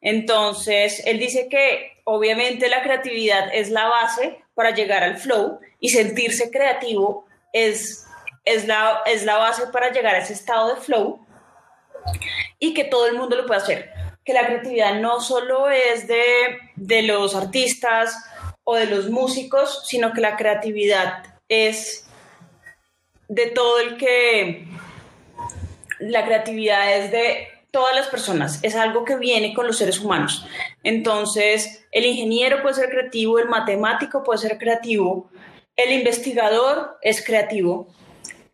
Entonces, 0.00 1.02
él 1.06 1.18
dice 1.18 1.48
que 1.48 2.00
obviamente 2.04 2.68
la 2.68 2.82
creatividad 2.82 3.54
es 3.54 3.70
la 3.70 3.86
base 3.88 4.43
para 4.54 4.70
llegar 4.70 5.02
al 5.02 5.16
flow 5.16 5.60
y 5.80 5.90
sentirse 5.90 6.50
creativo 6.50 7.26
es, 7.52 8.06
es, 8.44 8.66
la, 8.66 9.00
es 9.06 9.24
la 9.24 9.36
base 9.36 9.66
para 9.68 9.90
llegar 9.90 10.14
a 10.14 10.18
ese 10.18 10.32
estado 10.32 10.74
de 10.74 10.80
flow 10.80 11.24
y 12.58 12.74
que 12.74 12.84
todo 12.84 13.06
el 13.06 13.16
mundo 13.16 13.36
lo 13.36 13.46
puede 13.46 13.60
hacer. 13.60 13.90
Que 14.24 14.32
la 14.32 14.46
creatividad 14.46 14.94
no 15.00 15.20
solo 15.20 15.68
es 15.70 16.06
de, 16.06 16.24
de 16.76 17.02
los 17.02 17.34
artistas 17.34 18.16
o 18.64 18.76
de 18.76 18.86
los 18.86 19.10
músicos, 19.10 19.82
sino 19.86 20.12
que 20.12 20.20
la 20.20 20.36
creatividad 20.36 21.24
es 21.48 22.06
de 23.28 23.46
todo 23.48 23.80
el 23.80 23.96
que... 23.96 24.66
La 26.00 26.24
creatividad 26.24 26.96
es 26.96 27.12
de 27.12 27.48
todas 27.74 27.96
las 27.96 28.06
personas, 28.06 28.60
es 28.62 28.76
algo 28.76 29.04
que 29.04 29.16
viene 29.16 29.52
con 29.52 29.66
los 29.66 29.78
seres 29.78 29.98
humanos. 29.98 30.46
Entonces, 30.84 31.84
el 31.90 32.06
ingeniero 32.06 32.62
puede 32.62 32.76
ser 32.76 32.88
creativo, 32.88 33.40
el 33.40 33.48
matemático 33.48 34.22
puede 34.22 34.38
ser 34.38 34.58
creativo, 34.58 35.28
el 35.74 35.90
investigador 35.90 36.96
es 37.02 37.24
creativo. 37.24 37.88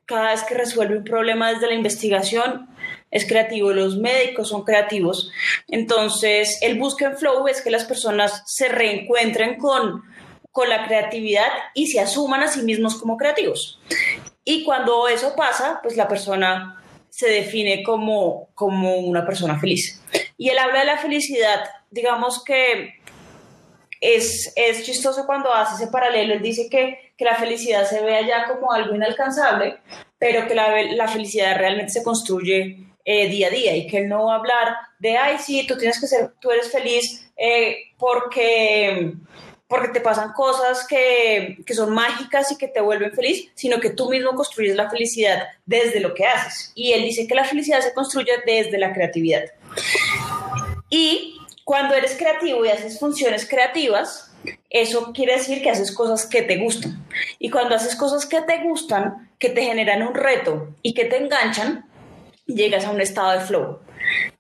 Cada 0.07 0.31
vez 0.31 0.43
que 0.45 0.55
resuelve 0.55 0.97
un 0.97 1.05
problema 1.05 1.53
desde 1.53 1.67
la 1.67 1.75
investigación 1.75 2.71
es 3.11 3.27
creativo, 3.27 3.75
los 3.75 3.99
médicos 3.99 4.49
son 4.49 4.65
creativos. 4.65 5.31
Entonces, 5.69 6.59
el 6.63 6.79
busca 6.79 7.05
en 7.05 7.19
flow 7.19 7.47
es 7.47 7.61
que 7.61 7.71
las 7.71 7.85
personas 7.85 8.43
se 8.47 8.71
reencuentren 8.71 9.59
con, 9.59 10.03
con 10.51 10.71
la 10.71 10.87
creatividad 10.87 11.51
y 11.75 11.89
se 11.89 12.01
asuman 12.01 12.43
a 12.43 12.49
sí 12.49 12.63
mismos 12.63 12.95
como 12.95 13.19
creativos. 13.19 13.83
Y 14.45 14.65
cuando 14.65 15.09
eso 15.09 15.37
pasa, 15.37 15.81
pues 15.83 15.99
la 15.99 16.09
persona 16.09 16.80
se 17.11 17.29
define 17.29 17.83
como, 17.83 18.49
como 18.55 18.97
una 18.99 19.27
persona 19.27 19.59
feliz. 19.59 20.03
Y 20.39 20.49
él 20.49 20.59
habla 20.59 20.81
de 20.81 20.87
la 20.87 20.99
felicidad, 20.99 21.65
digamos 21.91 22.43
que 22.45 22.95
es, 24.01 24.53
es 24.57 24.85
chistoso 24.85 25.27
cuando 25.27 25.53
hace 25.53 25.75
ese 25.83 25.93
paralelo, 25.93 26.35
él 26.35 26.43
dice 26.43 26.69
que, 26.71 27.13
que 27.17 27.25
la 27.25 27.35
felicidad 27.35 27.85
se 27.85 28.03
ve 28.03 28.17
allá 28.17 28.47
como 28.49 28.73
algo 28.73 28.95
inalcanzable, 28.95 29.79
pero 30.19 30.47
que 30.47 30.55
la, 30.55 30.83
la 30.83 31.09
felicidad 31.09 31.59
realmente 31.59 31.93
se 31.93 32.03
construye 32.03 32.79
eh, 33.05 33.29
día 33.29 33.49
a 33.49 33.51
día 33.51 33.77
y 33.77 33.87
que 33.87 33.99
él 33.99 34.09
no 34.09 34.27
va 34.27 34.35
a 34.35 34.39
hablar 34.39 34.77
de, 34.99 35.17
ay, 35.17 35.39
sí, 35.39 35.67
tú 35.67 35.77
tienes 35.77 36.01
que 36.01 36.07
ser, 36.07 36.33
tú 36.41 36.51
eres 36.51 36.71
feliz 36.71 37.31
eh, 37.37 37.77
porque 37.99 39.15
porque 39.71 39.89
te 39.89 40.01
pasan 40.01 40.33
cosas 40.33 40.85
que, 40.85 41.59
que, 41.65 41.75
son 41.75 41.95
mágicas 41.95 42.51
y 42.51 42.59
que 42.59 42.67
te 42.67 42.81
vuelven 42.81 43.13
feliz, 43.13 43.49
sino 43.55 43.79
que 43.79 43.91
tú 43.91 44.11
mismo 44.11 44.35
construyes 44.35 44.75
la 44.75 44.91
felicidad 44.91 45.45
desde 45.65 46.01
lo 46.01 46.13
que 46.13 46.27
haces. 46.27 46.73
Y 46.75 46.93
él 46.93 47.05
dice 47.05 47.29
que 47.29 47.37
la 47.37 47.45
felicidad 47.45 47.81
se 47.81 47.95
construye 47.95 48.33
desde 48.45 48.77
la 48.79 48.93
creatividad. 48.93 49.45
Y 50.91 51.39
cuando 51.63 51.95
eres 51.95 52.17
creativo 52.17 52.65
y 52.65 52.69
haces 52.69 52.99
funciones 52.99 53.49
creativas, 53.49 54.33
eso 54.71 55.13
quiere 55.13 55.35
decir 55.35 55.63
que 55.63 55.71
haces 55.71 55.93
cosas 55.93 56.27
que 56.27 56.43
te 56.43 56.57
gustan. 56.57 57.07
Y 57.39 57.49
cuando 57.49 57.77
haces 57.77 57.95
cosas 57.95 58.27
que 58.27 58.41
te 58.43 58.65
gustan, 58.65 59.31
que 59.39 59.51
te 59.51 59.63
generan 59.63 60.03
un 60.03 60.15
reto 60.15 60.75
y 60.83 60.95
que 60.95 61.05
te 61.05 61.17
enganchan, 61.17 61.89
llegas 62.45 62.87
a 62.87 62.91
un 62.91 63.01
estado 63.01 63.39
de 63.39 63.45
flow. 63.47 63.79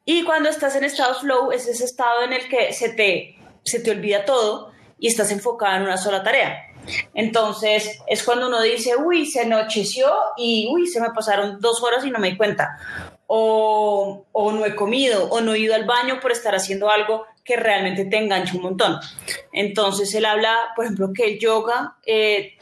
Y 0.04 0.24
cuando 0.24 0.48
estás 0.48 0.74
en 0.74 0.82
estado 0.82 1.14
flow, 1.20 1.52
es 1.52 1.68
ese 1.68 1.84
estado 1.84 2.24
en 2.24 2.32
el 2.32 2.48
que 2.48 2.72
se 2.72 2.88
te, 2.88 3.38
se 3.62 3.78
te 3.78 3.92
olvida 3.92 4.24
todo 4.24 4.69
y 5.00 5.08
estás 5.08 5.32
enfocada 5.32 5.76
en 5.78 5.82
una 5.82 5.96
sola 5.96 6.22
tarea. 6.22 6.66
Entonces 7.14 7.98
es 8.06 8.22
cuando 8.22 8.48
uno 8.48 8.60
dice, 8.62 8.96
uy, 8.96 9.26
se 9.26 9.40
anocheció 9.40 10.06
y 10.36 10.68
uy, 10.70 10.86
se 10.86 11.00
me 11.00 11.10
pasaron 11.10 11.58
dos 11.60 11.82
horas 11.82 12.04
y 12.04 12.10
no 12.10 12.18
me 12.18 12.30
di 12.30 12.36
cuenta. 12.36 12.78
O, 13.26 14.26
o, 14.32 14.52
no 14.52 14.64
he 14.66 14.74
comido 14.74 15.28
o 15.30 15.40
no 15.40 15.54
he 15.54 15.60
ido 15.60 15.74
al 15.74 15.84
baño 15.84 16.18
por 16.20 16.32
estar 16.32 16.54
haciendo 16.54 16.90
algo 16.90 17.26
que 17.44 17.56
realmente 17.56 18.04
te 18.04 18.18
engancha 18.18 18.56
un 18.56 18.62
montón. 18.62 18.98
Entonces 19.52 20.12
él 20.14 20.24
habla, 20.24 20.56
por 20.74 20.84
ejemplo, 20.84 21.12
que 21.14 21.24
el 21.24 21.38
yoga 21.38 21.96
eh, 22.04 22.58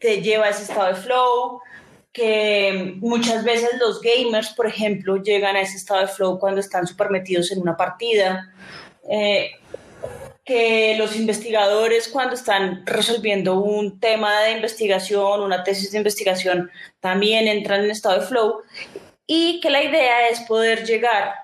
te 0.00 0.20
lleva 0.20 0.46
a 0.46 0.50
ese 0.50 0.62
estado 0.62 0.88
de 0.88 0.94
flow, 0.94 1.60
que 2.12 2.94
muchas 2.96 3.44
veces 3.44 3.70
los 3.78 4.00
gamers, 4.00 4.50
por 4.50 4.66
ejemplo, 4.66 5.16
llegan 5.16 5.54
a 5.54 5.60
ese 5.60 5.76
estado 5.76 6.00
de 6.00 6.08
flow 6.08 6.40
cuando 6.40 6.60
están 6.60 6.86
súper 6.86 7.10
metidos 7.10 7.52
en 7.52 7.60
una 7.60 7.76
partida. 7.76 8.52
Eh, 9.08 9.52
que 10.44 10.94
los 10.96 11.16
investigadores 11.16 12.08
cuando 12.08 12.34
están 12.34 12.84
resolviendo 12.86 13.60
un 13.60 14.00
tema 14.00 14.40
de 14.40 14.52
investigación, 14.52 15.42
una 15.42 15.62
tesis 15.62 15.92
de 15.92 15.98
investigación, 15.98 16.70
también 17.00 17.46
entran 17.46 17.84
en 17.84 17.90
estado 17.90 18.20
de 18.20 18.26
flow 18.26 18.62
y 19.26 19.60
que 19.60 19.70
la 19.70 19.82
idea 19.82 20.28
es 20.28 20.40
poder 20.40 20.84
llegar 20.84 21.34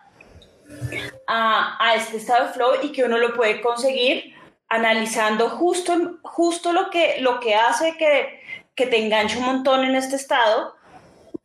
a, 1.27 1.95
este 1.97 2.17
estado 2.17 2.47
de 2.47 2.53
flow 2.53 2.71
y 2.83 2.93
que 2.93 3.05
uno 3.05 3.19
lo 3.19 3.35
puede 3.35 3.61
conseguir 3.61 4.35
analizando 4.69 5.49
justo, 5.51 6.19
justo 6.23 6.73
lo, 6.73 6.91
que, 6.91 7.17
lo 7.21 7.39
que 7.39 7.55
hace 7.55 7.97
que, 7.97 8.41
que 8.75 8.87
te 8.87 8.99
enganche 8.99 9.39
un 9.39 9.45
montón 9.45 9.85
en 9.85 9.95
este 9.95 10.17
estado, 10.17 10.75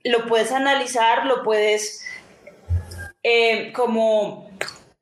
lo 0.04 0.26
puedes 0.26 0.52
analizar, 0.52 1.26
lo 1.28 1.43
puedes 1.43 2.04
eh, 3.24 3.72
como 3.74 4.51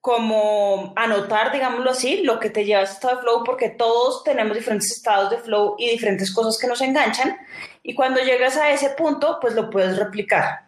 como 0.02 0.94
anotar, 0.96 1.52
digámoslo 1.52 1.92
así, 1.92 2.22
lo 2.24 2.40
que 2.40 2.50
te 2.50 2.64
lleva 2.64 2.82
a 2.82 2.84
ese 2.84 2.94
estado 2.94 3.18
de 3.18 3.22
flow, 3.22 3.44
porque 3.44 3.70
todos 3.70 4.24
tenemos 4.24 4.56
diferentes 4.56 4.92
estados 4.92 5.30
de 5.30 5.38
flow 5.38 5.76
y 5.78 5.90
diferentes 5.90 6.34
cosas 6.34 6.58
que 6.58 6.68
nos 6.68 6.82
enganchan. 6.82 7.38
Y 7.84 7.96
cuando 7.96 8.22
llegas 8.22 8.56
a 8.56 8.72
ese 8.72 8.90
punto, 8.92 9.40
pues 9.42 9.56
lo 9.56 9.70
puedes 9.70 9.98
replicar 9.98 10.62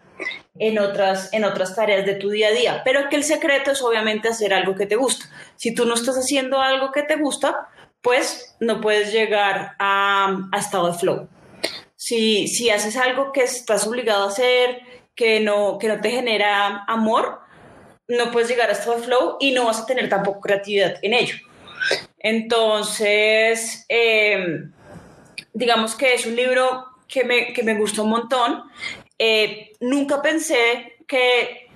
en 0.56 0.80
otras, 0.80 1.32
en 1.34 1.46
otras 1.46 1.76
tareas 1.76 2.06
de 2.06 2.16
tu 2.16 2.30
día 2.30 2.50
a 2.50 2.52
día. 2.52 2.82
Pero 2.84 3.08
que 3.10 3.16
el 3.16 3.24
secreto 3.24 3.72
es 3.72 3.82
obviamente 3.82 4.28
hacer 4.28 4.54
algo 4.54 4.76
que 4.76 4.86
te 4.86 4.98
gusta. 4.98 5.26
Si 5.56 5.74
tú 5.74 5.86
no 5.86 5.94
estás 5.94 6.18
haciendo 6.18 6.60
algo 6.60 6.92
que 6.92 7.04
te 7.04 7.16
gusta, 7.16 7.70
pues 8.02 8.56
no 8.60 8.82
puedes 8.82 9.14
llegar 9.14 9.76
a, 9.80 10.50
a 10.52 10.60
estado 10.60 10.92
de 10.92 10.98
flow. 10.98 11.30
Si, 11.96 12.48
si 12.48 12.70
haces 12.70 12.98
algo 12.98 13.32
que 13.32 13.44
estás 13.44 13.88
obligado 13.88 14.26
a 14.26 14.30
hacer, 14.30 14.82
que 15.16 15.40
no, 15.40 15.78
que 15.78 15.88
no 15.88 16.02
te 16.02 16.10
genera 16.10 16.84
amor, 16.88 17.42
no 18.12 18.32
puedes 18.32 18.50
llegar 18.50 18.70
a 18.70 18.74
este 18.74 18.92
flow 18.92 19.38
y 19.40 19.52
no 19.52 19.66
vas 19.66 19.80
a 19.80 19.86
tener 19.86 20.10
tampoco 20.10 20.42
creatividad 20.42 20.98
en 21.02 21.14
ello. 21.14 21.36
Entonces, 22.20 23.86
em, 23.90 24.72
digamos 25.54 25.96
que 25.96 26.14
es 26.14 26.26
un 26.26 26.36
libro 26.36 26.86
que 27.08 27.24
me, 27.24 27.54
que 27.54 27.64
me 27.64 27.76
gustó 27.76 28.04
un 28.04 28.12
montón. 28.12 28.64
Eh, 29.18 29.72
nunca 29.80 30.22
pensé 30.22 30.98
que, 31.08 31.70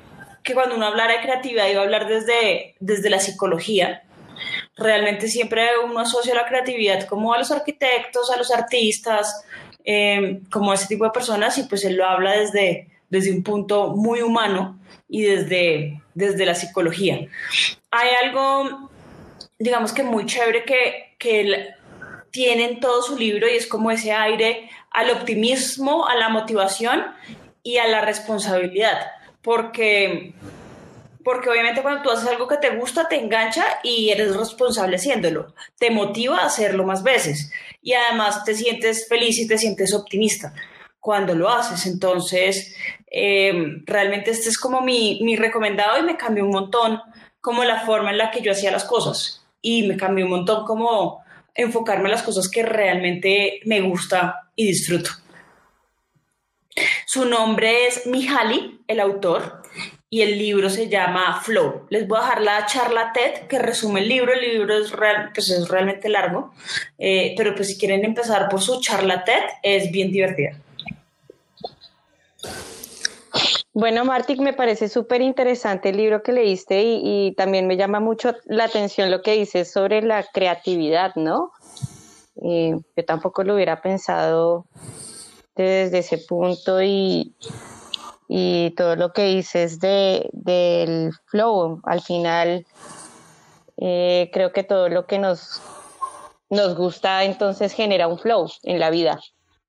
que, 0.44 0.54
cuando 0.54 0.76
uno 0.76 0.86
hablara 0.86 1.14
de 1.14 1.22
creatividad 1.22 1.68
iba 1.68 1.82
a 1.82 1.84
hablar 1.84 2.08
desde, 2.08 2.76
desde 2.80 3.10
la 3.10 3.20
psicología. 3.20 4.04
Realmente 4.78 5.28
siempre 5.28 5.68
uno 5.84 6.00
asocia 6.00 6.36
la 6.36 6.46
creatividad 6.46 7.08
como 7.08 7.34
a 7.34 7.38
los 7.38 7.52
arquitectos, 7.52 8.30
a 8.30 8.38
los 8.38 8.52
artistas, 8.52 9.46
eh, 9.84 10.42
como 10.52 10.74
ese 10.74 10.88
tipo 10.88 11.06
de 11.06 11.12
personas 11.12 11.58
y 11.58 11.64
pues 11.64 11.86
él 11.86 11.96
lo 11.96 12.06
habla 12.06 12.32
desde, 12.32 12.90
desde 13.16 13.32
un 13.32 13.44
punto 13.44 13.96
muy 13.96 14.22
humano 14.22 14.80
y 15.08 15.24
desde, 15.24 16.02
desde 16.14 16.46
la 16.46 16.56
psicología. 16.56 17.28
Hay 17.92 18.10
algo, 18.24 18.90
digamos 19.58 19.94
que 19.94 20.04
muy 20.04 20.26
chévere 20.26 20.64
que, 20.66 21.16
que 21.18 21.70
tiene 22.32 22.66
en 22.66 22.80
todo 22.80 23.02
su 23.02 23.18
libro 23.18 23.48
y 23.48 23.56
es 23.56 23.68
como 23.68 23.92
ese 23.92 24.12
aire 24.12 24.70
al 24.92 25.10
optimismo, 25.12 26.08
a 26.08 26.16
la 26.16 26.30
motivación 26.30 27.04
y 27.64 27.78
a 27.78 27.88
la 27.88 28.02
responsabilidad, 28.02 29.08
porque 29.42 30.34
porque 31.24 31.50
obviamente 31.50 31.82
cuando 31.82 32.04
tú 32.04 32.12
haces 32.12 32.30
algo 32.30 32.48
que 32.48 32.58
te 32.58 32.70
gusta, 32.70 33.10
te 33.10 33.16
engancha 33.16 33.80
y 33.82 34.12
eres 34.12 34.36
responsable 34.36 34.98
haciéndolo. 34.98 35.56
Te 35.80 35.90
motiva 35.90 36.38
a 36.38 36.46
hacerlo 36.46 36.84
más 36.84 37.02
veces 37.02 37.52
y 37.82 37.94
además 37.94 38.46
te 38.46 38.54
sientes 38.54 39.08
feliz 39.08 39.40
y 39.40 39.48
te 39.48 39.58
sientes 39.58 39.92
optimista 39.96 40.54
cuando 41.00 41.34
lo 41.34 41.50
haces. 41.50 41.88
Entonces, 41.88 42.76
em, 43.18 43.82
realmente 43.86 44.32
este 44.32 44.50
es 44.50 44.58
como 44.58 44.82
mi, 44.82 45.22
mi 45.24 45.38
recomendado 45.38 45.98
y 45.98 46.04
me 46.04 46.18
cambió 46.18 46.44
un 46.44 46.52
montón 46.52 47.00
como 47.40 47.64
la 47.64 47.86
forma 47.86 48.12
en 48.12 48.18
la 48.18 48.30
que 48.30 48.42
yo 48.42 48.52
hacía 48.52 48.72
las 48.72 48.84
cosas 48.84 49.46
y 49.62 49.88
me 49.88 49.96
cambió 49.96 50.26
un 50.26 50.32
montón 50.32 50.66
como 50.66 51.24
enfocarme 51.54 52.06
en 52.06 52.12
las 52.12 52.24
cosas 52.24 52.50
que 52.50 52.64
realmente 52.64 53.62
me 53.64 53.80
gusta 53.80 54.50
y 54.54 54.68
disfruto. 54.68 55.12
Su 57.06 57.24
nombre 57.24 57.88
es 57.88 58.06
Mihaly, 58.06 58.82
el 58.88 59.00
autor, 59.00 59.62
y 60.10 60.22
el 60.22 60.38
libro 60.38 60.70
se 60.70 60.90
llama 60.90 61.42
Flow. 61.42 61.88
Les 61.90 62.08
voy 62.08 62.18
a 62.18 62.22
dejar 62.22 62.42
la 62.42 62.66
charla 62.66 63.12
TED 63.14 63.48
que 63.48 63.60
resume 63.60 64.02
el 64.02 64.10
libro. 64.10 64.34
El 64.34 64.42
libro 64.42 64.78
es, 64.78 64.92
real, 64.92 65.32
pues 65.34 65.50
es 65.50 65.68
realmente 65.68 66.10
largo, 66.10 66.54
eh, 66.98 67.34
pero 67.38 67.56
pues 67.56 67.70
si 67.70 67.78
quieren 67.78 68.06
empezar 68.06 68.50
por 68.50 68.62
su 68.62 68.80
charla 68.82 69.24
TED, 69.24 69.42
es 69.64 69.92
bien 69.92 70.12
divertida. 70.12 70.60
Bueno, 73.78 74.06
Martic, 74.06 74.40
me 74.40 74.54
parece 74.54 74.88
súper 74.88 75.22
interesante 75.22 75.90
el 75.90 75.98
libro 75.98 76.24
que 76.24 76.32
leíste 76.32 76.82
y, 76.82 77.34
también 77.36 77.68
me 77.68 77.76
llama 77.76 78.00
mucho 78.00 78.34
la 78.46 78.64
atención 78.64 79.12
lo 79.12 79.22
que 79.22 79.34
dices 79.34 79.70
sobre 79.70 80.02
la 80.02 80.24
creatividad, 80.24 81.14
¿no? 81.16 81.52
Eh, 82.42 82.80
yo 82.96 83.06
tampoco 83.06 83.44
lo 83.44 83.54
hubiera 83.56 83.82
pensado 83.82 84.66
desde 85.58 85.98
ese 85.98 86.20
punto 86.20 86.82
y, 86.82 87.36
y 88.30 88.70
todo 88.78 88.96
lo 88.96 89.12
que 89.12 89.26
dices 89.26 89.82
de, 89.82 90.30
del 90.32 91.12
flow. 91.26 91.82
Al 91.84 92.00
final, 92.00 92.66
eh, 93.76 94.30
creo 94.32 94.54
que 94.54 94.64
todo 94.64 94.88
lo 94.88 95.06
que 95.06 95.20
nos, 95.20 95.62
nos 96.50 96.78
gusta 96.78 97.26
entonces 97.26 97.74
genera 97.74 98.08
un 98.08 98.20
flow 98.20 98.50
en 98.64 98.80
la 98.80 98.90
vida, 98.90 99.20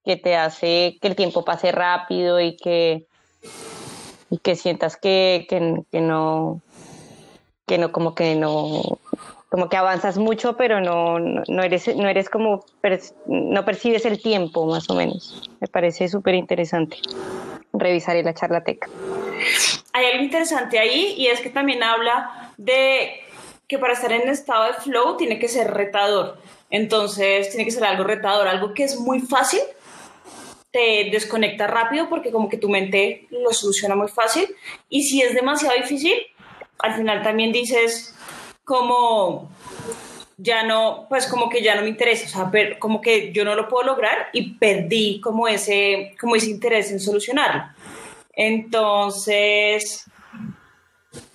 que 0.05 0.17
te 0.17 0.37
hace 0.37 0.97
que 1.03 1.09
el 1.09 1.17
tiempo 1.17 1.45
pase 1.45 1.73
rápido 1.73 2.41
y 2.41 2.57
que, 2.57 3.09
y 4.31 4.39
que 4.39 4.57
sientas 4.57 4.97
que, 4.97 5.47
que, 5.49 5.61
no, 6.01 6.61
que 7.67 7.79
no, 7.79 7.93
como 7.93 8.15
que 8.15 8.35
no, 8.35 8.99
como 9.49 9.69
que 9.69 9.77
avanzas 9.77 10.19
mucho, 10.19 10.57
pero 10.57 10.81
no, 10.81 11.19
no, 11.19 11.63
eres, 11.63 11.95
no 11.97 12.09
eres 12.09 12.29
como, 12.29 12.65
no 13.27 13.65
percibes 13.65 14.05
el 14.05 14.21
tiempo 14.21 14.67
más 14.67 14.89
o 14.91 14.95
menos. 14.95 15.51
Me 15.61 15.69
parece 15.69 16.09
súper 16.09 16.35
interesante 16.35 16.99
revisaré 17.79 18.23
la 18.23 18.35
charlateca. 18.35 18.89
Hay 19.93 20.07
algo 20.07 20.25
interesante 20.25 20.79
ahí 20.79 21.15
y 21.17 21.29
es 21.29 21.41
que 21.41 21.51
también 21.51 21.83
habla 21.83 22.53
de 22.57 23.21
que 23.69 23.79
para 23.79 23.95
estar 23.95 24.13
en 24.13 24.29
estado 24.29 24.65
de 24.65 24.75
flow 24.75 25.17
tiene 25.17 25.39
que 25.39 25.49
ser 25.49 25.73
retador. 25.73 26.39
Entonces 26.71 27.51
tiene 27.51 27.65
que 27.65 27.71
ser 27.71 27.85
algo 27.85 28.05
retador, 28.05 28.49
algo 28.49 28.75
que 28.75 28.85
es 28.85 28.99
muy 28.99 29.21
fácil, 29.21 29.61
te 30.77 31.09
desconecta 31.11 31.67
rápido 31.67 32.07
porque 32.11 32.31
como 32.31 32.51
que 32.51 32.59
tu 32.59 32.69
mente 32.69 33.27
lo 33.31 33.51
soluciona 33.55 33.97
muy 33.97 34.09
fácil. 34.09 34.47
Y 34.91 35.05
si 35.05 35.23
es 35.23 35.35
demasiado 35.35 35.75
difícil, 35.75 36.15
al 36.81 36.95
final 36.95 37.23
también 37.23 37.51
dices 37.51 38.15
como 38.63 39.49
ya 40.37 40.65
no, 40.65 41.07
pues 41.09 41.29
como 41.29 41.49
que 41.49 41.63
ya 41.63 41.77
no 41.77 41.81
me 41.81 41.89
interesa, 41.89 42.27
o 42.27 42.51
sea, 42.51 42.79
como 42.79 43.01
que 43.01 43.33
yo 43.33 43.43
no 43.43 43.55
lo 43.55 43.69
puedo 43.69 43.87
lograr 43.87 44.29
y 44.35 44.55
perdí 44.57 45.19
como 45.23 45.49
ese, 45.49 46.15
como 46.21 46.37
ese 46.37 46.51
interés 46.51 46.91
en 46.91 47.01
solucionarlo. 47.01 47.63
Entonces, 48.35 50.05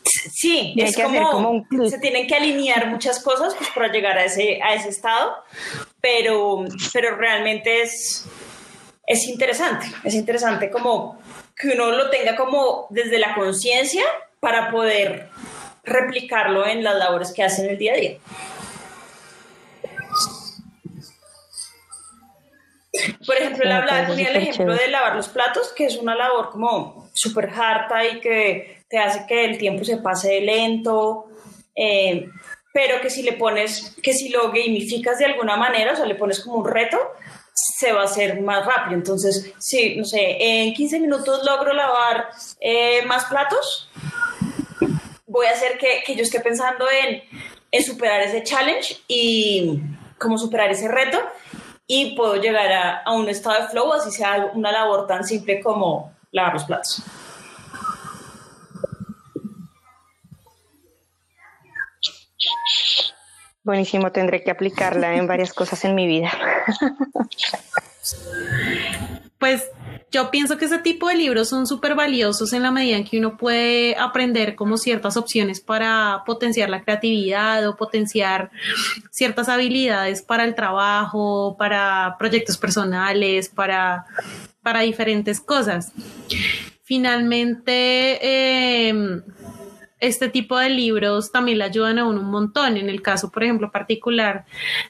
sí, 0.04 0.76
es 0.78 0.96
como, 0.96 1.66
se 1.90 1.98
tienen 1.98 2.28
que 2.28 2.36
alinear 2.36 2.92
muchas 2.92 3.24
cosas 3.24 3.56
pues, 3.56 3.72
para 3.72 3.92
llegar 3.92 4.20
a 4.20 4.26
ese, 4.26 4.62
a 4.62 4.76
ese 4.76 4.90
estado, 4.90 5.34
pero, 6.00 6.64
pero 6.94 7.16
realmente 7.16 7.82
es, 7.82 8.28
es 9.12 9.28
interesante, 9.28 9.88
es 10.04 10.14
interesante 10.14 10.70
como 10.70 11.20
que 11.56 11.70
uno 11.70 11.92
lo 11.92 12.10
tenga 12.10 12.36
como 12.36 12.88
desde 12.90 13.20
la 13.20 13.36
conciencia 13.36 14.04
para 14.40 14.72
poder 14.72 15.28
replicarlo 15.84 16.66
en 16.66 16.84
las 16.84 16.96
labores 16.96 17.34
que 17.34 17.44
hace 17.44 17.66
en 17.66 17.72
el 17.72 17.78
día 17.78 17.94
a 17.94 17.98
día. 17.98 18.18
Por 23.26 23.36
ejemplo, 23.36 23.64
él 23.64 23.72
habla, 23.72 24.08
ponía 24.08 24.30
el 24.30 24.38
ejemplo 24.38 24.74
de 24.76 24.88
lavar 24.88 25.16
los 25.16 25.30
platos, 25.30 25.74
que 25.74 25.86
es 25.86 25.98
una 25.98 26.16
labor 26.16 26.50
como 26.52 27.10
súper 27.14 27.50
harta 27.50 28.06
y 28.06 28.20
que 28.20 28.84
te 28.90 28.98
hace 28.98 29.26
que 29.28 29.46
el 29.46 29.58
tiempo 29.58 29.84
se 29.84 29.98
pase 29.98 30.42
lento, 30.42 31.28
eh, 31.76 32.30
pero 32.74 33.02
que 33.02 33.10
si 33.10 33.24
le 33.24 33.34
pones, 33.34 33.96
que 34.02 34.14
si 34.14 34.30
lo 34.30 34.52
gamificas 34.52 35.18
de 35.20 35.26
alguna 35.26 35.58
manera, 35.58 35.94
o 35.94 35.96
sea, 35.96 36.06
le 36.06 36.16
pones 36.16 36.40
como 36.42 36.58
un 36.58 36.68
reto, 36.68 36.98
se 37.54 37.92
va 37.92 38.02
a 38.02 38.06
hacer 38.06 38.42
más 38.42 38.66
rápido. 38.66 38.96
Entonces, 38.96 39.54
si, 39.60 39.96
no 39.96 40.06
sé, 40.06 40.38
en 40.40 40.74
15 40.74 41.00
minutos 41.00 41.44
logro 41.44 41.74
lavar 41.74 42.30
eh, 42.60 43.04
más 43.06 43.26
platos, 43.26 43.90
voy 45.26 45.46
a 45.48 45.52
hacer 45.52 45.78
que, 45.78 46.04
que 46.06 46.16
yo 46.16 46.24
esté 46.24 46.40
pensando 46.40 46.86
en, 46.90 47.24
en 47.72 47.84
superar 47.84 48.22
ese 48.22 48.44
challenge 48.44 49.02
y 49.08 49.82
cómo 50.18 50.38
superar 50.38 50.70
ese 50.70 50.88
reto 50.88 51.20
y 51.94 52.16
puedo 52.16 52.36
llegar 52.36 53.04
a, 53.06 53.12
un 53.12 53.28
estado 53.28 53.64
de 53.64 53.68
flow, 53.68 53.92
así 53.92 54.12
sea 54.12 54.52
una 54.54 54.72
labor 54.72 55.08
tan 55.08 55.26
simple 55.26 55.60
como 55.60 56.16
lavar 56.32 56.54
los 56.54 56.64
platos. 56.64 57.04
Buenísimo, 63.72 64.12
tendré 64.12 64.44
que 64.44 64.52
aplicarla 64.52 65.16
en 65.16 65.28
varias 65.28 65.54
cosas 65.54 65.86
en 65.86 65.96
mi 65.96 66.06
vida. 66.06 66.30
Pues 69.40 69.70
yo 70.12 70.30
pienso 70.30 70.58
que 70.58 70.66
ese 70.66 70.80
tipo 70.80 71.08
de 71.08 71.16
libros 71.16 71.48
son 71.48 71.66
súper 71.66 71.96
valiosos 71.96 72.52
en 72.52 72.64
la 72.64 72.72
medida 72.72 72.98
en 72.98 73.06
que 73.06 73.18
uno 73.18 73.38
puede 73.38 73.96
aprender 73.96 74.56
como 74.56 74.76
ciertas 74.76 75.16
opciones 75.16 75.62
para 75.62 76.24
potenciar 76.26 76.70
la 76.70 76.84
creatividad 76.84 77.66
o 77.66 77.78
potenciar 77.78 78.52
ciertas 79.10 79.48
habilidades 79.48 80.22
para 80.22 80.44
el 80.44 80.54
trabajo, 80.54 81.56
para 81.58 82.18
proyectos 82.20 82.58
personales, 82.58 83.48
para, 83.48 84.06
para 84.62 84.82
diferentes 84.82 85.40
cosas. 85.40 85.94
Finalmente, 86.84 88.20
eh, 88.22 89.22
este 90.02 90.30
tipo 90.30 90.58
de 90.58 90.70
libros 90.70 91.32
también 91.32 91.60
le 91.60 91.64
ayudan 91.64 92.00
a 92.00 92.06
uno 92.06 92.20
un 92.20 92.32
montón. 92.32 92.76
En 92.76 92.90
el 92.90 93.04
caso, 93.04 93.32
por 93.32 93.44
ejemplo, 93.44 93.72
particular 93.72 94.46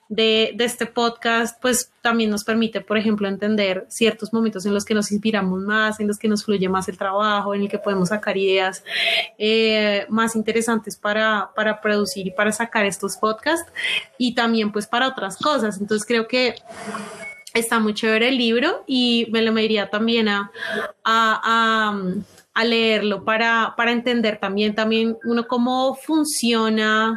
de, 0.08 0.56
este 0.58 0.86
podcast, 0.86 1.62
pues 1.62 1.92
también 2.02 2.30
nos 2.30 2.46
permite, 2.46 2.80
por 2.80 2.98
ejemplo, 2.98 3.28
entender 3.28 3.86
ciertos 3.90 4.32
momentos 4.32 4.66
en 4.66 4.74
los 4.74 4.86
que 4.86 4.94
nos 4.94 5.12
inspiramos 5.12 5.62
más, 5.64 6.00
en 6.00 6.08
los 6.08 6.18
que 6.18 6.30
nos 6.30 6.46
fluye 6.46 6.70
más 6.70 6.88
el 6.88 6.98
trabajo, 6.98 7.54
en 7.54 7.64
el 7.64 7.70
que 7.70 7.78
podemos 7.78 8.10
sacar 8.10 8.38
ideas 8.38 8.84
eh, 9.38 10.06
más 10.08 10.36
interesantes 10.38 10.96
para, 10.96 11.52
para 11.56 11.82
producir 11.82 12.28
y 12.28 12.32
para 12.32 12.54
sacar 12.54 12.86
estos 12.86 13.18
podcasts 13.18 13.70
y 14.18 14.34
también 14.34 14.72
pues 14.72 14.88
para 14.88 15.10
otras 15.10 15.38
cosas. 15.38 15.78
Entonces 15.80 16.08
creo 16.08 16.26
que 16.26 16.56
está 17.54 17.80
muy 17.80 17.94
chévere 17.94 18.30
el 18.30 18.38
libro 18.38 18.86
y 18.88 19.28
me 19.30 19.42
lo 19.42 19.52
me 19.52 19.64
iría 19.66 19.90
también 19.90 20.30
a 20.30 20.52
a 21.04 21.94
leerlo 22.64 23.24
para, 23.24 23.74
para 23.78 23.92
entender 23.92 24.40
también, 24.40 24.76
también 24.76 25.18
uno 25.24 25.48
cómo 25.48 25.96
funciona 25.96 27.16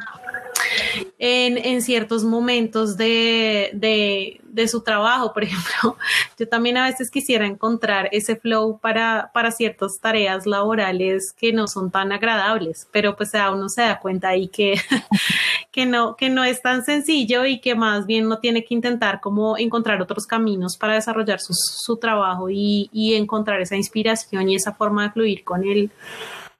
en, 1.19 1.83
ciertos 1.83 2.25
momentos 2.25 2.97
de, 2.97 3.71
de, 3.73 4.69
su 4.69 4.83
trabajo. 4.83 5.33
Por 5.33 5.45
ejemplo, 5.45 5.97
yo 6.39 6.49
también 6.49 6.77
a 6.77 6.85
veces 6.85 7.11
quisiera 7.11 7.47
encontrar 7.47 8.09
ese 8.13 8.37
flow 8.37 8.79
para, 8.79 9.31
para 9.33 9.51
ciertas 9.51 9.99
tareas 10.01 10.47
laborales 10.47 11.35
que 11.37 11.53
no 11.53 11.67
son 11.67 11.91
tan 11.91 12.13
agradables, 12.13 12.89
pero 12.93 13.17
pues 13.17 13.35
a 13.35 13.51
uno 13.51 13.69
se 13.69 13.83
da 13.83 14.01
cuenta 14.01 14.29
ahí 14.29 14.49
que, 14.49 14.75
que, 15.73 15.87
no, 15.87 16.17
que 16.17 16.31
no 16.31 16.45
es 16.45 16.63
tan 16.63 16.85
sencillo 16.85 17.45
y 17.45 17.61
que 17.61 17.75
más 17.75 18.07
bien 18.07 18.27
uno 18.27 18.39
tiene 18.39 18.65
que 18.65 18.75
intentar 18.75 19.21
como 19.21 19.59
encontrar 19.59 20.01
otros 20.01 20.27
caminos 20.27 20.77
para 20.77 20.95
desarrollar 20.95 21.41
su, 21.41 21.53
su 21.55 21.97
trabajo 21.97 22.51
y, 22.51 22.89
y 22.93 23.15
encontrar 23.15 23.61
esa 23.61 23.77
inspiración 23.77 24.49
y 24.49 24.57
esa 24.57 24.73
forma 24.73 25.05
de 25.05 25.13
fluir 25.13 25.45
con 25.45 25.65
él 25.65 25.91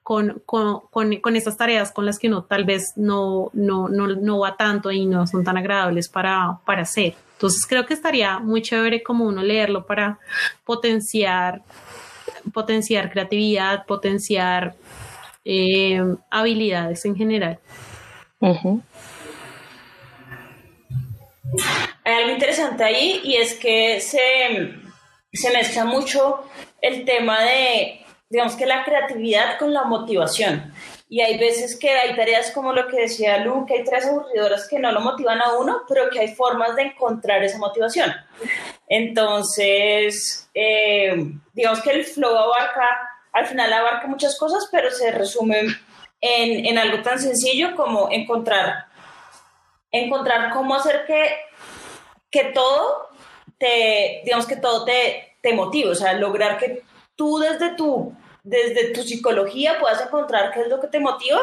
con, 0.05 0.43
con, 0.45 0.81
con, 0.91 1.35
estas 1.35 1.57
tareas 1.57 1.91
con 1.91 2.05
las 2.05 2.19
que 2.19 2.27
uno 2.27 2.43
tal 2.43 2.63
vez 2.63 2.93
no, 2.95 3.49
no, 3.53 3.89
no, 3.89 4.05
no, 4.05 4.37
va 4.37 4.55
tanto 4.55 4.91
y 4.91 5.07
no 5.07 5.25
son 5.25 5.43
tan 5.43 5.57
agradables 5.57 6.09
para, 6.09 6.59
para 6.63 6.83
hacer. 6.83 7.15
Entonces 7.33 7.65
creo 7.67 7.87
que 7.87 7.95
estaría 7.95 8.37
muy 8.37 8.61
chévere 8.61 9.01
como 9.01 9.25
uno 9.25 9.41
leerlo 9.41 9.87
para 9.87 10.19
potenciar, 10.63 11.63
potenciar 12.53 13.11
creatividad, 13.11 13.87
potenciar 13.87 14.75
eh, 15.43 15.99
habilidades 16.29 17.03
en 17.05 17.15
general. 17.15 17.57
Hay 22.03 22.13
algo 22.13 22.29
interesante 22.29 22.83
ahí 22.83 23.21
y 23.23 23.37
es 23.37 23.55
que 23.55 23.99
se, 24.01 24.71
se 25.33 25.51
mezcla 25.51 25.83
mucho 25.83 26.43
el 26.79 27.05
tema 27.05 27.41
de, 27.41 28.04
digamos 28.29 28.55
que 28.55 28.65
la 28.65 28.83
creatividad 28.83 29.57
con 29.57 29.73
la 29.73 29.83
motivación. 29.83 30.73
Y 31.07 31.21
hay 31.21 31.37
veces 31.37 31.77
que 31.77 31.89
hay 31.91 32.15
tareas 32.15 32.51
como 32.51 32.73
lo 32.73 32.87
que 32.87 33.01
decía 33.01 33.37
Lu, 33.37 33.65
que 33.65 33.75
hay 33.75 33.83
tareas 33.83 34.07
aburridoras 34.07 34.67
que 34.67 34.79
no 34.79 34.91
lo 34.91 35.01
motivan 35.01 35.41
a 35.41 35.53
uno, 35.53 35.81
pero 35.87 36.09
que 36.09 36.19
hay 36.19 36.33
formas 36.33 36.75
de 36.75 36.83
encontrar 36.83 37.43
esa 37.43 37.59
motivación. 37.59 38.11
Entonces, 38.87 40.49
eh, 40.53 41.15
digamos 41.53 41.81
que 41.81 41.91
el 41.91 42.05
flow 42.05 42.35
abarca, 42.35 43.09
al 43.33 43.45
final 43.45 43.71
abarca 43.71 44.07
muchas 44.07 44.37
cosas, 44.37 44.67
pero 44.71 44.89
se 44.89 45.11
resume 45.11 45.61
en, 46.21 46.65
en 46.65 46.77
algo 46.77 47.03
tan 47.03 47.19
sencillo 47.19 47.75
como 47.75 48.09
encontrar, 48.11 48.85
encontrar 49.91 50.51
cómo 50.51 50.73
hacer 50.73 51.05
que, 51.05 51.35
que 52.31 52.45
todo 52.45 53.09
te, 53.59 54.21
digamos 54.25 54.47
que 54.47 54.55
todo 54.55 54.85
te, 54.85 55.37
te 55.41 55.53
motive, 55.53 55.91
o 55.91 55.95
sea, 55.95 56.13
lograr 56.13 56.57
que 56.57 56.83
tú 57.15 57.39
desde 57.39 57.75
tu 57.75 58.13
desde 58.45 58.91
tu 58.91 59.01
psicología 59.01 59.79
puedas 59.79 59.99
encontrar 60.01 60.53
qué 60.53 60.61
es 60.61 60.67
lo 60.67 60.79
que 60.79 60.87
te 60.87 60.99
motiva 60.99 61.41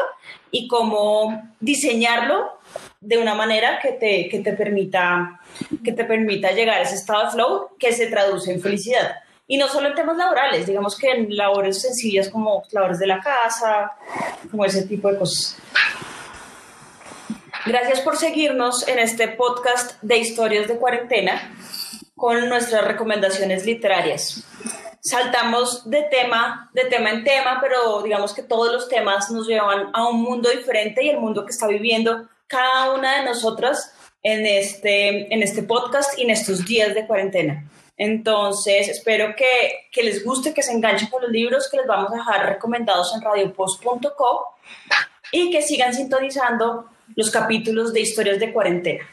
y 0.51 0.69
cómo 0.69 1.51
diseñarlo 1.59 2.57
de 3.01 3.17
una 3.17 3.35
manera 3.35 3.79
que 3.81 3.91
te, 3.91 4.29
que 4.29 4.39
te, 4.39 4.53
permita, 4.53 5.41
que 5.83 5.91
te 5.91 6.05
permita 6.05 6.53
llegar 6.53 6.77
a 6.77 6.81
ese 6.83 6.95
estado 6.95 7.25
de 7.25 7.31
flow 7.31 7.69
que 7.77 7.91
se 7.91 8.07
traduce 8.07 8.53
en 8.53 8.61
felicidad. 8.61 9.17
Y 9.47 9.57
no 9.57 9.67
solo 9.67 9.89
en 9.89 9.95
temas 9.95 10.15
laborales, 10.15 10.65
digamos 10.65 10.97
que 10.97 11.11
en 11.11 11.35
labores 11.35 11.81
sencillas 11.81 12.29
como 12.29 12.63
labores 12.71 12.99
de 12.99 13.07
la 13.07 13.19
casa, 13.19 13.91
como 14.49 14.63
ese 14.63 14.83
tipo 14.83 15.11
de 15.11 15.17
cosas. 15.19 15.57
Gracias 17.65 17.99
por 17.99 18.15
seguirnos 18.15 18.87
en 18.87 18.99
este 18.99 19.27
podcast 19.27 20.01
de 20.01 20.17
historias 20.19 20.69
de 20.69 20.77
cuarentena 20.77 21.53
con 22.15 22.47
nuestras 22.47 22.87
recomendaciones 22.87 23.65
literarias 23.65 24.45
saltamos 25.03 25.89
de 25.89 26.03
tema, 26.03 26.69
de 26.73 26.85
tema 26.85 27.11
en 27.11 27.23
tema, 27.23 27.59
pero 27.61 28.01
digamos 28.01 28.33
que 28.33 28.41
todos 28.41 28.71
los 28.71 28.87
temas 28.87 29.29
nos 29.31 29.47
llevan 29.47 29.89
a 29.93 30.07
un 30.07 30.21
mundo 30.21 30.49
diferente 30.49 31.03
y 31.03 31.09
el 31.09 31.19
mundo 31.19 31.45
que 31.45 31.51
está 31.51 31.67
viviendo 31.67 32.27
cada 32.47 32.93
una 32.93 33.19
de 33.19 33.25
nosotras 33.25 33.93
en 34.23 34.45
este, 34.45 35.33
en 35.33 35.43
este 35.43 35.63
podcast 35.63 36.17
y 36.17 36.23
en 36.23 36.29
estos 36.29 36.65
días 36.65 36.95
de 36.95 37.05
cuarentena. 37.05 37.69
Entonces, 37.97 38.87
espero 38.87 39.35
que, 39.35 39.89
que 39.91 40.03
les 40.03 40.23
guste, 40.23 40.53
que 40.53 40.63
se 40.63 40.71
enganchen 40.71 41.09
con 41.09 41.21
los 41.21 41.31
libros 41.31 41.69
que 41.69 41.77
les 41.77 41.85
vamos 41.85 42.11
a 42.11 42.15
dejar 42.15 42.49
recomendados 42.53 43.13
en 43.13 43.21
radiopost.co 43.21 44.55
y 45.33 45.51
que 45.51 45.61
sigan 45.61 45.93
sintonizando 45.93 46.85
los 47.15 47.29
capítulos 47.29 47.91
de 47.91 47.99
historias 47.99 48.39
de 48.39 48.53
cuarentena. 48.53 49.03